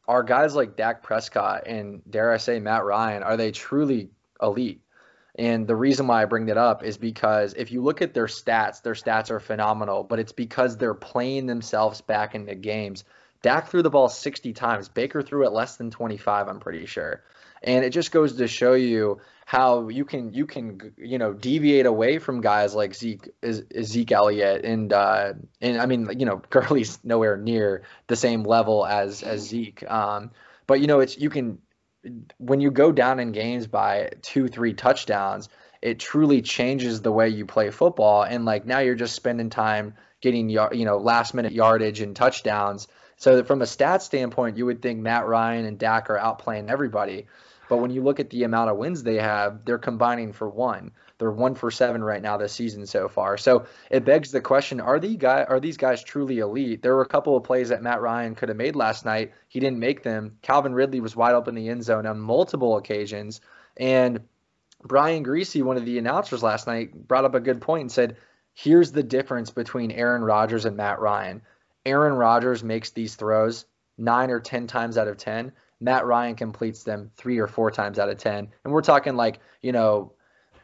Are 0.08 0.24
guys 0.24 0.56
like 0.56 0.78
Dak 0.78 1.04
Prescott 1.04 1.64
and 1.68 2.02
dare 2.10 2.32
I 2.32 2.38
say 2.38 2.60
Matt 2.60 2.86
Ryan 2.86 3.24
are 3.24 3.38
they 3.38 3.52
truly 3.52 4.12
elite? 4.42 4.82
And 5.36 5.68
the 5.68 5.76
reason 5.76 6.08
why 6.08 6.22
I 6.22 6.26
bring 6.26 6.48
that 6.48 6.58
up 6.58 6.84
is 6.84 6.98
because 6.98 7.54
if 7.56 7.72
you 7.72 7.82
look 7.82 8.02
at 8.02 8.14
their 8.14 8.28
stats, 8.28 8.82
their 8.84 8.94
stats 8.94 9.32
are 9.32 9.40
phenomenal, 9.40 10.04
but 10.04 10.20
it's 10.20 10.32
because 10.32 10.78
they're 10.78 10.94
playing 10.94 11.48
themselves 11.48 12.02
back 12.02 12.36
into 12.36 12.56
games. 12.56 13.04
Dak 13.42 13.68
threw 13.70 13.82
the 13.82 13.90
ball 13.90 14.10
60 14.10 14.54
times. 14.54 14.90
Baker 14.90 15.22
threw 15.24 15.46
it 15.46 15.52
less 15.54 15.78
than 15.78 15.92
25, 15.92 16.48
I'm 16.48 16.60
pretty 16.60 16.86
sure. 16.86 17.24
And 17.64 17.86
it 17.86 17.92
just 17.92 18.12
goes 18.12 18.36
to 18.38 18.48
show 18.48 18.74
you 18.74 19.22
how 19.46 19.90
you 19.90 20.06
can 20.06 20.34
you 20.34 20.46
can 20.46 20.94
you 20.98 21.18
know 21.18 21.34
deviate 21.34 21.86
away 21.86 22.20
from 22.20 22.42
guys 22.42 22.74
like 22.74 22.96
Zeke 22.96 23.30
Zeke 23.84 24.12
Elliott 24.12 24.66
and 24.66 24.92
uh, 24.92 25.34
and 25.62 25.82
I 25.82 25.86
mean 25.86 26.10
you 26.18 26.26
know 26.26 26.42
Gurley's 26.50 27.00
nowhere 27.04 27.38
near 27.38 27.84
the 28.08 28.16
same 28.16 28.44
level 28.44 28.86
as 28.86 29.24
as 29.24 29.42
Zeke. 29.48 29.90
Um, 29.90 30.32
but 30.68 30.80
you 30.80 30.88
know 30.88 31.00
it's 31.00 31.18
you 31.18 31.30
can 31.30 31.60
when 32.38 32.62
you 32.62 32.72
go 32.72 32.92
down 32.92 33.20
in 33.20 33.32
games 33.32 33.68
by 33.68 34.12
two 34.22 34.48
three 34.48 34.74
touchdowns, 34.74 35.50
it 35.82 36.00
truly 36.00 36.42
changes 36.42 37.02
the 37.02 37.12
way 37.12 37.30
you 37.30 37.46
play 37.46 37.70
football. 37.70 38.24
And 38.24 38.46
like 38.46 38.66
now 38.66 38.80
you're 38.80 38.96
just 38.96 39.16
spending 39.16 39.50
time 39.50 39.96
getting 40.22 40.50
you 40.50 40.86
know 40.86 40.98
last 40.98 41.34
minute 41.34 41.52
yardage 41.52 42.02
and 42.02 42.16
touchdowns. 42.16 42.88
So 43.18 43.38
that 43.38 43.48
from 43.48 43.62
a 43.62 43.66
stat 43.66 44.02
standpoint, 44.02 44.58
you 44.58 44.66
would 44.66 44.82
think 44.82 45.00
Matt 45.00 45.28
Ryan 45.28 45.66
and 45.66 45.78
Dak 45.78 46.10
are 46.10 46.18
outplaying 46.18 46.70
everybody. 46.70 47.28
But 47.74 47.82
when 47.82 47.90
you 47.90 48.04
look 48.04 48.20
at 48.20 48.30
the 48.30 48.44
amount 48.44 48.70
of 48.70 48.78
wins 48.78 49.02
they 49.02 49.16
have, 49.16 49.66
they're 49.66 49.80
combining 49.80 50.32
for 50.32 50.48
one. 50.48 50.92
They're 51.18 51.32
one 51.32 51.56
for 51.56 51.72
seven 51.72 52.04
right 52.04 52.22
now 52.22 52.38
this 52.38 52.54
season 52.54 52.86
so 52.86 53.10
far. 53.10 53.36
So 53.36 53.66
it 53.90 54.06
begs 54.06 54.30
the 54.30 54.42
question: 54.42 54.80
Are 54.80 55.00
these 55.00 55.18
guys 55.18 55.48
are 55.50 55.60
these 55.60 55.78
guys 55.78 56.04
truly 56.04 56.38
elite? 56.38 56.84
There 56.84 56.96
were 56.96 57.02
a 57.02 57.08
couple 57.08 57.36
of 57.36 57.46
plays 57.46 57.70
that 57.70 57.82
Matt 57.82 58.00
Ryan 58.00 58.36
could 58.36 58.50
have 58.50 58.60
made 58.60 58.76
last 58.76 59.06
night. 59.06 59.32
He 59.48 59.60
didn't 59.60 59.80
make 59.80 60.04
them. 60.04 60.38
Calvin 60.44 60.76
Ridley 60.76 61.00
was 61.00 61.16
wide 61.16 61.34
open 61.34 61.58
in 61.58 61.64
the 61.64 61.72
end 61.72 61.84
zone 61.84 62.06
on 62.06 62.20
multiple 62.20 62.78
occasions, 62.78 63.42
and 63.76 64.20
Brian 64.84 65.26
Griese, 65.26 65.64
one 65.64 65.78
of 65.78 65.86
the 65.86 65.98
announcers 65.98 66.44
last 66.44 66.68
night, 66.68 67.08
brought 67.08 67.26
up 67.26 67.34
a 67.34 67.40
good 67.40 67.60
point 67.60 67.82
and 67.82 67.92
said, 67.92 68.18
"Here's 68.54 68.92
the 68.92 69.02
difference 69.02 69.50
between 69.50 69.90
Aaron 69.90 70.24
Rodgers 70.24 70.66
and 70.66 70.78
Matt 70.78 71.00
Ryan. 71.00 71.42
Aaron 71.88 72.14
Rodgers 72.14 72.64
makes 72.64 72.92
these 72.92 73.16
throws 73.16 73.66
nine 73.98 74.30
or 74.30 74.40
ten 74.40 74.68
times 74.68 74.96
out 74.96 75.08
of 75.08 75.18
ten. 75.18 75.54
Matt 75.84 76.06
Ryan 76.06 76.36
completes 76.36 76.84
them 76.84 77.12
three 77.18 77.40
or 77.40 77.48
four 77.48 77.70
times 77.70 78.00
out 78.00 78.10
of 78.10 78.18
10. 78.18 78.48
And 78.64 78.74
we're 78.74 78.82
talking 78.82 79.16
like, 79.16 79.40
you 79.62 79.74
know, 79.74 80.14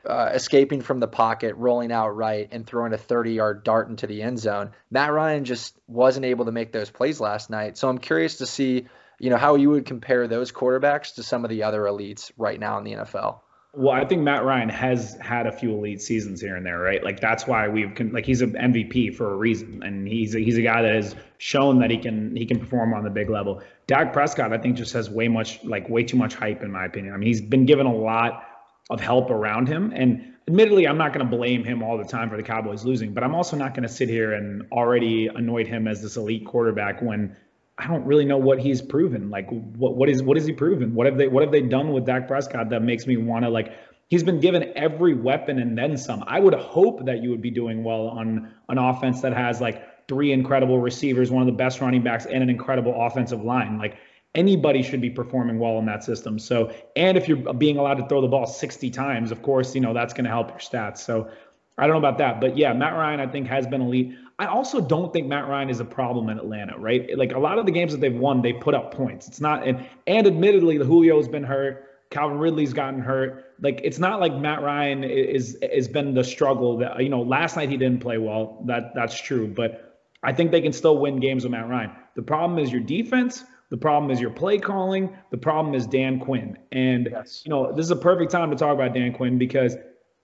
uh, 0.05 0.31
escaping 0.33 0.81
from 0.81 1.01
the 1.01 1.07
pocket, 1.07 1.55
rolling 1.55 1.91
out 1.91 2.15
right, 2.15 2.47
and 2.51 2.65
throwing 2.65 2.93
a 2.93 2.97
30 2.97 3.33
yard 3.33 3.63
dart 3.65 3.89
into 3.89 4.07
the 4.07 4.21
end 4.21 4.39
zone. 4.39 4.71
Matt 4.89 5.11
Ryan 5.11 5.43
just 5.43 5.77
wasn't 5.87 6.25
able 6.25 6.45
to 6.45 6.53
make 6.53 6.71
those 6.71 6.89
plays 6.89 7.19
last 7.19 7.49
night. 7.49 7.77
So 7.77 7.89
I'm 7.89 7.97
curious 7.97 8.37
to 8.37 8.45
see, 8.45 8.87
you 9.19 9.29
know, 9.29 9.37
how 9.37 9.55
you 9.55 9.69
would 9.71 9.85
compare 9.85 10.27
those 10.27 10.53
quarterbacks 10.53 11.15
to 11.15 11.23
some 11.23 11.43
of 11.43 11.49
the 11.49 11.63
other 11.63 11.81
elites 11.81 12.31
right 12.37 12.59
now 12.59 12.77
in 12.77 12.85
the 12.85 12.93
NFL. 12.93 13.41
Well, 13.73 13.93
I 13.93 14.03
think 14.03 14.23
Matt 14.23 14.43
Ryan 14.43 14.69
has 14.69 15.15
had 15.21 15.45
a 15.45 15.51
few 15.51 15.71
elite 15.71 16.01
seasons 16.01 16.41
here 16.41 16.55
and 16.55 16.65
there, 16.65 16.79
right? 16.79 17.03
Like 17.03 17.19
that's 17.19 17.45
why 17.45 17.67
we've 17.67 17.93
like 18.11 18.25
he's 18.25 18.41
an 18.41 18.53
MVP 18.53 19.15
for 19.15 19.31
a 19.31 19.35
reason, 19.35 19.83
and 19.83 20.07
he's 20.07 20.33
a, 20.33 20.39
he's 20.39 20.57
a 20.57 20.63
guy 20.63 20.81
that 20.81 20.91
has 20.91 21.15
shown 21.37 21.79
that 21.79 21.91
he 21.91 21.99
can 21.99 22.35
he 22.35 22.47
can 22.47 22.59
perform 22.59 22.95
on 22.95 23.03
the 23.03 23.11
big 23.11 23.29
level. 23.29 23.61
Dak 23.85 24.11
Prescott, 24.11 24.51
I 24.51 24.57
think, 24.57 24.75
just 24.75 24.93
has 24.93 25.07
way 25.07 25.27
much 25.27 25.63
like 25.63 25.87
way 25.87 26.03
too 26.03 26.17
much 26.17 26.33
hype 26.33 26.63
in 26.63 26.71
my 26.71 26.85
opinion. 26.85 27.13
I 27.13 27.17
mean, 27.17 27.27
he's 27.27 27.41
been 27.41 27.67
given 27.67 27.85
a 27.85 27.93
lot 27.93 28.43
of 28.89 29.01
help 29.01 29.29
around 29.29 29.67
him, 29.67 29.93
and 29.95 30.33
admittedly, 30.47 30.87
I'm 30.87 30.97
not 30.97 31.13
going 31.13 31.29
to 31.29 31.37
blame 31.37 31.63
him 31.63 31.83
all 31.83 31.95
the 31.99 32.05
time 32.05 32.31
for 32.31 32.37
the 32.37 32.43
Cowboys 32.43 32.83
losing, 32.83 33.13
but 33.13 33.23
I'm 33.23 33.35
also 33.35 33.55
not 33.55 33.75
going 33.75 33.87
to 33.87 33.93
sit 33.93 34.09
here 34.09 34.33
and 34.33 34.63
already 34.71 35.27
anoint 35.27 35.67
him 35.67 35.87
as 35.87 36.01
this 36.01 36.17
elite 36.17 36.43
quarterback 36.43 37.03
when 37.03 37.35
I 37.79 37.87
don't 37.87 38.05
really 38.05 38.25
know 38.25 38.37
what 38.37 38.59
he's 38.59 38.81
proven. 38.81 39.29
Like 39.29 39.49
what 39.49 39.95
what 39.95 40.09
is 40.09 40.21
what 40.21 40.37
is 40.37 40.45
he 40.45 40.51
proven? 40.51 40.93
What 40.93 41.05
have 41.05 41.17
they 41.17 41.27
what 41.27 41.43
have 41.43 41.51
they 41.51 41.61
done 41.61 41.93
with 41.93 42.05
Dak 42.05 42.27
Prescott 42.27 42.69
that 42.69 42.83
makes 42.83 43.07
me 43.07 43.17
want 43.17 43.45
to 43.45 43.49
like 43.49 43.73
he's 44.09 44.23
been 44.23 44.39
given 44.39 44.71
every 44.75 45.13
weapon 45.13 45.59
and 45.59 45.77
then 45.77 45.97
some. 45.97 46.23
I 46.27 46.39
would 46.39 46.53
hope 46.53 47.05
that 47.05 47.23
you 47.23 47.29
would 47.29 47.41
be 47.41 47.51
doing 47.51 47.83
well 47.83 48.09
on 48.09 48.51
an 48.67 48.77
offense 48.77 49.21
that 49.21 49.33
has 49.33 49.61
like 49.61 50.07
three 50.09 50.33
incredible 50.33 50.79
receivers, 50.79 51.31
one 51.31 51.41
of 51.41 51.45
the 51.45 51.53
best 51.53 51.79
running 51.79 52.03
backs, 52.03 52.25
and 52.25 52.43
an 52.43 52.49
incredible 52.49 52.93
offensive 52.95 53.43
line. 53.43 53.77
Like 53.77 53.97
anybody 54.35 54.83
should 54.83 55.01
be 55.01 55.09
performing 55.09 55.57
well 55.57 55.79
in 55.79 55.85
that 55.85 56.03
system. 56.03 56.37
So, 56.37 56.73
and 56.95 57.17
if 57.17 57.27
you're 57.29 57.53
being 57.53 57.77
allowed 57.77 57.95
to 57.95 58.07
throw 58.07 58.21
the 58.21 58.27
ball 58.27 58.45
60 58.45 58.89
times, 58.89 59.31
of 59.31 59.41
course, 59.41 59.73
you 59.73 59.81
know, 59.81 59.93
that's 59.93 60.13
going 60.13 60.25
to 60.25 60.31
help 60.31 60.49
your 60.49 60.59
stats. 60.59 60.97
So, 60.97 61.29
I 61.77 61.83
don't 61.87 61.93
know 61.93 62.07
about 62.07 62.17
that, 62.17 62.41
but 62.41 62.57
yeah, 62.57 62.73
Matt 62.73 62.93
Ryan 62.93 63.21
I 63.21 63.27
think 63.27 63.47
has 63.47 63.65
been 63.65 63.81
elite. 63.81 64.13
I 64.39 64.45
also 64.45 64.79
don't 64.79 65.11
think 65.11 65.27
Matt 65.27 65.49
Ryan 65.49 65.69
is 65.69 65.81
a 65.81 65.85
problem 65.85 66.29
in 66.29 66.39
Atlanta, 66.39 66.77
right? 66.77 67.15
Like 67.17 67.33
a 67.33 67.39
lot 67.39 67.59
of 67.59 67.65
the 67.65 67.73
games 67.73 67.91
that 67.91 67.99
they've 67.99 68.15
won, 68.15 68.41
they 68.41 68.53
put 68.53 68.73
up 68.73 68.93
points. 68.93 69.27
It's 69.27 69.41
not 69.41 69.67
and 69.67 69.85
and 70.07 70.25
admittedly 70.25 70.77
the 70.77 70.85
Julio's 70.85 71.27
been 71.27 71.43
hurt, 71.43 71.89
Calvin 72.09 72.39
Ridley's 72.39 72.71
gotten 72.71 73.01
hurt. 73.01 73.53
Like 73.61 73.81
it's 73.83 73.99
not 73.99 74.21
like 74.21 74.33
Matt 74.33 74.63
Ryan 74.63 75.03
is 75.03 75.57
has 75.73 75.89
been 75.89 76.13
the 76.13 76.23
struggle 76.23 76.77
that 76.77 77.03
you 77.03 77.09
know, 77.09 77.21
last 77.21 77.57
night 77.57 77.69
he 77.69 77.75
didn't 77.75 77.99
play 77.99 78.17
well. 78.17 78.63
That 78.65 78.95
that's 78.95 79.19
true, 79.19 79.47
but 79.47 79.99
I 80.23 80.33
think 80.33 80.51
they 80.51 80.61
can 80.61 80.73
still 80.73 80.97
win 80.97 81.19
games 81.19 81.43
with 81.43 81.51
Matt 81.51 81.67
Ryan. 81.67 81.91
The 82.15 82.21
problem 82.21 82.59
is 82.59 82.71
your 82.71 82.81
defense, 82.81 83.43
the 83.69 83.77
problem 83.77 84.09
is 84.09 84.21
your 84.21 84.31
play 84.31 84.57
calling, 84.57 85.15
the 85.31 85.37
problem 85.37 85.75
is 85.75 85.85
Dan 85.85 86.19
Quinn. 86.19 86.57
And 86.71 87.09
yes. 87.11 87.43
you 87.45 87.49
know, 87.49 87.73
this 87.73 87.85
is 87.85 87.91
a 87.91 87.95
perfect 87.95 88.31
time 88.31 88.49
to 88.51 88.55
talk 88.55 88.73
about 88.73 88.93
Dan 88.93 89.13
Quinn 89.13 89.37
because 89.37 89.75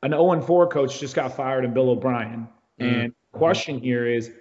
an 0.04 0.12
0 0.12 0.42
4 0.42 0.68
coach 0.70 1.00
just 1.00 1.16
got 1.16 1.36
fired 1.36 1.66
in 1.66 1.74
Bill 1.74 1.90
O'Brien. 1.90 2.48
Mm-hmm. 2.80 2.96
And 2.96 3.14
question 3.36 3.80
here 3.80 4.08
is 4.08 4.32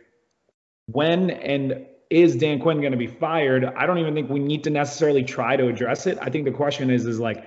when 0.87 1.31
and 1.31 1.87
is 2.11 2.37
Dan 2.37 2.61
Quinn 2.61 2.81
going 2.81 2.93
to 2.93 2.99
be 2.99 3.07
fired? 3.07 3.65
I 3.65 3.87
don't 3.87 3.99
even 3.99 4.15
think 4.15 4.31
we 4.31 4.39
need 4.39 4.65
to 4.65 4.71
necessarily 4.71 5.25
try 5.25 5.57
to 5.57 5.69
address 5.69 6.07
it. 6.07 6.19
I 6.21 6.31
think 6.31 6.45
the 6.45 6.53
question 6.53 6.91
is 6.91 7.07
is 7.07 7.19
like 7.19 7.45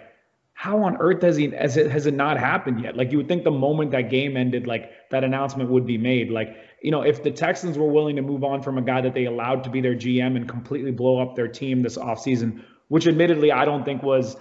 how 0.53 0.83
on 0.83 0.97
earth 0.99 1.21
has 1.21 1.37
he 1.37 1.51
has 1.51 1.77
it 1.77 1.91
has 1.91 2.07
it 2.07 2.15
not 2.15 2.39
happened 2.39 2.81
yet? 2.81 2.97
Like 2.97 3.11
you 3.11 3.17
would 3.17 3.27
think 3.27 3.43
the 3.43 3.51
moment 3.51 3.91
that 3.91 4.09
game 4.09 4.35
ended, 4.35 4.65
like 4.65 4.91
that 5.11 5.23
announcement 5.23 5.69
would 5.69 5.85
be 5.85 5.99
made. 5.99 6.31
Like, 6.31 6.57
you 6.81 6.89
know, 6.89 7.03
if 7.03 7.21
the 7.21 7.29
Texans 7.29 7.77
were 7.77 7.87
willing 7.87 8.15
to 8.15 8.23
move 8.23 8.43
on 8.43 8.63
from 8.63 8.79
a 8.79 8.81
guy 8.81 9.01
that 9.01 9.13
they 9.13 9.25
allowed 9.25 9.63
to 9.65 9.69
be 9.69 9.81
their 9.81 9.93
GM 9.93 10.35
and 10.35 10.49
completely 10.49 10.91
blow 10.91 11.19
up 11.21 11.35
their 11.35 11.47
team 11.47 11.83
this 11.83 11.95
offseason, 11.95 12.63
which 12.87 13.05
admittedly 13.05 13.51
I 13.51 13.65
don't 13.65 13.85
think 13.85 14.01
was 14.01 14.35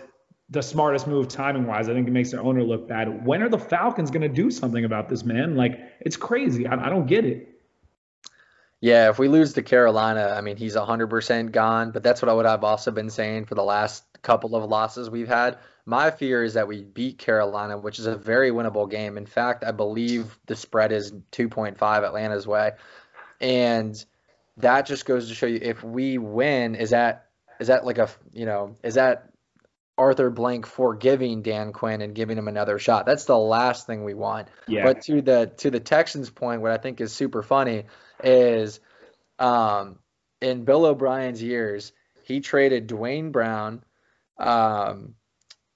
the 0.51 0.63
smartest 0.63 1.07
move 1.07 1.29
timing 1.29 1.67
wise. 1.67 1.89
I 1.89 1.93
think 1.93 2.07
it 2.07 2.13
makes 2.13 2.31
their 2.31 2.41
owner 2.41 2.63
look 2.63 2.89
bad. 2.89 3.27
When 3.27 3.43
are 3.43 3.49
the 3.49 3.59
Falcons 3.59 4.11
going 4.11 4.23
to 4.23 4.29
do 4.29 4.51
something 4.51 4.85
about 4.85 5.09
this, 5.09 5.25
man? 5.25 5.57
Like, 5.57 5.81
it's 6.01 6.17
crazy. 6.17 6.67
I, 6.67 6.87
I 6.87 6.89
don't 6.89 7.07
get 7.07 7.25
it. 7.25 7.49
Yeah, 8.81 9.09
if 9.09 9.19
we 9.19 9.29
lose 9.29 9.55
to 9.55 9.63
Carolina, 9.63 10.35
I 10.37 10.43
mean, 10.43 10.57
he's 10.57 10.77
100% 10.77 11.51
gone, 11.51 11.91
but 11.91 12.03
that's 12.03 12.21
what, 12.23 12.29
I, 12.29 12.35
what 12.35 12.47
I've 12.47 12.63
also 12.63 12.91
been 12.91 13.11
saying 13.11 13.47
for 13.47 13.55
the 13.55 13.65
last 13.65 14.05
couple 14.23 14.55
of 14.55 14.69
losses 14.69 15.09
we've 15.11 15.29
had. 15.29 15.59
My 15.87 16.11
fear 16.11 16.45
is 16.45 16.55
that 16.55 16.69
we 16.69 16.83
beat 16.83 17.19
Carolina, 17.19 17.79
which 17.79 17.99
is 17.99 18.07
a 18.07 18.17
very 18.17 18.51
winnable 18.51 18.91
game. 18.91 19.17
In 19.17 19.27
fact, 19.27 19.65
I 19.65 19.73
believe 19.73 20.39
the 20.47 20.57
spread 20.57 20.93
is 20.93 21.13
2.5 21.33 21.81
Atlanta's 21.81 22.47
way. 22.47 22.73
And 23.41 24.05
that 24.59 24.87
just 24.87 25.07
goes 25.07 25.29
to 25.29 25.35
show 25.35 25.47
you 25.47 25.59
if 25.63 25.83
we 25.83 26.19
win, 26.19 26.75
is 26.75 26.91
that 26.91 27.29
is 27.59 27.69
that 27.69 27.87
like 27.87 27.99
a 27.99 28.09
you 28.33 28.47
know, 28.47 28.77
is 28.83 28.95
that 28.95 29.31
Arthur 29.99 30.31
Blank 30.31 30.67
forgiving 30.67 31.43
Dan 31.43 31.73
Quinn 31.73 32.03
and 32.03 32.15
giving 32.15 32.37
him 32.37 32.49
another 32.49 32.79
shot? 32.79 33.07
That's 33.07 33.25
the 33.25 33.39
last 33.39 33.87
thing 33.87 34.05
we 34.05 34.15
want. 34.15 34.49
Yeah. 34.69 34.85
But 34.85 35.03
to 35.03 35.23
the 35.23 35.53
to 35.59 35.71
the 35.71 35.81
Texans 35.81 36.31
point, 36.31 36.61
what 36.61 36.73
I 36.73 36.77
think 36.77 37.01
is 37.01 37.13
super 37.13 37.43
funny 37.43 37.85
is 38.23 38.81
um, 39.39 39.99
in 40.41 40.65
Bill 40.65 40.85
O'Brien's 40.85 41.43
years, 41.43 41.93
he 42.25 42.41
traded 42.41 42.87
Duane 42.87 43.31
Brown, 43.31 43.83
um, 44.39 45.15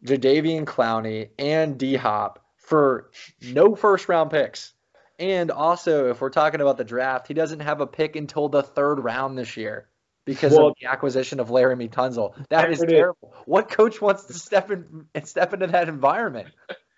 Jadeveon 0.04 0.64
Clowney, 0.64 1.30
and 1.38 1.78
D 1.78 1.96
Hop 1.96 2.44
for 2.56 3.10
no 3.42 3.74
first 3.74 4.08
round 4.08 4.30
picks. 4.30 4.72
And 5.18 5.50
also, 5.50 6.08
if 6.08 6.20
we're 6.22 6.30
talking 6.30 6.62
about 6.62 6.78
the 6.78 6.84
draft, 6.84 7.28
he 7.28 7.34
doesn't 7.34 7.60
have 7.60 7.82
a 7.82 7.86
pick 7.86 8.16
until 8.16 8.48
the 8.48 8.62
third 8.62 9.00
round 9.00 9.36
this 9.36 9.58
year 9.58 9.89
because 10.30 10.52
well, 10.52 10.68
of 10.68 10.74
the 10.80 10.86
acquisition 10.86 11.40
of 11.40 11.48
Laremy 11.48 11.90
Tunsil. 11.90 12.34
That 12.50 12.70
is 12.70 12.78
terrible. 12.78 13.34
What 13.46 13.68
coach 13.68 14.00
wants 14.00 14.26
to 14.26 14.34
step 14.34 14.70
in 14.70 15.06
and 15.12 15.26
step 15.26 15.52
into 15.52 15.66
that 15.66 15.88
environment? 15.88 16.50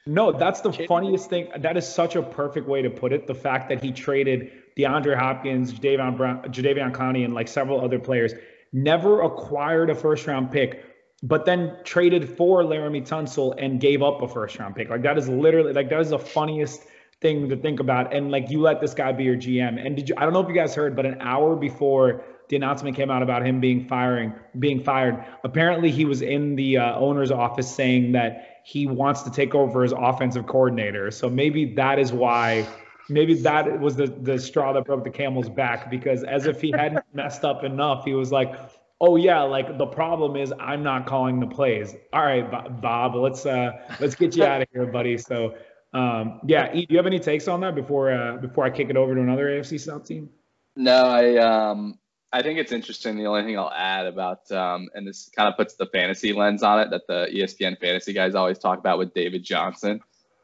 No, 0.04 0.32
that's 0.32 0.60
the 0.60 0.70
funniest 0.70 1.30
thing. 1.30 1.48
That 1.56 1.78
is 1.78 1.88
such 1.88 2.14
a 2.14 2.22
perfect 2.22 2.68
way 2.68 2.82
to 2.82 2.90
put 2.90 3.14
it. 3.14 3.26
The 3.26 3.34
fact 3.34 3.70
that 3.70 3.82
he 3.82 3.90
traded 3.90 4.52
DeAndre 4.76 5.16
Hopkins, 5.16 5.72
Jadeveon, 5.72 6.18
Brown, 6.18 6.42
Jadeveon 6.42 6.92
Clowney, 6.92 7.24
and 7.24 7.32
like 7.32 7.48
several 7.48 7.82
other 7.82 7.98
players, 7.98 8.34
never 8.70 9.22
acquired 9.22 9.88
a 9.88 9.94
first 9.94 10.26
round 10.26 10.50
pick, 10.50 10.84
but 11.22 11.46
then 11.46 11.78
traded 11.84 12.28
for 12.28 12.62
Laremy 12.62 13.08
Tunsil 13.08 13.54
and 13.56 13.80
gave 13.80 14.02
up 14.02 14.20
a 14.20 14.28
first 14.28 14.58
round 14.58 14.76
pick. 14.76 14.90
Like 14.90 15.02
that 15.02 15.16
is 15.16 15.26
literally 15.26 15.72
like 15.72 15.88
that 15.88 16.00
is 16.00 16.10
the 16.10 16.18
funniest 16.18 16.82
thing 17.22 17.48
to 17.48 17.56
think 17.56 17.80
about. 17.80 18.12
And 18.12 18.30
like 18.30 18.50
you 18.50 18.60
let 18.60 18.82
this 18.82 18.92
guy 18.92 19.12
be 19.12 19.24
your 19.24 19.36
GM. 19.36 19.82
And 19.82 19.96
did 19.96 20.10
you? 20.10 20.16
I 20.18 20.24
don't 20.24 20.34
know 20.34 20.40
if 20.40 20.48
you 20.48 20.54
guys 20.54 20.74
heard, 20.74 20.94
but 20.94 21.06
an 21.06 21.22
hour 21.22 21.56
before 21.56 22.24
the 22.52 22.56
announcement 22.56 22.94
came 22.94 23.10
out 23.10 23.22
about 23.22 23.46
him 23.46 23.60
being 23.60 23.88
firing, 23.88 24.30
being 24.58 24.78
fired, 24.78 25.24
apparently 25.42 25.90
he 25.90 26.04
was 26.04 26.20
in 26.20 26.54
the 26.54 26.76
uh, 26.76 26.98
owner's 26.98 27.30
office 27.30 27.74
saying 27.74 28.12
that 28.12 28.60
he 28.62 28.86
wants 28.86 29.22
to 29.22 29.30
take 29.30 29.54
over 29.54 29.84
as 29.84 29.92
offensive 29.96 30.46
coordinator. 30.46 31.10
So 31.10 31.30
maybe 31.30 31.74
that 31.76 31.98
is 31.98 32.12
why 32.12 32.68
maybe 33.08 33.32
that 33.40 33.80
was 33.80 33.96
the 33.96 34.06
the 34.06 34.38
straw 34.38 34.74
that 34.74 34.84
broke 34.84 35.02
the 35.02 35.08
camel's 35.08 35.48
back 35.48 35.90
because 35.90 36.24
as 36.24 36.44
if 36.44 36.60
he 36.60 36.72
hadn't 36.72 37.02
messed 37.14 37.42
up 37.42 37.64
enough, 37.64 38.04
he 38.04 38.12
was 38.12 38.30
like, 38.30 38.54
"Oh 39.00 39.16
yeah, 39.16 39.40
like 39.40 39.78
the 39.78 39.86
problem 39.86 40.36
is 40.36 40.52
I'm 40.60 40.82
not 40.82 41.06
calling 41.06 41.40
the 41.40 41.46
plays." 41.46 41.96
All 42.12 42.22
right, 42.22 42.82
Bob, 42.82 43.14
let's 43.14 43.46
uh 43.46 43.72
let's 43.98 44.14
get 44.14 44.36
you 44.36 44.44
out 44.44 44.60
of 44.60 44.68
here, 44.74 44.84
buddy. 44.84 45.16
So 45.16 45.54
um 45.94 46.40
yeah, 46.46 46.70
do 46.70 46.84
you 46.86 46.98
have 46.98 47.06
any 47.06 47.18
takes 47.18 47.48
on 47.48 47.62
that 47.62 47.74
before 47.74 48.12
uh 48.12 48.36
before 48.36 48.66
I 48.66 48.70
kick 48.70 48.90
it 48.90 48.98
over 48.98 49.14
to 49.14 49.22
another 49.22 49.46
AFC 49.46 49.80
South 49.80 50.04
team? 50.04 50.28
No, 50.76 51.06
I 51.06 51.36
um 51.36 51.98
I 52.32 52.42
think 52.42 52.58
it's 52.58 52.72
interesting. 52.72 53.16
The 53.18 53.26
only 53.26 53.42
thing 53.42 53.58
I'll 53.58 53.70
add 53.70 54.06
about, 54.06 54.50
um, 54.50 54.88
and 54.94 55.06
this 55.06 55.30
kind 55.36 55.48
of 55.48 55.56
puts 55.56 55.74
the 55.74 55.86
fantasy 55.86 56.32
lens 56.32 56.62
on 56.62 56.80
it 56.80 56.90
that 56.90 57.06
the 57.06 57.28
ESPN 57.30 57.78
fantasy 57.78 58.14
guys 58.14 58.34
always 58.34 58.58
talk 58.58 58.78
about 58.78 58.98
with 58.98 59.12
David 59.12 59.44
Johnson. 59.44 60.00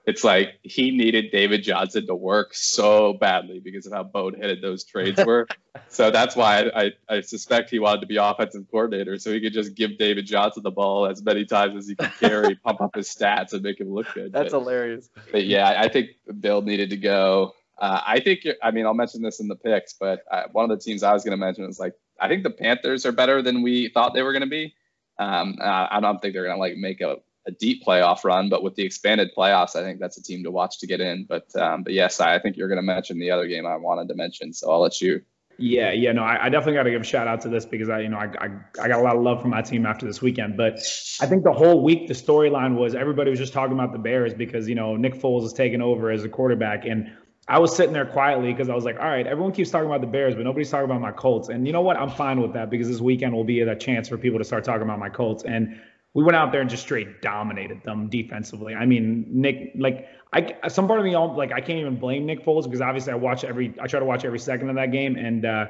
It's 0.09 0.25
like 0.25 0.59
he 0.63 0.91
needed 0.91 1.31
David 1.33 1.63
Johnson 1.63 2.07
to 2.07 2.15
work 2.15 2.55
so 2.55 3.13
badly 3.13 3.61
because 3.61 3.85
of 3.87 3.93
how 3.93 4.05
boneheaded 4.05 4.63
those 4.63 4.85
trades 4.85 5.23
were. 5.23 5.47
so 5.89 6.11
that's 6.11 6.35
why 6.35 6.63
I, 6.63 6.83
I, 6.83 6.93
I, 7.17 7.21
suspect 7.21 7.69
he 7.69 7.79
wanted 7.79 8.01
to 8.01 8.07
be 8.07 8.17
offensive 8.17 8.65
coordinator 8.71 9.19
so 9.19 9.31
he 9.31 9.41
could 9.43 9.53
just 9.53 9.75
give 9.75 9.99
David 9.99 10.25
Johnson 10.25 10.63
the 10.63 10.71
ball 10.71 11.07
as 11.07 11.23
many 11.23 11.45
times 11.45 11.77
as 11.77 11.89
he 11.89 11.95
could 11.95 12.13
carry, 12.19 12.55
pump 12.55 12.81
up 12.81 12.97
his 12.97 13.07
stats, 13.07 13.53
and 13.53 13.63
make 13.63 13.79
him 13.79 13.93
look 13.93 14.07
good. 14.15 14.33
That's 14.33 14.51
but, 14.51 14.59
hilarious. 14.59 15.11
But 15.31 15.45
yeah, 15.45 15.75
I 15.79 15.91
think 15.91 16.13
Bill 16.41 16.63
needed 16.63 16.89
to 16.91 16.97
go. 16.97 17.53
Uh, 17.81 18.01
I 18.07 18.21
think, 18.21 18.47
I 18.63 18.71
mean, 18.71 18.87
I'll 18.87 18.95
mention 18.95 19.23
this 19.23 19.41
in 19.41 19.49
the 19.49 19.57
picks, 19.57 19.93
but 19.93 20.23
I, 20.31 20.39
uh, 20.39 20.49
one 20.53 20.69
of 20.69 20.77
the 20.77 20.83
teams 20.83 21.03
I 21.03 21.13
was 21.13 21.23
going 21.23 21.39
to 21.39 21.45
mention 21.45 21.65
is 21.65 21.79
like, 21.79 21.95
I 22.21 22.29
think 22.29 22.43
the 22.43 22.51
Panthers 22.51 23.07
are 23.07 23.13
better 23.13 23.41
than 23.41 23.63
we 23.63 23.89
thought 23.89 24.15
they 24.15 24.23
were 24.23 24.33
going 24.33 24.43
to 24.43 24.49
be. 24.49 24.75
Um, 25.19 25.57
I 25.61 25.99
don't 26.01 26.21
think 26.21 26.35
they're 26.35 26.45
going 26.45 26.57
to 26.57 26.61
like 26.61 26.77
make 26.77 27.01
a, 27.01 27.17
a, 27.47 27.51
deep 27.51 27.85
playoff 27.85 28.23
run, 28.23 28.49
but 28.49 28.63
with 28.63 28.77
the 28.77 28.85
expanded 28.85 29.31
playoffs, 29.37 29.75
I 29.75 29.83
think 29.83 29.99
that's 29.99 30.17
a 30.17 30.23
team 30.23 30.45
to 30.45 30.51
watch 30.53 30.79
to 30.79 30.87
get 30.87 31.01
in. 31.01 31.25
But, 31.29 31.55
um, 31.57 31.83
but 31.83 31.93
yes, 31.93 32.21
I 32.21 32.39
think 32.39 32.57
you're 32.57 32.69
going 32.69 32.79
to 32.79 32.83
mention 32.83 33.19
the 33.19 33.33
other 33.33 33.49
game 33.49 33.67
I 33.67 33.77
wanted 33.77 34.09
to 34.09 34.15
mention, 34.15 34.53
so 34.53 34.71
I'll 34.71 34.81
let 34.81 35.01
you. 35.01 35.23
Yeah, 35.61 35.91
yeah, 35.91 36.13
no, 36.13 36.23
I, 36.23 36.47
I 36.47 36.49
definitely 36.51 36.75
got 36.75 36.85
to 36.85 36.93
give 36.93 37.01
a 37.01 37.05
shout 37.05 37.27
out 37.27 37.41
to 37.41 37.49
this 37.49 37.67
because 37.67 37.89
I, 37.89 38.01
you 38.01 38.09
know, 38.09 38.17
I, 38.17 38.31
I, 38.41 38.49
I 38.81 38.87
got 38.87 39.01
a 39.01 39.03
lot 39.03 39.17
of 39.17 39.23
love 39.23 39.41
from 39.41 39.51
my 39.51 39.61
team 39.61 39.87
after 39.87 40.07
this 40.07 40.23
weekend. 40.23 40.57
But 40.57 40.75
I 41.21 41.27
think 41.27 41.43
the 41.43 41.53
whole 41.53 41.83
week 41.83 42.07
the 42.07 42.15
storyline 42.15 42.77
was 42.77 42.95
everybody 42.95 43.31
was 43.31 43.41
just 43.41 43.53
talking 43.53 43.73
about 43.73 43.91
the 43.91 43.99
Bears 43.99 44.33
because 44.33 44.69
you 44.69 44.77
know 44.77 44.95
Nick 44.95 45.15
Foles 45.15 45.45
is 45.45 45.53
taking 45.53 45.83
over 45.83 46.13
as 46.13 46.23
a 46.23 46.29
quarterback, 46.29 46.85
and 46.85 47.11
I 47.49 47.59
was 47.59 47.75
sitting 47.75 47.95
there 47.95 48.05
quietly 48.05 48.53
because 48.53 48.69
I 48.69 48.75
was 48.75 48.85
like, 48.85 48.99
all 49.01 49.07
right, 49.07 49.27
everyone 49.27 49.53
keeps 49.53 49.71
talking 49.71 49.87
about 49.87 50.03
the 50.03 50.07
Bears, 50.07 50.35
but 50.35 50.45
nobody's 50.45 50.71
talking 50.71 50.85
about 50.85 51.01
my 51.01 51.13
Colts. 51.13 51.49
And 51.49 51.67
you 51.67 51.73
know 51.73 51.81
what? 51.81 51.97
I'm 51.97 52.11
fine 52.11 52.43
with 52.43 52.53
that 52.53 52.69
because 52.69 52.89
this 52.89 53.01
weekend 53.01 53.33
will 53.33 53.45
be 53.45 53.61
a 53.61 53.75
chance 53.75 54.09
for 54.09 54.19
people 54.19 54.39
to 54.39 54.45
start 54.45 54.65
talking 54.65 54.83
about 54.83 54.99
my 54.99 55.09
Colts. 55.09 55.45
And 55.45 55.81
we 56.13 56.25
went 56.25 56.37
out 56.37 56.53
there 56.53 56.61
and 56.61 56.69
just 56.69 56.83
straight 56.83 57.23
dominated 57.23 57.83
them 57.85 58.11
defensively. 58.11 58.75
I 58.75 58.85
mean, 58.85 59.25
Nick, 59.29 59.73
like, 59.77 60.09
I 60.31 60.69
some 60.69 60.87
part 60.87 61.01
of 61.01 61.07
me, 61.07 61.17
like, 61.17 61.53
I 61.53 61.61
can't 61.61 61.79
even 61.79 61.97
blame 61.97 62.27
Nick 62.27 62.45
Foles 62.45 62.65
because 62.65 62.83
obviously 62.83 63.15
I 63.15 63.17
watch 63.17 63.45
every, 63.45 63.75
I 63.81 63.87
try 63.87 63.99
to 63.99 64.07
watch 64.07 64.27
every 64.27 64.39
second 64.39 64.69
of 64.69 64.77
that 64.77 64.93
game. 64.93 65.17
And 65.17 65.47
uh, 65.47 65.67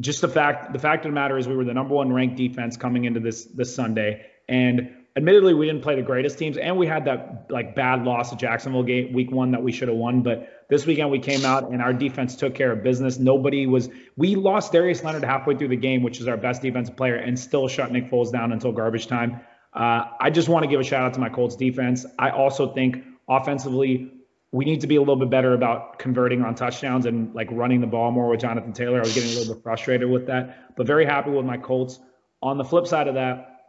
just 0.00 0.20
the 0.20 0.28
fact, 0.28 0.74
the 0.74 0.78
fact 0.78 1.06
of 1.06 1.10
the 1.10 1.14
matter 1.14 1.38
is, 1.38 1.48
we 1.48 1.56
were 1.56 1.64
the 1.64 1.72
number 1.72 1.94
one 1.94 2.12
ranked 2.12 2.36
defense 2.36 2.76
coming 2.76 3.06
into 3.06 3.20
this 3.20 3.44
this 3.44 3.74
Sunday, 3.74 4.26
and 4.46 4.94
admittedly 5.16 5.54
we 5.54 5.66
didn't 5.66 5.82
play 5.82 5.94
the 5.94 6.02
greatest 6.02 6.38
teams 6.38 6.56
and 6.56 6.76
we 6.76 6.86
had 6.86 7.04
that 7.04 7.46
like 7.48 7.74
bad 7.74 8.02
loss 8.02 8.30
to 8.30 8.36
Jacksonville 8.36 8.82
game 8.82 9.12
week 9.12 9.30
one 9.30 9.52
that 9.52 9.62
we 9.62 9.72
should 9.72 9.88
have 9.88 9.96
won. 9.96 10.22
But 10.22 10.63
this 10.68 10.86
weekend 10.86 11.10
we 11.10 11.18
came 11.18 11.44
out 11.44 11.70
and 11.70 11.82
our 11.82 11.92
defense 11.92 12.36
took 12.36 12.54
care 12.54 12.72
of 12.72 12.82
business. 12.82 13.18
Nobody 13.18 13.66
was 13.66 13.88
we 14.16 14.34
lost 14.34 14.72
Darius 14.72 15.04
Leonard 15.04 15.24
halfway 15.24 15.56
through 15.56 15.68
the 15.68 15.76
game, 15.76 16.02
which 16.02 16.20
is 16.20 16.28
our 16.28 16.36
best 16.36 16.62
defensive 16.62 16.96
player, 16.96 17.16
and 17.16 17.38
still 17.38 17.68
shut 17.68 17.92
Nick 17.92 18.10
Foles 18.10 18.32
down 18.32 18.52
until 18.52 18.72
garbage 18.72 19.06
time. 19.06 19.40
Uh, 19.72 20.04
I 20.20 20.30
just 20.30 20.48
want 20.48 20.64
to 20.64 20.70
give 20.70 20.80
a 20.80 20.84
shout 20.84 21.02
out 21.02 21.14
to 21.14 21.20
my 21.20 21.28
Colts 21.28 21.56
defense. 21.56 22.06
I 22.18 22.30
also 22.30 22.72
think 22.72 23.04
offensively 23.28 24.10
we 24.52 24.64
need 24.64 24.80
to 24.82 24.86
be 24.86 24.96
a 24.96 25.00
little 25.00 25.16
bit 25.16 25.30
better 25.30 25.52
about 25.52 25.98
converting 25.98 26.42
on 26.42 26.54
touchdowns 26.54 27.06
and 27.06 27.34
like 27.34 27.48
running 27.50 27.80
the 27.80 27.88
ball 27.88 28.12
more 28.12 28.28
with 28.28 28.40
Jonathan 28.40 28.72
Taylor. 28.72 28.98
I 28.98 29.00
was 29.00 29.12
getting 29.12 29.30
a 29.30 29.38
little 29.38 29.54
bit 29.54 29.64
frustrated 29.64 30.08
with 30.08 30.26
that, 30.28 30.76
but 30.76 30.86
very 30.86 31.04
happy 31.04 31.30
with 31.30 31.44
my 31.44 31.56
Colts. 31.56 31.98
On 32.40 32.56
the 32.56 32.64
flip 32.64 32.86
side 32.86 33.08
of 33.08 33.14
that, 33.14 33.62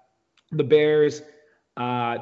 the 0.51 0.63
Bears, 0.63 1.23
uh, 1.75 2.17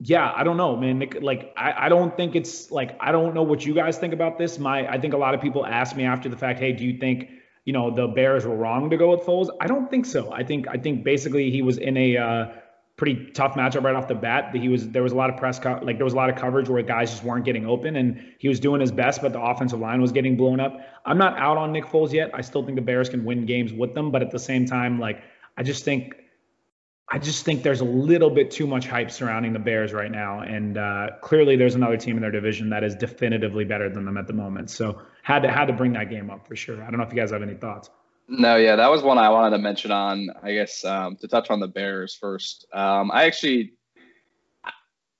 yeah, 0.00 0.32
I 0.34 0.44
don't 0.44 0.56
know, 0.56 0.76
man. 0.76 1.02
Like, 1.20 1.52
I, 1.56 1.86
I 1.86 1.88
don't 1.88 2.16
think 2.16 2.34
it's 2.34 2.70
like 2.70 2.96
I 3.00 3.12
don't 3.12 3.34
know 3.34 3.42
what 3.42 3.64
you 3.64 3.74
guys 3.74 3.98
think 3.98 4.12
about 4.12 4.38
this. 4.38 4.58
My, 4.58 4.86
I 4.88 4.98
think 4.98 5.14
a 5.14 5.18
lot 5.18 5.34
of 5.34 5.40
people 5.40 5.64
ask 5.64 5.96
me 5.96 6.04
after 6.04 6.28
the 6.28 6.36
fact, 6.36 6.58
hey, 6.58 6.72
do 6.72 6.84
you 6.84 6.98
think 6.98 7.30
you 7.64 7.72
know 7.72 7.94
the 7.94 8.08
Bears 8.08 8.44
were 8.44 8.56
wrong 8.56 8.90
to 8.90 8.96
go 8.96 9.10
with 9.10 9.20
Foles? 9.20 9.48
I 9.60 9.66
don't 9.66 9.88
think 9.90 10.06
so. 10.06 10.32
I 10.32 10.42
think 10.42 10.66
I 10.68 10.76
think 10.76 11.04
basically 11.04 11.50
he 11.50 11.62
was 11.62 11.78
in 11.78 11.96
a 11.96 12.16
uh, 12.16 12.46
pretty 12.96 13.30
tough 13.32 13.54
matchup 13.54 13.84
right 13.84 13.94
off 13.94 14.08
the 14.08 14.16
bat. 14.16 14.50
That 14.52 14.60
He 14.60 14.68
was 14.68 14.88
there 14.88 15.02
was 15.02 15.12
a 15.12 15.16
lot 15.16 15.30
of 15.30 15.36
press 15.36 15.60
co- 15.60 15.80
like 15.82 15.96
there 15.96 16.04
was 16.04 16.14
a 16.14 16.16
lot 16.16 16.28
of 16.28 16.36
coverage 16.36 16.68
where 16.68 16.82
guys 16.82 17.10
just 17.10 17.22
weren't 17.22 17.44
getting 17.44 17.64
open, 17.64 17.94
and 17.94 18.20
he 18.38 18.48
was 18.48 18.58
doing 18.58 18.80
his 18.80 18.90
best, 18.90 19.22
but 19.22 19.32
the 19.32 19.40
offensive 19.40 19.78
line 19.78 20.02
was 20.02 20.10
getting 20.10 20.36
blown 20.36 20.58
up. 20.58 20.76
I'm 21.06 21.18
not 21.18 21.38
out 21.38 21.56
on 21.56 21.72
Nick 21.72 21.86
Foles 21.86 22.12
yet. 22.12 22.30
I 22.34 22.40
still 22.40 22.64
think 22.64 22.74
the 22.76 22.82
Bears 22.82 23.08
can 23.08 23.24
win 23.24 23.46
games 23.46 23.72
with 23.72 23.94
them, 23.94 24.10
but 24.10 24.22
at 24.22 24.32
the 24.32 24.40
same 24.40 24.66
time, 24.66 24.98
like 24.98 25.22
I 25.56 25.62
just 25.62 25.84
think 25.84 26.14
I 27.08 27.18
just 27.18 27.44
think 27.44 27.62
there's 27.62 27.80
a 27.80 27.84
little 27.84 28.30
bit 28.30 28.50
too 28.50 28.66
much 28.66 28.86
hype 28.86 29.10
surrounding 29.10 29.52
the 29.52 29.58
Bears 29.58 29.92
right 29.92 30.10
now, 30.10 30.40
and 30.40 30.78
uh, 30.78 31.08
clearly 31.20 31.54
there's 31.54 31.74
another 31.74 31.98
team 31.98 32.16
in 32.16 32.22
their 32.22 32.30
division 32.30 32.70
that 32.70 32.82
is 32.82 32.94
definitively 32.94 33.64
better 33.64 33.90
than 33.90 34.06
them 34.06 34.16
at 34.16 34.26
the 34.26 34.32
moment. 34.32 34.70
So 34.70 35.02
had 35.22 35.40
to 35.40 35.50
had 35.50 35.66
to 35.66 35.74
bring 35.74 35.92
that 35.92 36.08
game 36.08 36.30
up 36.30 36.46
for 36.48 36.56
sure. 36.56 36.82
I 36.82 36.90
don't 36.90 36.96
know 36.96 37.04
if 37.04 37.12
you 37.12 37.16
guys 37.16 37.30
have 37.30 37.42
any 37.42 37.54
thoughts. 37.54 37.90
No, 38.26 38.56
yeah, 38.56 38.76
that 38.76 38.90
was 38.90 39.02
one 39.02 39.18
I 39.18 39.28
wanted 39.28 39.56
to 39.56 39.62
mention 39.62 39.90
on. 39.90 40.30
I 40.42 40.54
guess 40.54 40.82
um, 40.84 41.16
to 41.16 41.28
touch 41.28 41.50
on 41.50 41.60
the 41.60 41.68
Bears 41.68 42.14
first. 42.14 42.66
Um, 42.72 43.10
I 43.10 43.24
actually, 43.24 43.74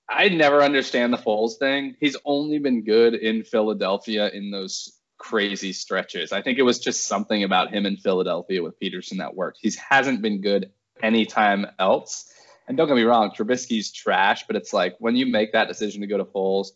I 0.08 0.30
never 0.30 0.62
understand 0.62 1.12
the 1.12 1.18
Foles 1.18 1.58
thing. 1.58 1.96
He's 2.00 2.16
only 2.24 2.58
been 2.58 2.82
good 2.82 3.14
in 3.14 3.44
Philadelphia 3.44 4.30
in 4.30 4.50
those 4.50 4.98
crazy 5.18 5.74
stretches. 5.74 6.32
I 6.32 6.40
think 6.40 6.58
it 6.58 6.62
was 6.62 6.78
just 6.78 7.06
something 7.06 7.44
about 7.44 7.74
him 7.74 7.84
in 7.84 7.98
Philadelphia 7.98 8.62
with 8.62 8.80
Pederson 8.80 9.18
that 9.18 9.36
worked. 9.36 9.58
He 9.60 9.70
hasn't 9.90 10.22
been 10.22 10.40
good 10.40 10.70
anytime 11.02 11.66
else. 11.78 12.32
And 12.66 12.76
don't 12.76 12.88
get 12.88 12.96
me 12.96 13.02
wrong, 13.02 13.30
Trubisky's 13.30 13.92
trash, 13.92 14.46
but 14.46 14.56
it's 14.56 14.72
like 14.72 14.96
when 14.98 15.16
you 15.16 15.26
make 15.26 15.52
that 15.52 15.68
decision 15.68 16.00
to 16.00 16.06
go 16.06 16.16
to 16.16 16.24
Foles, 16.24 16.68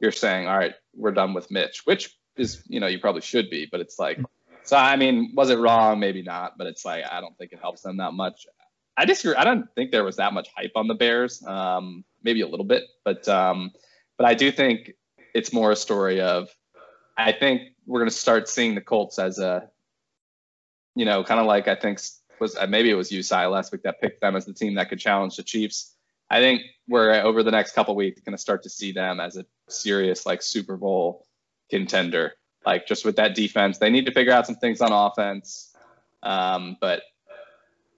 you're 0.00 0.12
saying, 0.12 0.46
all 0.46 0.56
right, 0.56 0.74
we're 0.94 1.12
done 1.12 1.34
with 1.34 1.50
Mitch, 1.50 1.82
which 1.84 2.14
is, 2.36 2.62
you 2.66 2.80
know, 2.80 2.86
you 2.86 2.98
probably 2.98 3.22
should 3.22 3.48
be, 3.50 3.66
but 3.70 3.80
it's 3.80 3.98
like, 3.98 4.18
so 4.64 4.76
I 4.76 4.96
mean, 4.96 5.32
was 5.34 5.50
it 5.50 5.58
wrong? 5.58 5.98
Maybe 5.98 6.22
not, 6.22 6.58
but 6.58 6.66
it's 6.66 6.84
like, 6.84 7.04
I 7.10 7.20
don't 7.20 7.36
think 7.38 7.52
it 7.52 7.58
helps 7.60 7.82
them 7.82 7.98
that 7.98 8.12
much. 8.12 8.46
I 8.96 9.06
disagree. 9.06 9.34
I 9.34 9.44
don't 9.44 9.66
think 9.74 9.92
there 9.92 10.04
was 10.04 10.16
that 10.16 10.34
much 10.34 10.48
hype 10.54 10.72
on 10.74 10.88
the 10.88 10.94
Bears, 10.94 11.42
um, 11.46 12.04
maybe 12.22 12.42
a 12.42 12.48
little 12.48 12.66
bit, 12.66 12.84
but, 13.04 13.26
um, 13.28 13.72
but 14.18 14.26
I 14.26 14.34
do 14.34 14.52
think 14.52 14.92
it's 15.34 15.52
more 15.52 15.70
a 15.70 15.76
story 15.76 16.20
of, 16.20 16.48
I 17.16 17.32
think 17.32 17.62
we're 17.86 18.00
going 18.00 18.10
to 18.10 18.16
start 18.16 18.48
seeing 18.48 18.74
the 18.74 18.80
Colts 18.80 19.18
as 19.18 19.38
a 19.38 19.70
you 20.94 21.04
know, 21.04 21.24
kind 21.24 21.40
of 21.40 21.46
like 21.46 21.68
I 21.68 21.74
think 21.74 22.00
was 22.40 22.56
uh, 22.56 22.66
maybe 22.66 22.90
it 22.90 22.94
was 22.94 23.12
USI 23.12 23.46
last 23.46 23.72
week 23.72 23.82
that 23.82 24.00
picked 24.00 24.20
them 24.20 24.36
as 24.36 24.46
the 24.46 24.54
team 24.54 24.74
that 24.74 24.88
could 24.88 24.98
challenge 24.98 25.36
the 25.36 25.42
Chiefs. 25.42 25.94
I 26.30 26.40
think 26.40 26.62
we're 26.88 27.12
uh, 27.12 27.22
over 27.22 27.42
the 27.42 27.50
next 27.50 27.72
couple 27.72 27.94
weeks 27.96 28.20
going 28.20 28.36
to 28.36 28.40
start 28.40 28.62
to 28.62 28.70
see 28.70 28.92
them 28.92 29.20
as 29.20 29.36
a 29.36 29.44
serious 29.68 30.26
like 30.26 30.42
Super 30.42 30.76
Bowl 30.76 31.26
contender. 31.70 32.34
Like 32.64 32.86
just 32.86 33.04
with 33.04 33.16
that 33.16 33.34
defense, 33.34 33.78
they 33.78 33.90
need 33.90 34.06
to 34.06 34.12
figure 34.12 34.32
out 34.32 34.46
some 34.46 34.56
things 34.56 34.80
on 34.80 34.92
offense. 34.92 35.74
Um, 36.22 36.76
but 36.80 37.02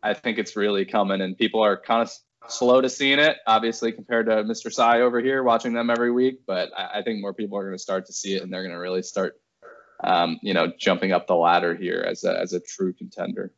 I 0.02 0.14
think 0.14 0.38
it's 0.38 0.56
really 0.56 0.84
coming, 0.84 1.20
and 1.20 1.36
people 1.36 1.62
are 1.62 1.76
kind 1.76 2.02
of 2.02 2.12
slow 2.48 2.80
to 2.80 2.88
seeing 2.88 3.18
it, 3.18 3.36
obviously, 3.46 3.92
compared 3.92 4.26
to 4.26 4.44
Mr. 4.44 4.72
Cy 4.72 5.00
over 5.00 5.20
here 5.20 5.42
watching 5.42 5.72
them 5.72 5.90
every 5.90 6.10
week. 6.10 6.40
But 6.46 6.70
I, 6.76 6.98
I 6.98 7.02
think 7.02 7.20
more 7.20 7.34
people 7.34 7.58
are 7.58 7.62
going 7.62 7.76
to 7.76 7.82
start 7.82 8.06
to 8.06 8.12
see 8.12 8.34
it, 8.34 8.42
and 8.42 8.52
they're 8.52 8.62
going 8.62 8.74
to 8.74 8.80
really 8.80 9.02
start, 9.02 9.40
um, 10.02 10.38
you 10.42 10.54
know, 10.54 10.72
jumping 10.78 11.12
up 11.12 11.26
the 11.26 11.36
ladder 11.36 11.74
here 11.74 12.04
as 12.06 12.24
a, 12.24 12.38
as 12.38 12.52
a 12.52 12.60
true 12.60 12.92
contender. 12.92 13.52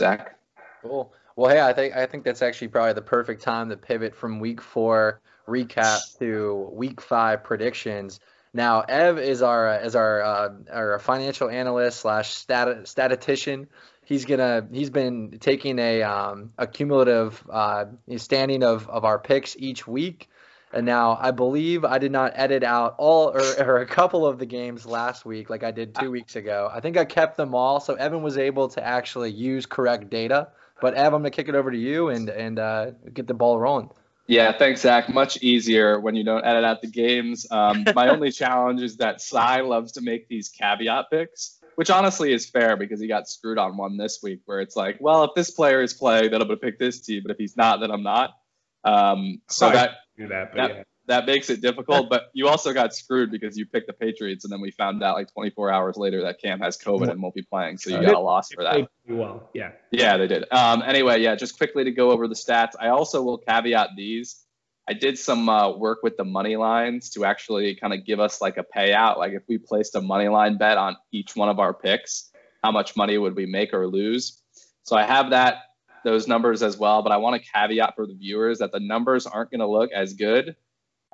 Zach. 0.00 0.36
Cool. 0.82 1.12
Well, 1.36 1.50
hey, 1.50 1.60
I 1.60 1.72
think 1.72 1.94
I 1.94 2.06
think 2.06 2.24
that's 2.24 2.42
actually 2.42 2.68
probably 2.68 2.94
the 2.94 3.02
perfect 3.02 3.42
time 3.42 3.68
to 3.68 3.76
pivot 3.76 4.14
from 4.16 4.40
week 4.40 4.60
four 4.60 5.20
recap 5.46 6.18
to 6.18 6.70
week 6.72 7.00
five 7.00 7.44
predictions. 7.44 8.18
Now, 8.52 8.80
Ev 8.80 9.18
is 9.18 9.42
our 9.42 9.80
is 9.80 9.94
our 9.94 10.22
uh, 10.22 10.48
our 10.72 10.98
financial 10.98 11.48
analyst 11.48 12.00
slash 12.00 12.34
stat, 12.34 12.88
statistician 12.88 13.68
he's 14.10 14.24
gonna 14.24 14.66
he's 14.72 14.90
been 14.90 15.38
taking 15.38 15.78
a 15.78 16.02
um, 16.02 16.52
a 16.58 16.66
cumulative 16.66 17.42
uh, 17.48 17.86
standing 18.16 18.62
of 18.62 18.88
of 18.90 19.04
our 19.04 19.18
picks 19.18 19.56
each 19.56 19.86
week. 19.86 20.28
And 20.72 20.86
now 20.86 21.18
I 21.20 21.32
believe 21.32 21.84
I 21.84 21.98
did 21.98 22.12
not 22.12 22.32
edit 22.36 22.62
out 22.62 22.94
all 22.96 23.30
or, 23.30 23.42
or, 23.58 23.78
a 23.78 23.86
couple 23.86 24.24
of 24.24 24.38
the 24.38 24.46
games 24.46 24.86
last 24.86 25.24
week 25.24 25.50
like 25.50 25.64
I 25.64 25.72
did 25.72 25.96
two 25.96 26.12
weeks 26.12 26.36
ago. 26.36 26.70
I 26.72 26.78
think 26.78 26.96
I 26.96 27.04
kept 27.04 27.36
them 27.36 27.56
all, 27.56 27.80
so 27.80 27.94
Evan 27.94 28.22
was 28.22 28.38
able 28.38 28.68
to 28.68 28.86
actually 28.86 29.32
use 29.32 29.66
correct 29.66 30.10
data. 30.10 30.48
But 30.80 30.94
Ev, 30.94 31.12
I'm 31.12 31.22
gonna 31.22 31.30
kick 31.30 31.48
it 31.48 31.56
over 31.56 31.72
to 31.72 31.76
you 31.76 32.10
and 32.10 32.28
and 32.28 32.58
uh, 32.58 32.92
get 33.12 33.26
the 33.26 33.34
ball 33.34 33.58
rolling. 33.58 33.90
Yeah, 34.28 34.56
thanks, 34.56 34.82
Zach. 34.82 35.12
Much 35.12 35.42
easier 35.42 35.98
when 35.98 36.14
you 36.14 36.22
don't 36.22 36.44
edit 36.44 36.62
out 36.62 36.82
the 36.82 36.86
games. 36.86 37.46
Um, 37.50 37.84
my 37.96 38.08
only 38.08 38.30
challenge 38.30 38.80
is 38.80 38.96
that 38.98 39.20
Cy 39.20 39.62
loves 39.62 39.90
to 39.92 40.02
make 40.02 40.28
these 40.28 40.48
caveat 40.48 41.10
picks 41.10 41.60
which 41.80 41.88
honestly 41.88 42.30
is 42.30 42.44
fair 42.44 42.76
because 42.76 43.00
he 43.00 43.06
got 43.06 43.26
screwed 43.26 43.56
on 43.56 43.74
one 43.74 43.96
this 43.96 44.22
week 44.22 44.40
where 44.44 44.60
it's 44.60 44.76
like, 44.76 44.98
well, 45.00 45.24
if 45.24 45.30
this 45.34 45.50
player 45.50 45.80
is 45.80 45.94
playing, 45.94 46.30
then 46.30 46.42
I'm 46.42 46.46
going 46.46 46.60
to 46.60 46.62
pick 46.62 46.78
this 46.78 47.00
team, 47.00 47.22
but 47.22 47.30
if 47.30 47.38
he's 47.38 47.56
not, 47.56 47.80
then 47.80 47.90
I'm 47.90 48.02
not. 48.02 48.36
Um, 48.84 49.40
so 49.48 49.70
that, 49.70 49.92
that, 50.28 50.54
that, 50.54 50.76
yeah. 50.76 50.82
that, 51.06 51.26
makes 51.26 51.50
it 51.50 51.60
difficult, 51.60 52.08
but 52.10 52.30
you 52.32 52.48
also 52.48 52.72
got 52.72 52.94
screwed 52.94 53.30
because 53.30 53.56
you 53.56 53.66
picked 53.66 53.86
the 53.86 53.92
Patriots 53.92 54.44
and 54.44 54.52
then 54.52 54.60
we 54.60 54.70
found 54.70 55.02
out 55.02 55.16
like 55.16 55.32
24 55.32 55.70
hours 55.70 55.96
later 55.96 56.22
that 56.22 56.40
Cam 56.40 56.60
has 56.60 56.76
COVID 56.78 57.10
and 57.10 57.22
won't 57.22 57.34
be 57.34 57.42
playing. 57.42 57.78
So 57.78 57.90
you 57.90 58.04
got 58.04 58.14
a 58.14 58.18
loss 58.18 58.50
for 58.52 58.62
that. 58.64 58.88
Well, 59.08 59.48
yeah. 59.54 59.72
Yeah, 59.90 60.16
they 60.16 60.26
did. 60.26 60.44
Um, 60.50 60.82
anyway, 60.82 61.20
yeah, 61.20 61.34
just 61.34 61.56
quickly 61.56 61.84
to 61.84 61.90
go 61.90 62.10
over 62.10 62.28
the 62.28 62.34
stats. 62.34 62.72
I 62.78 62.88
also 62.88 63.22
will 63.22 63.38
caveat 63.38 63.90
these. 63.96 64.44
I 64.88 64.92
did 64.92 65.18
some 65.18 65.48
uh, 65.48 65.76
work 65.76 66.00
with 66.02 66.16
the 66.16 66.24
money 66.24 66.56
lines 66.56 67.10
to 67.10 67.24
actually 67.24 67.76
kind 67.76 67.92
of 67.94 68.04
give 68.04 68.18
us 68.18 68.40
like 68.40 68.56
a 68.56 68.64
payout. 68.64 69.18
Like 69.18 69.32
if 69.32 69.42
we 69.48 69.58
placed 69.58 69.94
a 69.94 70.00
money 70.00 70.28
line 70.28 70.58
bet 70.58 70.78
on 70.78 70.96
each 71.12 71.36
one 71.36 71.48
of 71.48 71.60
our 71.60 71.72
picks, 71.72 72.30
how 72.64 72.72
much 72.72 72.96
money 72.96 73.16
would 73.16 73.36
we 73.36 73.46
make 73.46 73.72
or 73.72 73.86
lose? 73.86 74.42
So 74.82 74.96
I 74.96 75.04
have 75.04 75.30
that 75.30 75.58
those 76.04 76.26
numbers 76.26 76.62
as 76.62 76.76
well, 76.76 77.02
but 77.02 77.12
I 77.12 77.18
want 77.18 77.42
to 77.42 77.50
caveat 77.50 77.94
for 77.96 78.06
the 78.06 78.14
viewers 78.14 78.58
that 78.58 78.72
the 78.72 78.80
numbers 78.80 79.26
aren't 79.26 79.50
going 79.50 79.60
to 79.60 79.68
look 79.68 79.90
as 79.92 80.14
good 80.14 80.56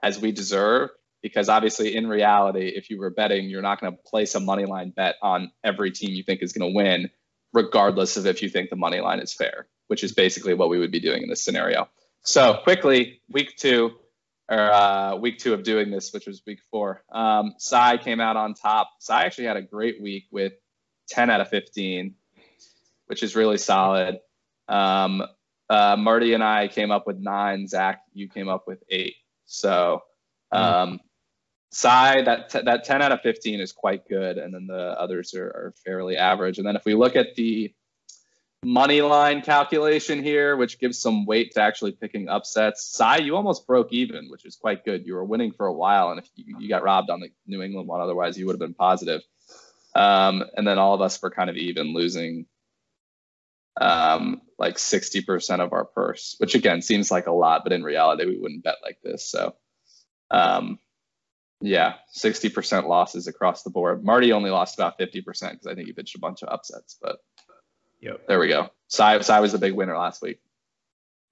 as 0.03 0.21
we 0.21 0.33
deserve 0.33 0.91
because 1.23 1.49
obviously 1.49 1.97
in 1.97 2.07
reality, 2.07 2.69
if 2.69 2.91
you 2.91 2.99
were 2.99 3.11
betting, 3.11 3.49
you're 3.49 3.63
not 3.63 3.81
going 3.81 3.93
to 3.93 4.03
place 4.03 4.35
a 4.35 4.41
money 4.41 4.65
line 4.65 4.91
bet 4.91 5.17
on 5.23 5.51
every 5.65 5.91
team 5.91 6.15
you 6.15 6.23
think 6.23 6.43
is 6.43 6.53
going 6.53 6.73
to 6.73 6.77
win, 6.77 7.11
regardless 7.53 8.17
of 8.17 8.27
if 8.27 8.43
you 8.43 8.49
think 8.49 8.71
the 8.71 8.77
money 8.77 9.01
line 9.01 9.19
is 9.19 9.33
fair, 9.35 9.67
which 9.89 10.05
is 10.05 10.13
basically 10.13 10.55
what 10.55 10.69
we 10.69 10.79
would 10.79 10.93
be 10.93 11.01
doing 11.01 11.23
in 11.23 11.29
this 11.29 11.43
scenario. 11.43 11.89
So 12.23 12.61
quickly, 12.63 13.23
week 13.29 13.57
two, 13.57 13.93
or 14.49 14.73
uh, 14.73 15.17
week 15.17 15.39
two 15.39 15.55
of 15.55 15.65
doing 15.65 15.91
this, 15.91 16.13
which 16.13 16.27
was 16.27 16.43
week 16.47 16.61
four. 16.71 17.03
Um, 17.11 17.55
Cy 17.59 17.97
came 17.97 18.21
out 18.21 18.37
on 18.37 18.55
top. 18.55 18.91
Cy 19.01 19.25
actually 19.25 19.47
had 19.47 19.57
a 19.57 19.63
great 19.63 20.01
week 20.01 20.27
with 20.31 20.53
10 21.09 21.31
out 21.31 21.41
of 21.41 21.49
15, 21.49 22.15
which 23.07 23.23
is 23.23 23.35
really 23.35 23.59
solid. 23.59 24.21
Um, 24.69 25.23
uh, 25.69 25.97
Marty 25.99 26.33
and 26.33 26.45
I 26.45 26.69
came 26.69 26.91
up 26.91 27.07
with 27.07 27.19
nine. 27.19 27.67
Zach, 27.67 28.03
you 28.13 28.29
came 28.29 28.49
up 28.49 28.67
with 28.67 28.83
eight. 28.89 29.15
So, 29.47 30.03
hmm. 30.53 30.59
um, 30.59 31.01
Cy, 31.73 32.23
that 32.23 32.51
t- 32.51 32.63
that 32.65 32.85
10 32.85 33.03
out 33.03 33.13
of 33.13 33.21
15 33.21 33.61
is 33.61 33.73
quite 33.73 34.09
good, 34.09 34.39
and 34.39 34.55
then 34.55 34.67
the 34.67 34.99
others 34.99 35.35
are, 35.35 35.47
are 35.47 35.75
fairly 35.85 36.17
average. 36.17 36.59
And 36.59 36.67
then 36.67 36.77
if 36.77 36.85
we 36.85 36.95
look 36.95 37.17
at 37.17 37.35
the 37.35 37.75
money 38.67 39.01
line 39.01 39.43
calculation 39.43 40.23
here, 40.23 40.57
which 40.57 40.81
gives 40.81 40.99
some 40.99 41.25
weight 41.25 41.53
to 41.53 41.61
actually 41.61 41.93
picking 41.93 42.29
upsets. 42.29 42.85
Cy, 42.85 43.19
you 43.19 43.37
almost 43.37 43.67
broke 43.67 43.93
even, 43.93 44.29
which 44.29 44.45
is 44.45 44.57
quite 44.57 44.85
good. 44.85 45.07
You 45.07 45.15
were 45.15 45.25
winning 45.25 45.53
for 45.53 45.67
a 45.67 45.73
while, 45.73 46.11
and 46.11 46.19
if 46.19 46.29
you, 46.35 46.57
you 46.59 46.69
got 46.69 46.83
robbed 46.83 47.11
on 47.11 47.21
the 47.21 47.29
New 47.47 47.63
England 47.63 47.87
one, 47.87 48.01
otherwise 48.01 48.37
you 48.37 48.47
would 48.47 48.55
have 48.55 48.61
been 48.61 48.75
positive. 48.75 49.23
Um, 49.95 50.45
and 50.57 50.67
then 50.67 50.79
all 50.79 50.95
of 50.95 51.01
us 51.01 51.23
were 51.23 51.31
kind 51.31 51.49
of 51.49 51.57
even, 51.57 51.95
losing 51.95 52.47
um, 53.81 54.43
like 54.59 54.77
60% 54.77 55.61
of 55.61 55.73
our 55.73 55.85
purse, 55.85 56.35
which 56.39 56.55
again 56.55 56.83
seems 56.83 57.11
like 57.11 57.27
a 57.27 57.33
lot, 57.33 57.63
but 57.65 57.73
in 57.73 57.83
reality, 57.83 58.27
we 58.27 58.39
wouldn't 58.39 58.65
bet 58.65 58.77
like 58.83 58.99
this. 59.03 59.31
So, 59.31 59.55
um, 60.31 60.79
yeah, 61.61 61.95
60% 62.17 62.87
losses 62.87 63.27
across 63.27 63.63
the 63.63 63.71
board. 63.71 64.05
Marty 64.05 64.33
only 64.33 64.51
lost 64.51 64.79
about 64.79 64.99
50% 64.99 65.25
because 65.25 65.67
I 65.67 65.75
think 65.75 65.87
he 65.87 65.93
pitched 65.93 66.17
a 66.17 66.21
bunch 66.21 66.43
of 66.43 66.49
upsets, 66.49 66.97
but 67.01 67.19
Yep. 68.01 68.27
There 68.29 68.39
we 68.39 68.49
go. 68.49 68.69
Cy, 68.89 69.21
Cy 69.21 69.41
was 69.41 69.53
the 69.53 69.59
big 69.59 69.73
winner 69.73 69.97
last 69.97 70.23
week. 70.23 70.39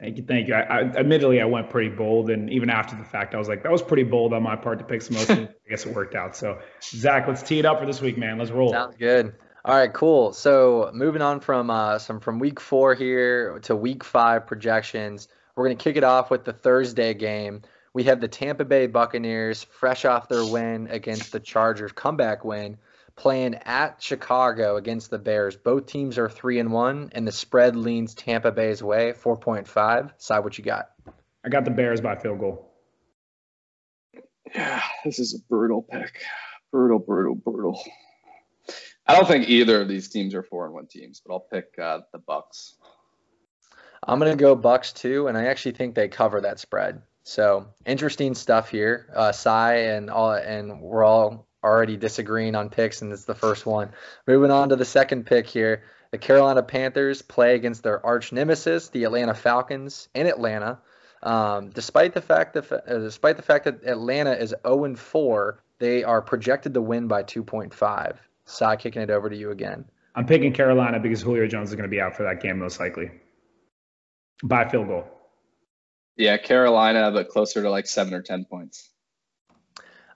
Thank 0.01 0.17
you, 0.17 0.25
thank 0.25 0.49
you. 0.49 0.55
I, 0.55 0.61
I, 0.61 0.81
admittedly 0.81 1.41
I 1.41 1.45
went 1.45 1.71
pretty 1.71 1.89
bold, 1.89 2.29
and 2.29 2.51
even 2.51 2.69
after 2.69 2.97
the 2.97 3.05
fact, 3.05 3.35
I 3.35 3.39
was 3.39 3.49
like, 3.49 3.63
that 3.63 3.71
was 3.71 3.81
pretty 3.81 4.03
bold 4.03 4.33
on 4.33 4.43
my 4.43 4.57
part 4.57 4.79
to 4.81 4.85
pick 4.85 5.03
some. 5.03 5.17
I 5.39 5.49
guess 5.71 5.87
it 5.87 5.95
worked 5.95 6.17
out. 6.17 6.35
So, 6.37 6.59
Zach, 6.83 7.29
let's 7.29 7.43
tee 7.43 7.61
it 7.61 7.65
up 7.65 7.79
for 7.79 7.87
this 7.87 8.01
week, 8.01 8.19
man. 8.19 8.39
Let's 8.39 8.51
roll. 8.51 8.73
Sounds 8.73 8.97
good. 8.97 9.35
All 9.67 9.75
right, 9.75 9.93
cool. 9.93 10.35
So 10.35 10.91
moving 10.93 11.23
on 11.23 11.41
from 11.41 11.71
uh, 11.71 11.99
some 11.99 12.21
from 12.21 12.39
week 12.39 12.61
four 12.61 12.95
here 12.95 13.61
to 13.61 13.75
week 13.75 14.05
five 14.05 14.47
projections, 14.47 15.29
we're 15.57 15.65
gonna 15.65 15.77
kick 15.77 15.97
it 15.97 16.05
off 16.05 16.31
with 16.31 16.45
the 16.45 16.53
Thursday 16.53 17.15
game. 17.15 17.63
We 17.95 18.05
have 18.05 18.21
the 18.21 18.29
Tampa 18.29 18.65
Bay 18.65 18.89
Buccaneers, 18.89 19.65
fresh 19.65 20.05
off 20.05 20.29
their 20.29 20.45
win 20.45 20.89
against 20.91 21.33
the 21.33 21.41
Chargers, 21.41 21.93
comeback 21.93 22.45
win 22.45 22.77
playing 23.17 23.55
at 23.65 24.03
Chicago 24.03 24.77
against 24.77 25.11
the 25.11 25.19
Bears. 25.19 25.57
Both 25.57 25.87
teams 25.87 26.19
are 26.19 26.29
three 26.29 26.59
and 26.59 26.73
one, 26.73 27.11
and 27.13 27.27
the 27.27 27.33
spread 27.33 27.77
leans 27.77 28.15
Tampa 28.15 28.53
Bay's 28.53 28.83
way, 28.83 29.13
four 29.13 29.37
point 29.37 29.67
five. 29.67 30.13
Side 30.19 30.41
what 30.41 30.59
you 30.59 30.65
got? 30.65 30.91
I 31.45 31.49
got 31.49 31.65
the 31.65 31.71
Bears 31.71 32.03
by 32.03 32.17
field 32.17 32.41
goal. 32.41 32.71
Yeah, 34.55 34.83
this 35.05 35.19
is 35.19 35.35
a 35.35 35.39
brutal 35.49 35.83
pick. 35.83 36.23
Brutal, 36.71 36.99
brutal, 36.99 37.35
brutal. 37.35 37.81
I 39.07 39.15
don't 39.15 39.29
think 39.29 39.49
either 39.49 39.83
of 39.83 39.89
these 39.89 40.09
teams 40.09 40.35
are 40.35 40.43
four 40.43 40.65
and 40.65 40.75
one 40.75 40.87
teams, 40.87 41.21
but 41.25 41.33
I'll 41.33 41.41
pick 41.41 41.79
uh, 41.79 42.01
the 42.13 42.19
Bucks. 42.19 42.75
I'm 44.07 44.19
gonna 44.19 44.37
go 44.37 44.55
Bucks 44.55 44.93
too, 44.93 45.29
and 45.29 45.37
I 45.37 45.47
actually 45.47 45.73
think 45.73 45.95
they 45.95 46.09
cover 46.09 46.41
that 46.43 46.59
spread. 46.59 47.03
So 47.23 47.67
interesting 47.87 48.35
stuff 48.35 48.71
here. 48.71 49.07
Uh, 49.15 49.33
Cy 49.33 49.77
and 49.77 50.11
all, 50.11 50.33
and 50.33 50.81
we're 50.81 51.05
all 51.05 51.47
already 51.63 51.97
disagreeing 51.97 52.55
on 52.55 52.69
picks, 52.69 53.03
and 53.03 53.13
it's 53.13 53.25
the 53.25 53.35
first 53.35 53.65
one. 53.67 53.91
Moving 54.27 54.51
on 54.51 54.69
to 54.69 54.77
the 54.77 54.85
second 54.85 55.25
pick 55.25 55.47
here. 55.47 55.83
The 56.11 56.19
Carolina 56.19 56.63
Panthers 56.63 57.23
play 57.23 57.57
against 57.57 57.83
their 57.83 58.05
arch 58.05 58.31
nemesis, 58.31 58.89
the 58.91 59.05
Atlanta 59.05 59.35
Falcons, 59.35 60.09
in 60.15 60.27
Atlanta. 60.27 60.79
Um, 61.23 61.71
despite 61.71 62.13
the 62.13 62.21
fact 62.21 62.55
that 62.55 62.71
uh, 62.71 62.99
despite 62.99 63.37
the 63.37 63.43
fact 63.43 63.65
that 63.65 63.85
Atlanta 63.85 64.33
is 64.33 64.55
0 64.67 64.95
4, 64.95 65.63
they 65.79 66.05
are 66.05 66.21
projected 66.21 66.75
to 66.75 66.83
win 66.83 67.09
by 67.09 67.23
2.5. 67.23 68.17
Cy, 68.47 68.77
kicking 68.77 69.03
it 69.03 69.11
over 69.11 69.29
to 69.29 69.37
you 69.37 69.51
again. 69.51 69.85
I'm 70.15 70.27
picking 70.27 70.53
Carolina 70.53 71.01
because 71.01 71.23
Julio 71.23 71.47
Jones 71.47 71.71
is 71.71 71.75
going 71.75 71.89
to 71.89 71.95
be 71.95 72.01
out 72.01 72.17
for 72.17 72.25
that 72.25 72.41
game 72.41 72.59
most 72.59 72.79
likely. 72.79 73.11
By 74.43 74.69
field 74.69 74.89
goal. 74.89 75.05
Yeah, 76.17 76.37
Carolina, 76.37 77.11
but 77.11 77.29
closer 77.29 77.63
to 77.63 77.71
like 77.71 77.87
seven 77.87 78.15
or 78.15 78.23
ten 78.23 78.45
points. 78.45 78.91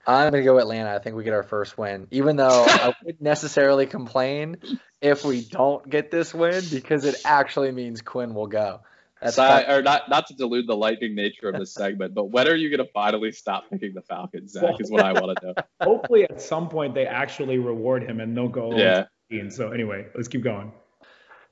I'm 0.07 0.31
gonna 0.31 0.43
go 0.43 0.57
Atlanta. 0.57 0.95
I 0.95 0.99
think 0.99 1.15
we 1.15 1.23
get 1.23 1.33
our 1.33 1.43
first 1.43 1.77
win, 1.77 2.07
even 2.11 2.35
though 2.35 2.65
I 2.67 2.93
wouldn't 3.03 3.21
necessarily 3.21 3.85
complain 3.85 4.57
if 5.01 5.23
we 5.23 5.41
don't 5.41 5.87
get 5.87 6.09
this 6.09 6.33
win 6.33 6.63
because 6.71 7.05
it 7.05 7.15
actually 7.25 7.71
means 7.71 8.01
Quinn 8.01 8.33
will 8.33 8.47
go. 8.47 8.81
That's 9.21 9.35
so 9.35 9.43
I, 9.43 9.75
or 9.75 9.81
not 9.81 10.09
not 10.09 10.27
to 10.27 10.33
delude 10.33 10.67
the 10.67 10.75
lightning 10.75 11.15
nature 11.15 11.49
of 11.49 11.59
this 11.59 11.73
segment, 11.73 12.13
but 12.13 12.25
when 12.25 12.47
are 12.47 12.55
you 12.55 12.69
gonna 12.69 12.89
finally 12.93 13.31
stop 13.31 13.69
picking 13.69 13.93
the 13.93 14.01
Falcons? 14.01 14.53
Zach 14.53 14.75
is 14.79 14.89
what 14.89 15.03
I 15.03 15.13
want 15.13 15.37
to 15.39 15.47
know. 15.47 15.53
Hopefully, 15.81 16.23
at 16.23 16.41
some 16.41 16.69
point 16.69 16.93
they 16.93 17.05
actually 17.05 17.57
reward 17.57 18.03
him 18.03 18.19
and 18.19 18.35
they'll 18.35 18.47
go. 18.47 18.77
Yeah. 18.77 19.05
So 19.49 19.71
anyway, 19.71 20.07
let's 20.15 20.27
keep 20.27 20.43
going. 20.43 20.71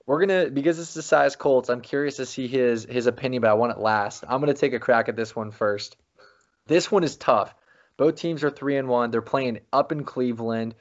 We're 0.05 0.19
gonna 0.21 0.49
because 0.49 0.77
this 0.77 0.87
is 0.87 0.93
the 0.93 1.01
Cy's 1.01 1.35
Colts. 1.35 1.69
I'm 1.69 1.81
curious 1.81 2.15
to 2.17 2.25
see 2.25 2.47
his 2.47 2.85
his 2.85 3.07
opinion, 3.07 3.41
but 3.41 3.51
I 3.51 3.55
want 3.55 3.73
it 3.73 3.79
last. 3.79 4.23
I'm 4.27 4.39
gonna 4.39 4.53
take 4.53 4.73
a 4.73 4.79
crack 4.79 5.09
at 5.09 5.15
this 5.15 5.35
one 5.35 5.51
first. 5.51 5.97
This 6.67 6.89
one 6.91 7.03
is 7.03 7.15
tough 7.17 7.53
both 7.97 8.15
teams 8.15 8.43
are 8.43 8.49
three 8.49 8.77
and 8.77 8.87
one. 8.87 9.11
They're 9.11 9.21
playing 9.21 9.59
up 9.73 9.91
in 9.91 10.03
Cleveland, 10.03 10.75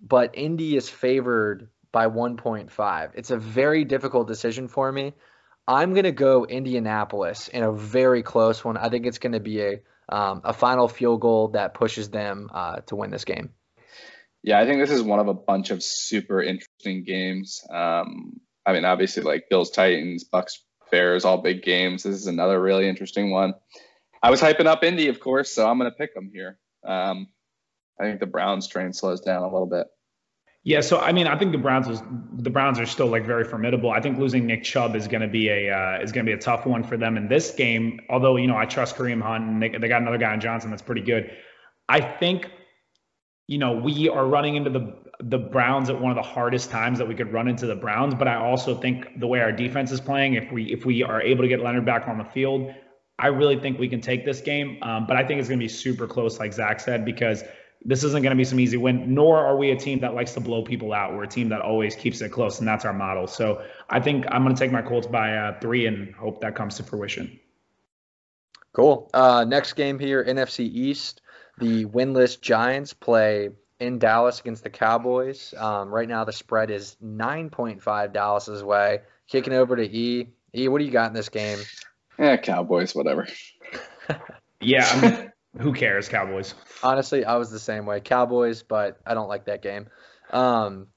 but 0.00 0.30
Indy 0.34 0.76
is 0.76 0.88
favored 0.88 1.68
by 1.92 2.08
1.5. 2.08 3.10
It's 3.14 3.30
a 3.30 3.36
very 3.36 3.84
difficult 3.84 4.26
decision 4.26 4.66
for 4.66 4.90
me. 4.90 5.12
I'm 5.66 5.92
going 5.92 6.04
to 6.04 6.12
go 6.12 6.44
Indianapolis 6.44 7.48
in 7.48 7.62
a 7.62 7.72
very 7.72 8.22
close 8.22 8.64
one. 8.64 8.76
I 8.76 8.88
think 8.88 9.06
it's 9.06 9.18
going 9.18 9.32
to 9.32 9.40
be 9.40 9.62
a 9.62 9.80
um, 10.08 10.42
a 10.44 10.52
final 10.52 10.86
field 10.86 11.22
goal 11.22 11.48
that 11.48 11.72
pushes 11.72 12.10
them 12.10 12.50
uh, 12.52 12.80
to 12.86 12.96
win 12.96 13.10
this 13.10 13.24
game. 13.24 13.50
Yeah, 14.42 14.60
I 14.60 14.66
think 14.66 14.80
this 14.80 14.90
is 14.90 15.02
one 15.02 15.20
of 15.20 15.28
a 15.28 15.34
bunch 15.34 15.70
of 15.70 15.82
super 15.82 16.42
interesting 16.42 17.04
games. 17.04 17.62
Um, 17.70 18.40
I 18.66 18.74
mean, 18.74 18.84
obviously, 18.84 19.22
like 19.22 19.48
Bills, 19.48 19.70
Titans, 19.70 20.24
Bucks, 20.24 20.62
Bears, 20.90 21.24
all 21.24 21.38
big 21.38 21.62
games. 21.62 22.02
This 22.02 22.16
is 22.16 22.26
another 22.26 22.60
really 22.60 22.86
interesting 22.86 23.30
one. 23.30 23.54
I 24.22 24.30
was 24.30 24.42
hyping 24.42 24.66
up 24.66 24.84
Indy, 24.84 25.08
of 25.08 25.20
course, 25.20 25.50
so 25.50 25.68
I'm 25.68 25.78
going 25.78 25.90
to 25.90 25.96
pick 25.96 26.14
them 26.14 26.30
here. 26.32 26.58
Um, 26.86 27.28
I 27.98 28.04
think 28.04 28.20
the 28.20 28.26
Browns 28.26 28.68
train 28.68 28.92
slows 28.92 29.20
down 29.20 29.42
a 29.42 29.50
little 29.50 29.66
bit. 29.66 29.86
Yeah, 30.66 30.80
so 30.80 30.98
I 30.98 31.12
mean, 31.12 31.26
I 31.26 31.36
think 31.36 31.52
the 31.52 31.58
Browns 31.58 31.88
is, 31.88 32.02
the 32.38 32.48
Browns 32.48 32.80
are 32.80 32.86
still 32.86 33.08
like 33.08 33.26
very 33.26 33.44
formidable. 33.44 33.90
I 33.90 34.00
think 34.00 34.18
losing 34.18 34.46
Nick 34.46 34.64
Chubb 34.64 34.96
is 34.96 35.06
going 35.06 35.20
to 35.20 35.28
be 35.28 35.50
a 35.50 35.70
uh, 35.70 36.02
is 36.02 36.10
going 36.10 36.24
to 36.24 36.30
be 36.30 36.34
a 36.34 36.40
tough 36.40 36.64
one 36.64 36.82
for 36.82 36.96
them 36.96 37.18
in 37.18 37.28
this 37.28 37.50
game. 37.50 38.00
Although 38.08 38.36
you 38.36 38.46
know 38.46 38.56
I 38.56 38.64
trust 38.64 38.96
Kareem 38.96 39.20
Hunt 39.20 39.44
and 39.44 39.62
they, 39.62 39.68
they 39.68 39.88
got 39.88 40.00
another 40.00 40.16
guy 40.16 40.32
in 40.32 40.40
Johnson 40.40 40.70
that's 40.70 40.82
pretty 40.82 41.02
good. 41.02 41.30
I 41.90 42.00
think 42.00 42.50
you 43.46 43.58
know 43.58 43.72
we 43.72 44.08
are 44.08 44.26
running 44.26 44.56
into 44.56 44.70
the 44.70 44.96
the 45.20 45.36
Browns 45.36 45.90
at 45.90 46.00
one 46.00 46.10
of 46.10 46.16
the 46.16 46.22
hardest 46.22 46.70
times 46.70 46.98
that 46.98 47.06
we 47.06 47.14
could 47.14 47.30
run 47.30 47.46
into 47.46 47.66
the 47.66 47.76
Browns. 47.76 48.14
But 48.14 48.26
I 48.26 48.36
also 48.36 48.74
think 48.74 49.20
the 49.20 49.26
way 49.26 49.40
our 49.40 49.52
defense 49.52 49.92
is 49.92 50.00
playing, 50.00 50.32
if 50.32 50.50
we 50.50 50.72
if 50.72 50.86
we 50.86 51.02
are 51.02 51.20
able 51.20 51.42
to 51.42 51.48
get 51.48 51.60
Leonard 51.60 51.84
back 51.84 52.08
on 52.08 52.16
the 52.16 52.24
field, 52.24 52.72
I 53.18 53.26
really 53.26 53.60
think 53.60 53.78
we 53.78 53.88
can 53.90 54.00
take 54.00 54.24
this 54.24 54.40
game. 54.40 54.78
Um, 54.80 55.06
but 55.06 55.18
I 55.18 55.26
think 55.26 55.40
it's 55.40 55.48
going 55.50 55.60
to 55.60 55.64
be 55.64 55.68
super 55.68 56.06
close, 56.06 56.38
like 56.38 56.54
Zach 56.54 56.80
said, 56.80 57.04
because 57.04 57.44
this 57.84 58.02
isn't 58.02 58.22
going 58.22 58.30
to 58.30 58.36
be 58.36 58.44
some 58.44 58.58
easy 58.58 58.76
win, 58.76 59.14
nor 59.14 59.38
are 59.38 59.56
we 59.56 59.70
a 59.70 59.76
team 59.76 60.00
that 60.00 60.14
likes 60.14 60.34
to 60.34 60.40
blow 60.40 60.62
people 60.62 60.92
out. 60.92 61.14
We're 61.14 61.24
a 61.24 61.28
team 61.28 61.50
that 61.50 61.60
always 61.60 61.94
keeps 61.94 62.20
it 62.20 62.30
close, 62.30 62.58
and 62.58 62.66
that's 62.66 62.84
our 62.84 62.94
model. 62.94 63.26
So 63.26 63.62
I 63.90 64.00
think 64.00 64.24
I'm 64.30 64.42
going 64.42 64.54
to 64.54 64.58
take 64.58 64.72
my 64.72 64.82
Colts 64.82 65.06
by 65.06 65.36
uh, 65.36 65.60
three 65.60 65.86
and 65.86 66.14
hope 66.14 66.40
that 66.40 66.54
comes 66.54 66.76
to 66.76 66.82
fruition. 66.82 67.38
Cool. 68.72 69.10
Uh, 69.12 69.44
next 69.46 69.74
game 69.74 69.98
here, 69.98 70.24
NFC 70.24 70.60
East. 70.60 71.20
The 71.58 71.84
winless 71.84 72.40
Giants 72.40 72.92
play 72.92 73.50
in 73.78 73.98
Dallas 73.98 74.40
against 74.40 74.64
the 74.64 74.70
Cowboys. 74.70 75.54
Um, 75.56 75.90
right 75.90 76.08
now, 76.08 76.24
the 76.24 76.32
spread 76.32 76.70
is 76.70 76.96
9.5 77.04 78.12
Dallas's 78.12 78.64
way. 78.64 79.00
Kicking 79.28 79.52
over 79.52 79.76
to 79.76 79.84
E. 79.84 80.28
E, 80.54 80.68
what 80.68 80.78
do 80.78 80.84
you 80.84 80.90
got 80.90 81.08
in 81.08 81.14
this 81.14 81.28
game? 81.28 81.58
Yeah, 82.18 82.36
Cowboys, 82.36 82.94
whatever. 82.94 83.28
yeah, 84.60 84.88
I 84.90 85.00
mean, 85.00 85.32
who 85.58 85.72
cares, 85.72 86.08
Cowboys? 86.08 86.54
Honestly, 86.82 87.24
I 87.24 87.36
was 87.36 87.50
the 87.50 87.58
same 87.58 87.86
way. 87.86 88.00
Cowboys, 88.00 88.62
but 88.62 88.98
I 89.06 89.14
don't 89.14 89.28
like 89.28 89.46
that 89.46 89.62
game. 89.62 89.88
Um, 90.30 90.88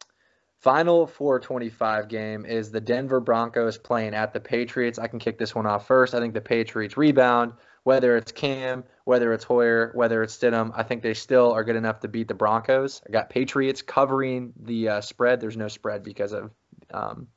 final 0.59 1.07
425 1.07 2.07
game 2.07 2.45
is 2.45 2.71
the 2.71 2.81
Denver 2.81 3.19
Broncos 3.19 3.77
playing 3.77 4.13
at 4.13 4.33
the 4.33 4.39
Patriots. 4.39 4.99
I 4.99 5.07
can 5.07 5.19
kick 5.19 5.37
this 5.37 5.53
one 5.53 5.65
off 5.65 5.87
first. 5.87 6.13
I 6.13 6.19
think 6.19 6.33
the 6.33 6.41
Patriots 6.41 6.97
rebound, 6.97 7.53
whether 7.83 8.17
it's 8.17 8.31
Cam, 8.31 8.83
whether 9.05 9.31
it's 9.33 9.43
Hoyer, 9.43 9.91
whether 9.93 10.23
it's 10.23 10.35
Stidham. 10.37 10.71
I 10.75 10.83
think 10.83 11.03
they 11.03 11.13
still 11.13 11.51
are 11.51 11.63
good 11.63 11.75
enough 11.75 11.99
to 12.01 12.07
beat 12.07 12.27
the 12.27 12.33
Broncos. 12.33 13.01
I 13.07 13.11
got 13.11 13.29
Patriots 13.29 13.81
covering 13.81 14.53
the 14.59 14.89
uh, 14.89 15.01
spread. 15.01 15.39
There's 15.39 15.57
no 15.57 15.67
spread 15.67 16.03
because 16.03 16.33
of 16.33 16.51
um, 16.93 17.27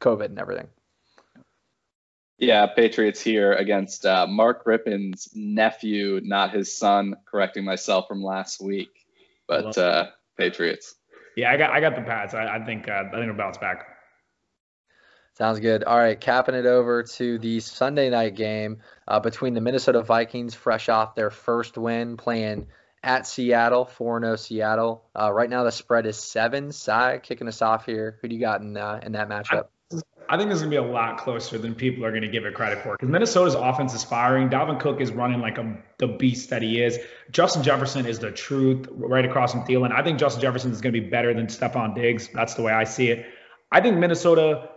COVID 0.00 0.26
and 0.26 0.38
everything. 0.38 0.68
Yeah, 2.38 2.66
Patriots 2.66 3.20
here 3.20 3.52
against 3.52 4.06
uh, 4.06 4.26
Mark 4.28 4.64
Rypien's 4.64 5.28
nephew, 5.34 6.20
not 6.22 6.52
his 6.52 6.76
son. 6.76 7.16
Correcting 7.24 7.64
myself 7.64 8.06
from 8.06 8.22
last 8.22 8.60
week, 8.62 8.90
but 9.48 9.76
uh, 9.76 10.06
Patriots. 10.36 10.94
Yeah, 11.36 11.50
I 11.50 11.56
got 11.56 11.70
I 11.70 11.80
got 11.80 11.96
the 11.96 12.02
Pats. 12.02 12.34
I, 12.34 12.46
I 12.46 12.64
think 12.64 12.88
uh, 12.88 12.92
I 12.92 13.10
think 13.10 13.22
it'll 13.24 13.34
bounce 13.34 13.58
back. 13.58 13.86
Sounds 15.36 15.60
good. 15.60 15.84
All 15.84 15.98
right, 15.98 16.20
capping 16.20 16.54
it 16.54 16.66
over 16.66 17.04
to 17.04 17.38
the 17.38 17.60
Sunday 17.60 18.10
night 18.10 18.34
game 18.34 18.78
uh, 19.06 19.20
between 19.20 19.54
the 19.54 19.60
Minnesota 19.60 20.02
Vikings, 20.02 20.54
fresh 20.54 20.88
off 20.88 21.14
their 21.14 21.30
first 21.30 21.78
win, 21.78 22.16
playing 22.16 22.66
at 23.04 23.26
Seattle, 23.26 23.84
4 23.84 24.20
0 24.20 24.36
Seattle. 24.36 25.04
Uh, 25.14 25.32
right 25.32 25.48
now, 25.48 25.62
the 25.62 25.70
spread 25.70 26.06
is 26.06 26.16
seven. 26.16 26.72
Cy 26.72 27.18
kicking 27.18 27.46
us 27.46 27.62
off 27.62 27.86
here. 27.86 28.18
Who 28.20 28.28
do 28.28 28.34
you 28.34 28.40
got 28.40 28.60
in, 28.60 28.76
uh, 28.76 28.98
in 29.02 29.12
that 29.12 29.28
matchup? 29.28 29.68
I 30.30 30.36
think 30.36 30.50
this 30.50 30.56
is 30.56 30.62
going 30.62 30.72
to 30.72 30.82
be 30.82 30.88
a 30.88 30.92
lot 30.92 31.16
closer 31.16 31.56
than 31.56 31.74
people 31.74 32.04
are 32.04 32.10
going 32.10 32.22
to 32.22 32.28
give 32.28 32.44
it 32.44 32.52
credit 32.52 32.82
for 32.82 32.92
because 32.92 33.08
Minnesota's 33.08 33.54
offense 33.54 33.94
is 33.94 34.04
firing. 34.04 34.50
Dalvin 34.50 34.78
Cook 34.78 35.00
is 35.00 35.10
running 35.10 35.40
like 35.40 35.56
a, 35.56 35.78
the 35.98 36.06
beast 36.06 36.50
that 36.50 36.60
he 36.60 36.82
is. 36.82 36.98
Justin 37.30 37.62
Jefferson 37.62 38.04
is 38.04 38.18
the 38.18 38.30
truth 38.30 38.86
right 38.90 39.24
across 39.24 39.52
from 39.52 39.64
Thielen. 39.64 39.90
I 39.90 40.02
think 40.02 40.18
Justin 40.18 40.42
Jefferson 40.42 40.70
is 40.70 40.82
going 40.82 40.92
to 40.92 41.00
be 41.00 41.08
better 41.08 41.32
than 41.32 41.46
Stefon 41.46 41.94
Diggs. 41.94 42.28
That's 42.34 42.54
the 42.54 42.62
way 42.62 42.72
I 42.72 42.84
see 42.84 43.08
it. 43.08 43.24
I 43.72 43.80
think 43.80 43.96
Minnesota 43.96 44.68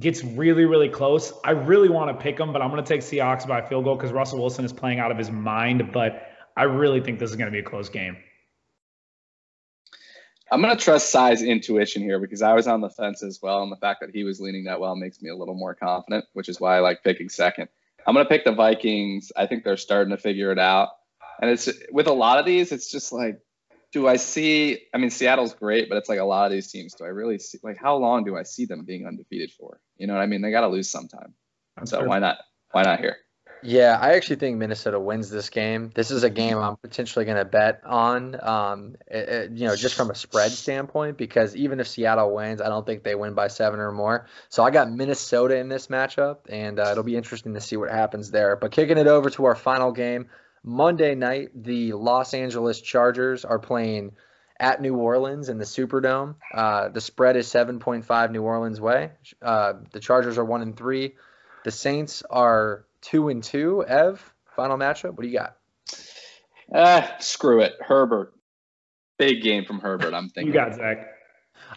gets 0.00 0.22
really, 0.22 0.66
really 0.66 0.90
close. 0.90 1.32
I 1.42 1.52
really 1.52 1.88
want 1.88 2.14
to 2.14 2.22
pick 2.22 2.36
them, 2.36 2.52
but 2.52 2.60
I'm 2.60 2.70
going 2.70 2.84
to 2.84 2.88
take 2.88 3.00
Seahawks 3.00 3.46
by 3.46 3.60
a 3.60 3.68
field 3.68 3.84
goal 3.84 3.96
because 3.96 4.12
Russell 4.12 4.40
Wilson 4.40 4.64
is 4.66 4.74
playing 4.74 4.98
out 4.98 5.10
of 5.10 5.16
his 5.16 5.30
mind. 5.30 5.90
But 5.92 6.28
I 6.54 6.64
really 6.64 7.00
think 7.00 7.18
this 7.18 7.30
is 7.30 7.36
going 7.36 7.50
to 7.50 7.52
be 7.52 7.60
a 7.60 7.62
close 7.62 7.88
game. 7.88 8.18
I'm 10.52 10.60
gonna 10.60 10.76
trust 10.76 11.10
Cy's 11.10 11.42
intuition 11.42 12.02
here 12.02 12.20
because 12.20 12.42
I 12.42 12.52
was 12.52 12.66
on 12.66 12.82
the 12.82 12.90
fence 12.90 13.22
as 13.22 13.40
well, 13.40 13.62
and 13.62 13.72
the 13.72 13.76
fact 13.76 14.00
that 14.00 14.10
he 14.14 14.22
was 14.22 14.38
leaning 14.38 14.64
that 14.64 14.80
well 14.80 14.94
makes 14.94 15.22
me 15.22 15.30
a 15.30 15.34
little 15.34 15.54
more 15.54 15.74
confident, 15.74 16.26
which 16.34 16.50
is 16.50 16.60
why 16.60 16.76
I 16.76 16.80
like 16.80 17.02
picking 17.02 17.30
second. 17.30 17.68
I'm 18.06 18.14
gonna 18.14 18.28
pick 18.28 18.44
the 18.44 18.52
Vikings. 18.52 19.32
I 19.34 19.46
think 19.46 19.64
they're 19.64 19.78
starting 19.78 20.10
to 20.10 20.18
figure 20.18 20.52
it 20.52 20.58
out, 20.58 20.90
and 21.40 21.50
it's 21.50 21.70
with 21.90 22.06
a 22.06 22.12
lot 22.12 22.38
of 22.38 22.44
these, 22.44 22.70
it's 22.70 22.90
just 22.90 23.12
like, 23.12 23.40
do 23.92 24.06
I 24.06 24.16
see? 24.16 24.80
I 24.92 24.98
mean, 24.98 25.08
Seattle's 25.08 25.54
great, 25.54 25.88
but 25.88 25.96
it's 25.96 26.10
like 26.10 26.18
a 26.18 26.24
lot 26.24 26.44
of 26.44 26.52
these 26.52 26.70
teams. 26.70 26.94
Do 26.94 27.04
I 27.04 27.08
really 27.08 27.38
see? 27.38 27.58
Like, 27.62 27.78
how 27.78 27.96
long 27.96 28.24
do 28.24 28.36
I 28.36 28.42
see 28.42 28.66
them 28.66 28.84
being 28.84 29.06
undefeated 29.06 29.52
for? 29.52 29.80
You 29.96 30.06
know 30.06 30.12
what 30.12 30.22
I 30.22 30.26
mean? 30.26 30.42
They 30.42 30.50
got 30.50 30.62
to 30.62 30.68
lose 30.68 30.90
sometime. 30.90 31.34
That's 31.76 31.92
so 31.92 32.04
why 32.04 32.18
not? 32.18 32.38
Why 32.72 32.82
not 32.82 33.00
here? 33.00 33.16
Yeah, 33.62 33.96
I 34.00 34.14
actually 34.14 34.36
think 34.36 34.58
Minnesota 34.58 34.98
wins 34.98 35.30
this 35.30 35.48
game. 35.48 35.92
This 35.94 36.10
is 36.10 36.24
a 36.24 36.30
game 36.30 36.58
I'm 36.58 36.76
potentially 36.76 37.24
going 37.24 37.36
to 37.36 37.44
bet 37.44 37.82
on, 37.84 38.36
um, 38.42 38.96
it, 39.06 39.28
it, 39.28 39.50
you 39.52 39.66
know, 39.66 39.76
just 39.76 39.94
from 39.94 40.10
a 40.10 40.14
spread 40.16 40.50
standpoint, 40.50 41.16
because 41.16 41.54
even 41.54 41.78
if 41.78 41.86
Seattle 41.86 42.34
wins, 42.34 42.60
I 42.60 42.68
don't 42.68 42.84
think 42.84 43.04
they 43.04 43.14
win 43.14 43.34
by 43.34 43.48
seven 43.48 43.78
or 43.78 43.92
more. 43.92 44.26
So 44.48 44.64
I 44.64 44.70
got 44.70 44.90
Minnesota 44.90 45.56
in 45.56 45.68
this 45.68 45.86
matchup, 45.86 46.38
and 46.48 46.80
uh, 46.80 46.88
it'll 46.90 47.04
be 47.04 47.16
interesting 47.16 47.54
to 47.54 47.60
see 47.60 47.76
what 47.76 47.90
happens 47.90 48.30
there. 48.32 48.56
But 48.56 48.72
kicking 48.72 48.98
it 48.98 49.06
over 49.06 49.30
to 49.30 49.44
our 49.44 49.54
final 49.54 49.92
game, 49.92 50.28
Monday 50.64 51.14
night, 51.14 51.50
the 51.54 51.92
Los 51.92 52.34
Angeles 52.34 52.80
Chargers 52.80 53.44
are 53.44 53.58
playing 53.58 54.12
at 54.58 54.80
New 54.80 54.96
Orleans 54.96 55.48
in 55.48 55.58
the 55.58 55.64
Superdome. 55.64 56.36
Uh, 56.52 56.88
the 56.88 57.00
spread 57.00 57.36
is 57.36 57.48
7.5 57.48 58.30
New 58.30 58.42
Orleans 58.42 58.80
way. 58.80 59.10
Uh, 59.40 59.74
the 59.92 60.00
Chargers 60.00 60.38
are 60.38 60.44
one 60.44 60.62
and 60.62 60.76
three. 60.76 61.14
The 61.64 61.70
Saints 61.70 62.22
are 62.28 62.84
two 63.02 63.28
and 63.28 63.42
two. 63.42 63.84
Ev, 63.86 64.32
final 64.56 64.78
matchup. 64.78 65.10
What 65.14 65.22
do 65.22 65.28
you 65.28 65.38
got? 65.38 65.56
Uh, 66.74 67.06
screw 67.18 67.60
it. 67.60 67.74
Herbert. 67.80 68.32
Big 69.18 69.42
game 69.42 69.64
from 69.64 69.80
Herbert, 69.80 70.14
I'm 70.14 70.28
thinking. 70.30 70.48
you 70.48 70.52
got 70.52 70.74
Zach. 70.74 71.06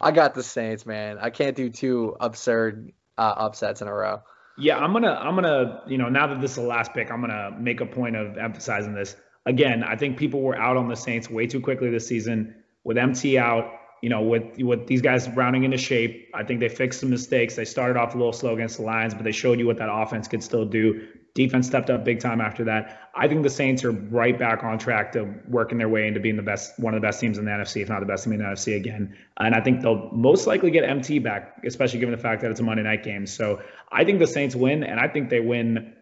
I 0.00 0.10
got 0.10 0.34
the 0.34 0.42
Saints, 0.42 0.86
man. 0.86 1.18
I 1.20 1.30
can't 1.30 1.56
do 1.56 1.70
two 1.70 2.16
absurd 2.18 2.92
uh, 3.18 3.34
upsets 3.36 3.82
in 3.82 3.88
a 3.88 3.94
row. 3.94 4.22
Yeah, 4.58 4.78
I'm 4.78 4.92
gonna, 4.92 5.12
I'm 5.12 5.34
gonna, 5.34 5.82
you 5.86 5.98
know, 5.98 6.08
now 6.08 6.28
that 6.28 6.40
this 6.40 6.52
is 6.52 6.56
the 6.56 6.62
last 6.62 6.94
pick, 6.94 7.10
I'm 7.10 7.20
gonna 7.20 7.50
make 7.58 7.80
a 7.82 7.86
point 7.86 8.16
of 8.16 8.38
emphasizing 8.38 8.94
this. 8.94 9.14
Again, 9.44 9.84
I 9.84 9.96
think 9.96 10.16
people 10.16 10.40
were 10.40 10.56
out 10.56 10.76
on 10.78 10.88
the 10.88 10.96
Saints 10.96 11.28
way 11.28 11.46
too 11.46 11.60
quickly 11.60 11.90
this 11.90 12.06
season. 12.06 12.54
With 12.82 12.96
MT 12.98 13.36
out, 13.36 13.70
you 14.02 14.10
know, 14.10 14.22
with 14.22 14.58
with 14.58 14.86
these 14.86 15.00
guys 15.02 15.28
rounding 15.30 15.64
into 15.64 15.78
shape, 15.78 16.30
I 16.34 16.44
think 16.44 16.60
they 16.60 16.68
fixed 16.68 17.00
some 17.00 17.10
mistakes. 17.10 17.56
They 17.56 17.64
started 17.64 17.96
off 17.96 18.14
a 18.14 18.18
little 18.18 18.32
slow 18.32 18.54
against 18.54 18.76
the 18.76 18.82
Lions, 18.82 19.14
but 19.14 19.24
they 19.24 19.32
showed 19.32 19.58
you 19.58 19.66
what 19.66 19.78
that 19.78 19.88
offense 19.90 20.28
could 20.28 20.42
still 20.42 20.64
do. 20.64 21.08
Defense 21.34 21.66
stepped 21.66 21.90
up 21.90 22.02
big 22.04 22.20
time 22.20 22.40
after 22.40 22.64
that. 22.64 23.10
I 23.14 23.28
think 23.28 23.42
the 23.42 23.50
Saints 23.50 23.84
are 23.84 23.90
right 23.90 24.38
back 24.38 24.64
on 24.64 24.78
track 24.78 25.12
to 25.12 25.34
working 25.48 25.76
their 25.76 25.88
way 25.88 26.08
into 26.08 26.18
being 26.18 26.36
the 26.36 26.42
best, 26.42 26.78
one 26.78 26.94
of 26.94 27.00
the 27.00 27.06
best 27.06 27.20
teams 27.20 27.36
in 27.36 27.44
the 27.44 27.50
NFC, 27.50 27.82
if 27.82 27.90
not 27.90 28.00
the 28.00 28.06
best 28.06 28.24
team 28.24 28.32
in 28.32 28.38
the 28.38 28.44
NFC 28.46 28.74
again. 28.74 29.14
And 29.38 29.54
I 29.54 29.60
think 29.60 29.82
they'll 29.82 30.10
most 30.12 30.46
likely 30.46 30.70
get 30.70 30.84
MT 30.84 31.18
back, 31.18 31.60
especially 31.64 32.00
given 32.00 32.14
the 32.14 32.20
fact 32.20 32.40
that 32.40 32.50
it's 32.50 32.60
a 32.60 32.62
Monday 32.62 32.82
night 32.82 33.04
game. 33.04 33.26
So 33.26 33.60
I 33.92 34.04
think 34.04 34.18
the 34.18 34.26
Saints 34.26 34.56
win, 34.56 34.82
and 34.82 34.98
I 34.98 35.08
think 35.08 35.28
they 35.28 35.40
win 35.40 35.94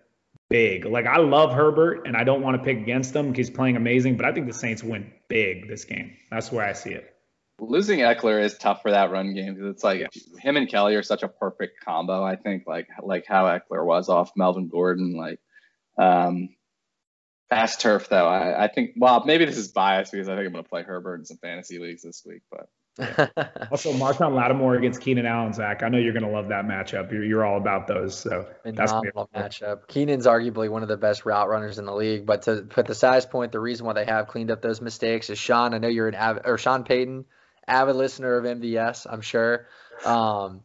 big. 0.51 0.85
Like 0.85 1.07
I 1.07 1.17
love 1.17 1.53
Herbert, 1.53 2.07
and 2.07 2.17
I 2.17 2.23
don't 2.23 2.43
want 2.43 2.57
to 2.57 2.63
pick 2.63 2.79
against 2.79 3.15
him 3.15 3.35
he's 3.35 3.51
playing 3.51 3.77
amazing, 3.77 4.17
but 4.17 4.27
I 4.27 4.33
think 4.33 4.47
the 4.47 4.53
Saints 4.53 4.85
win 4.85 5.13
big 5.29 5.69
this 5.69 5.85
game. 5.85 6.17
That's 6.31 6.53
where 6.53 6.65
I 6.65 6.75
see 6.75 6.91
it 6.91 7.14
losing 7.61 8.01
Ekeler 8.01 8.43
is 8.43 8.57
tough 8.59 8.83
for 8.83 8.91
that 8.91 9.11
run 9.11 9.35
game 9.35 9.55
because 9.55 9.71
it's 9.71 9.85
like 9.85 10.01
yeah. 10.01 10.41
him 10.41 10.57
and 10.57 10.69
Kelley 10.69 10.97
are 10.97 11.03
such 11.03 11.23
a 11.23 11.29
perfect 11.29 11.85
combo. 11.85 12.23
I 12.23 12.37
think 12.37 12.65
like 12.67 12.89
like 13.03 13.25
how 13.27 13.45
Ekeler 13.45 13.85
was 13.85 14.09
off 14.09 14.33
Melvin 14.37 14.69
Gordon, 14.69 15.17
like 15.17 15.41
um, 15.99 16.51
fast 17.49 17.81
turf 17.81 18.09
though. 18.09 18.27
I, 18.27 18.65
I 18.65 18.69
think 18.69 18.93
well 18.97 19.25
maybe 19.25 19.45
this 19.45 19.57
is 19.57 19.69
biased 19.69 20.13
because 20.13 20.29
I 20.29 20.35
think 20.37 20.47
I'm 20.47 20.53
gonna 20.53 20.65
play 20.65 20.83
Herbert 20.83 21.21
in 21.21 21.25
some 21.25 21.39
fantasy 21.39 21.79
leagues 21.79 22.03
this 22.03 22.23
week, 22.27 22.43
but. 22.51 22.69
also, 23.73 23.93
Marshon 23.93 24.37
Lattimore 24.37 24.77
against 24.77 25.01
Keenan 25.01 25.27
Allen, 25.27 25.53
Zach. 25.53 25.83
I 25.83 25.89
know 25.89 25.99
you're 25.99 26.13
going 26.13 26.25
to 26.25 26.31
love 26.31 26.51
that 26.51 26.65
matchup. 26.65 27.11
You're, 27.11 27.25
you're 27.25 27.45
all 27.45 27.57
about 27.57 27.89
those, 27.89 28.17
so 28.17 28.47
that's 28.65 28.93
a 28.93 29.01
matchup. 29.35 29.89
Keenan's 29.89 30.27
arguably 30.27 30.69
one 30.69 30.83
of 30.85 30.89
the 30.89 30.97
best 30.97 31.27
route 31.27 31.49
runners 31.49 31.81
in 31.81 31.87
the 31.87 31.93
league, 31.93 32.25
but 32.25 32.43
to 32.43 32.63
put 32.63 32.87
the 32.87 32.95
Cy's 32.95 33.27
point, 33.27 33.51
the 33.51 33.59
reason 33.59 33.85
why 33.85 33.95
they 33.95 34.05
have 34.05 34.29
cleaned 34.29 34.53
up 34.53 34.63
those 34.63 34.81
mistakes 34.81 35.29
is 35.29 35.41
Sean. 35.41 35.75
I 35.75 35.79
know 35.79 35.89
you're 35.89 36.07
an 36.07 36.15
av- 36.15 36.43
or 36.45 36.57
Sean 36.57 36.85
Payton 36.85 37.25
avid 37.67 37.97
listener 37.97 38.37
of 38.37 38.45
MDS, 38.45 39.07
I'm 39.09 39.21
sure. 39.21 39.67
Um, 40.05 40.63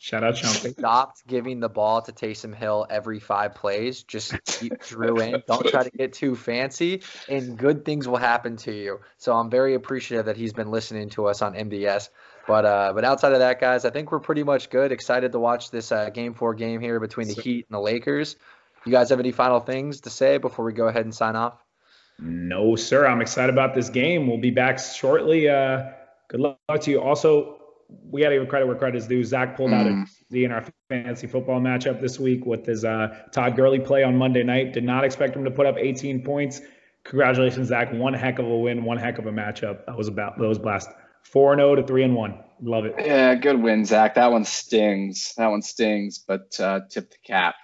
Shout 0.00 0.22
out 0.22 0.36
Chumpy. 0.36 0.78
Stopped 0.78 1.26
giving 1.26 1.58
the 1.58 1.68
ball 1.68 2.02
to 2.02 2.12
Taysom 2.12 2.54
Hill 2.54 2.86
every 2.88 3.18
five 3.18 3.56
plays. 3.56 4.04
Just 4.04 4.32
keep 4.44 4.80
Drew 4.80 5.18
in. 5.18 5.42
Don't 5.48 5.66
try 5.66 5.82
to 5.82 5.90
get 5.90 6.12
too 6.12 6.36
fancy, 6.36 7.02
and 7.28 7.58
good 7.58 7.84
things 7.84 8.06
will 8.06 8.16
happen 8.16 8.56
to 8.58 8.72
you. 8.72 9.00
So 9.16 9.32
I'm 9.34 9.50
very 9.50 9.74
appreciative 9.74 10.26
that 10.26 10.36
he's 10.36 10.52
been 10.52 10.70
listening 10.70 11.10
to 11.10 11.26
us 11.26 11.42
on 11.42 11.54
MDS. 11.54 12.10
But 12.46 12.64
uh, 12.64 12.92
but 12.94 13.04
outside 13.04 13.32
of 13.32 13.40
that, 13.40 13.60
guys, 13.60 13.84
I 13.84 13.90
think 13.90 14.12
we're 14.12 14.20
pretty 14.20 14.44
much 14.44 14.70
good. 14.70 14.92
Excited 14.92 15.32
to 15.32 15.40
watch 15.40 15.72
this 15.72 15.90
uh, 15.90 16.10
game 16.10 16.32
four 16.32 16.54
game 16.54 16.80
here 16.80 17.00
between 17.00 17.26
the 17.26 17.34
Heat 17.34 17.66
and 17.68 17.74
the 17.74 17.80
Lakers. 17.80 18.36
You 18.86 18.92
guys 18.92 19.10
have 19.10 19.18
any 19.18 19.32
final 19.32 19.58
things 19.58 20.02
to 20.02 20.10
say 20.10 20.38
before 20.38 20.64
we 20.64 20.72
go 20.72 20.86
ahead 20.86 21.04
and 21.04 21.14
sign 21.14 21.34
off? 21.34 21.54
No, 22.20 22.76
sir. 22.76 23.06
I'm 23.06 23.20
excited 23.20 23.52
about 23.52 23.74
this 23.74 23.90
game. 23.90 24.28
We'll 24.28 24.40
be 24.40 24.50
back 24.50 24.78
shortly. 24.78 25.48
Uh, 25.48 25.90
good 26.28 26.40
luck 26.40 26.58
to 26.80 26.90
you. 26.90 27.00
Also, 27.00 27.58
we 28.10 28.22
got 28.22 28.28
to 28.28 28.38
give 28.38 28.48
credit 28.48 28.66
where 28.66 28.76
credit 28.76 28.98
is 28.98 29.06
due. 29.06 29.24
Zach 29.24 29.56
pulled 29.56 29.72
out 29.72 29.86
mm. 29.86 30.06
a 30.32 30.44
in 30.44 30.52
our 30.52 30.64
fantasy 30.88 31.26
football 31.26 31.60
matchup 31.60 32.00
this 32.00 32.18
week 32.18 32.44
with 32.44 32.66
his 32.66 32.84
uh, 32.84 33.16
Todd 33.32 33.56
Gurley 33.56 33.80
play 33.80 34.02
on 34.02 34.16
Monday 34.16 34.42
night. 34.42 34.72
Did 34.72 34.84
not 34.84 35.04
expect 35.04 35.34
him 35.34 35.44
to 35.44 35.50
put 35.50 35.66
up 35.66 35.76
18 35.78 36.22
points. 36.22 36.60
Congratulations, 37.04 37.68
Zach. 37.68 37.92
One 37.92 38.12
heck 38.12 38.38
of 38.38 38.46
a 38.46 38.56
win, 38.56 38.84
one 38.84 38.98
heck 38.98 39.18
of 39.18 39.26
a 39.26 39.32
matchup. 39.32 39.86
That 39.86 39.96
was 39.96 40.08
about 40.08 40.38
that 40.38 40.46
was 40.46 40.58
blast. 40.58 40.90
Four 41.22 41.52
and 41.52 41.60
zero 41.60 41.72
oh 41.72 41.74
to 41.76 41.82
three 41.82 42.04
and 42.04 42.14
one. 42.14 42.38
Love 42.60 42.84
it. 42.84 42.94
Yeah, 42.98 43.34
good 43.34 43.62
win, 43.62 43.84
Zach. 43.84 44.14
That 44.16 44.30
one 44.30 44.44
stings. 44.44 45.32
That 45.36 45.46
one 45.46 45.62
stings, 45.62 46.18
but 46.18 46.58
uh, 46.60 46.80
tip 46.90 47.10
the 47.10 47.16
cap. 47.24 47.54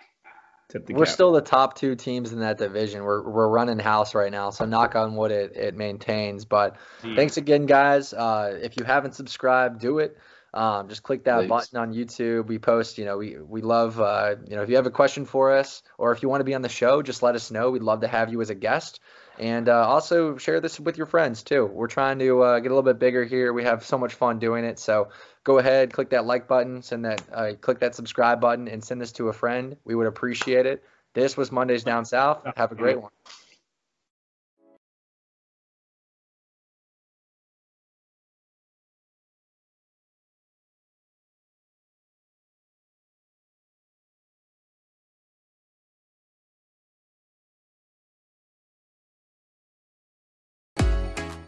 We're 0.89 1.07
still 1.07 1.33
the 1.33 1.41
top 1.41 1.77
two 1.77 1.95
teams 1.95 2.33
in 2.33 2.41
that 2.41 2.59
division. 2.59 3.05
We're 3.05 3.23
we're 3.23 3.49
running 3.49 3.79
house 3.79 4.15
right 4.15 4.33
now, 4.33 4.51
so 4.51 4.65
knock 4.65 4.97
on 4.97 5.15
wood 5.15 5.31
it 5.31 5.57
it 5.57 5.77
maintains. 5.77 6.45
But 6.45 6.77
yeah. 7.03 7.15
thanks 7.15 7.37
again, 7.37 7.67
guys. 7.67 8.13
Uh, 8.13 8.59
if 8.61 8.77
you 8.77 8.85
haven't 8.85 9.15
subscribed, 9.15 9.81
do 9.81 9.99
it. 10.01 10.19
Um, 10.55 10.89
just 10.89 11.03
click 11.03 11.25
that 11.25 11.41
Please. 11.41 11.49
button 11.49 11.79
on 11.79 11.93
YouTube. 11.93 12.47
We 12.47 12.61
post, 12.61 12.97
you 12.99 13.05
know, 13.05 13.19
we 13.19 13.37
we 13.39 13.61
love, 13.61 14.01
uh, 14.01 14.37
you 14.49 14.55
know, 14.55 14.63
if 14.63 14.69
you 14.69 14.77
have 14.77 14.87
a 14.87 14.91
question 14.91 15.25
for 15.25 15.57
us 15.57 15.83
or 15.99 16.13
if 16.13 16.23
you 16.23 16.29
want 16.29 16.41
to 16.41 16.45
be 16.45 16.55
on 16.55 16.63
the 16.63 16.69
show, 16.69 17.03
just 17.03 17.25
let 17.25 17.35
us 17.35 17.51
know. 17.51 17.71
We'd 17.71 17.83
love 17.83 18.03
to 18.03 18.09
have 18.09 18.31
you 18.31 18.41
as 18.41 18.51
a 18.51 18.55
guest. 18.55 19.01
And 19.37 19.69
uh, 19.69 19.85
also 19.89 20.39
share 20.39 20.61
this 20.61 20.79
with 20.79 20.97
your 20.97 21.07
friends 21.07 21.43
too. 21.43 21.67
We're 21.67 21.89
trying 21.89 22.21
to 22.21 22.43
uh, 22.43 22.61
get 22.61 22.71
a 22.71 22.75
little 22.75 22.85
bit 22.85 23.01
bigger 23.01 23.25
here. 23.25 23.53
We 23.53 23.65
have 23.65 23.85
so 23.85 23.99
much 23.99 24.15
fun 24.15 24.39
doing 24.39 24.65
it. 24.65 24.79
So 24.79 25.09
go 25.45 25.59
ahead, 25.59 25.93
click 25.93 26.11
that 26.11 26.25
like 26.25 26.49
button, 26.49 26.83
send 26.83 27.05
that, 27.05 27.23
uh, 27.33 27.53
click 27.61 27.79
that 27.81 27.95
subscribe 27.95 28.41
button, 28.41 28.67
and 28.67 28.83
send 28.83 29.01
this 29.01 29.13
to 29.13 29.29
a 29.29 29.33
friend. 29.33 29.77
We 29.85 29.95
would 29.95 30.07
appreciate 30.07 30.67
it. 30.67 30.83
This 31.13 31.37
was 31.37 31.53
Mondays 31.53 31.85
Down 31.85 32.05
South. 32.05 32.43
Have 32.57 32.73
a 32.73 32.75
great 32.75 33.01
one. 33.01 33.13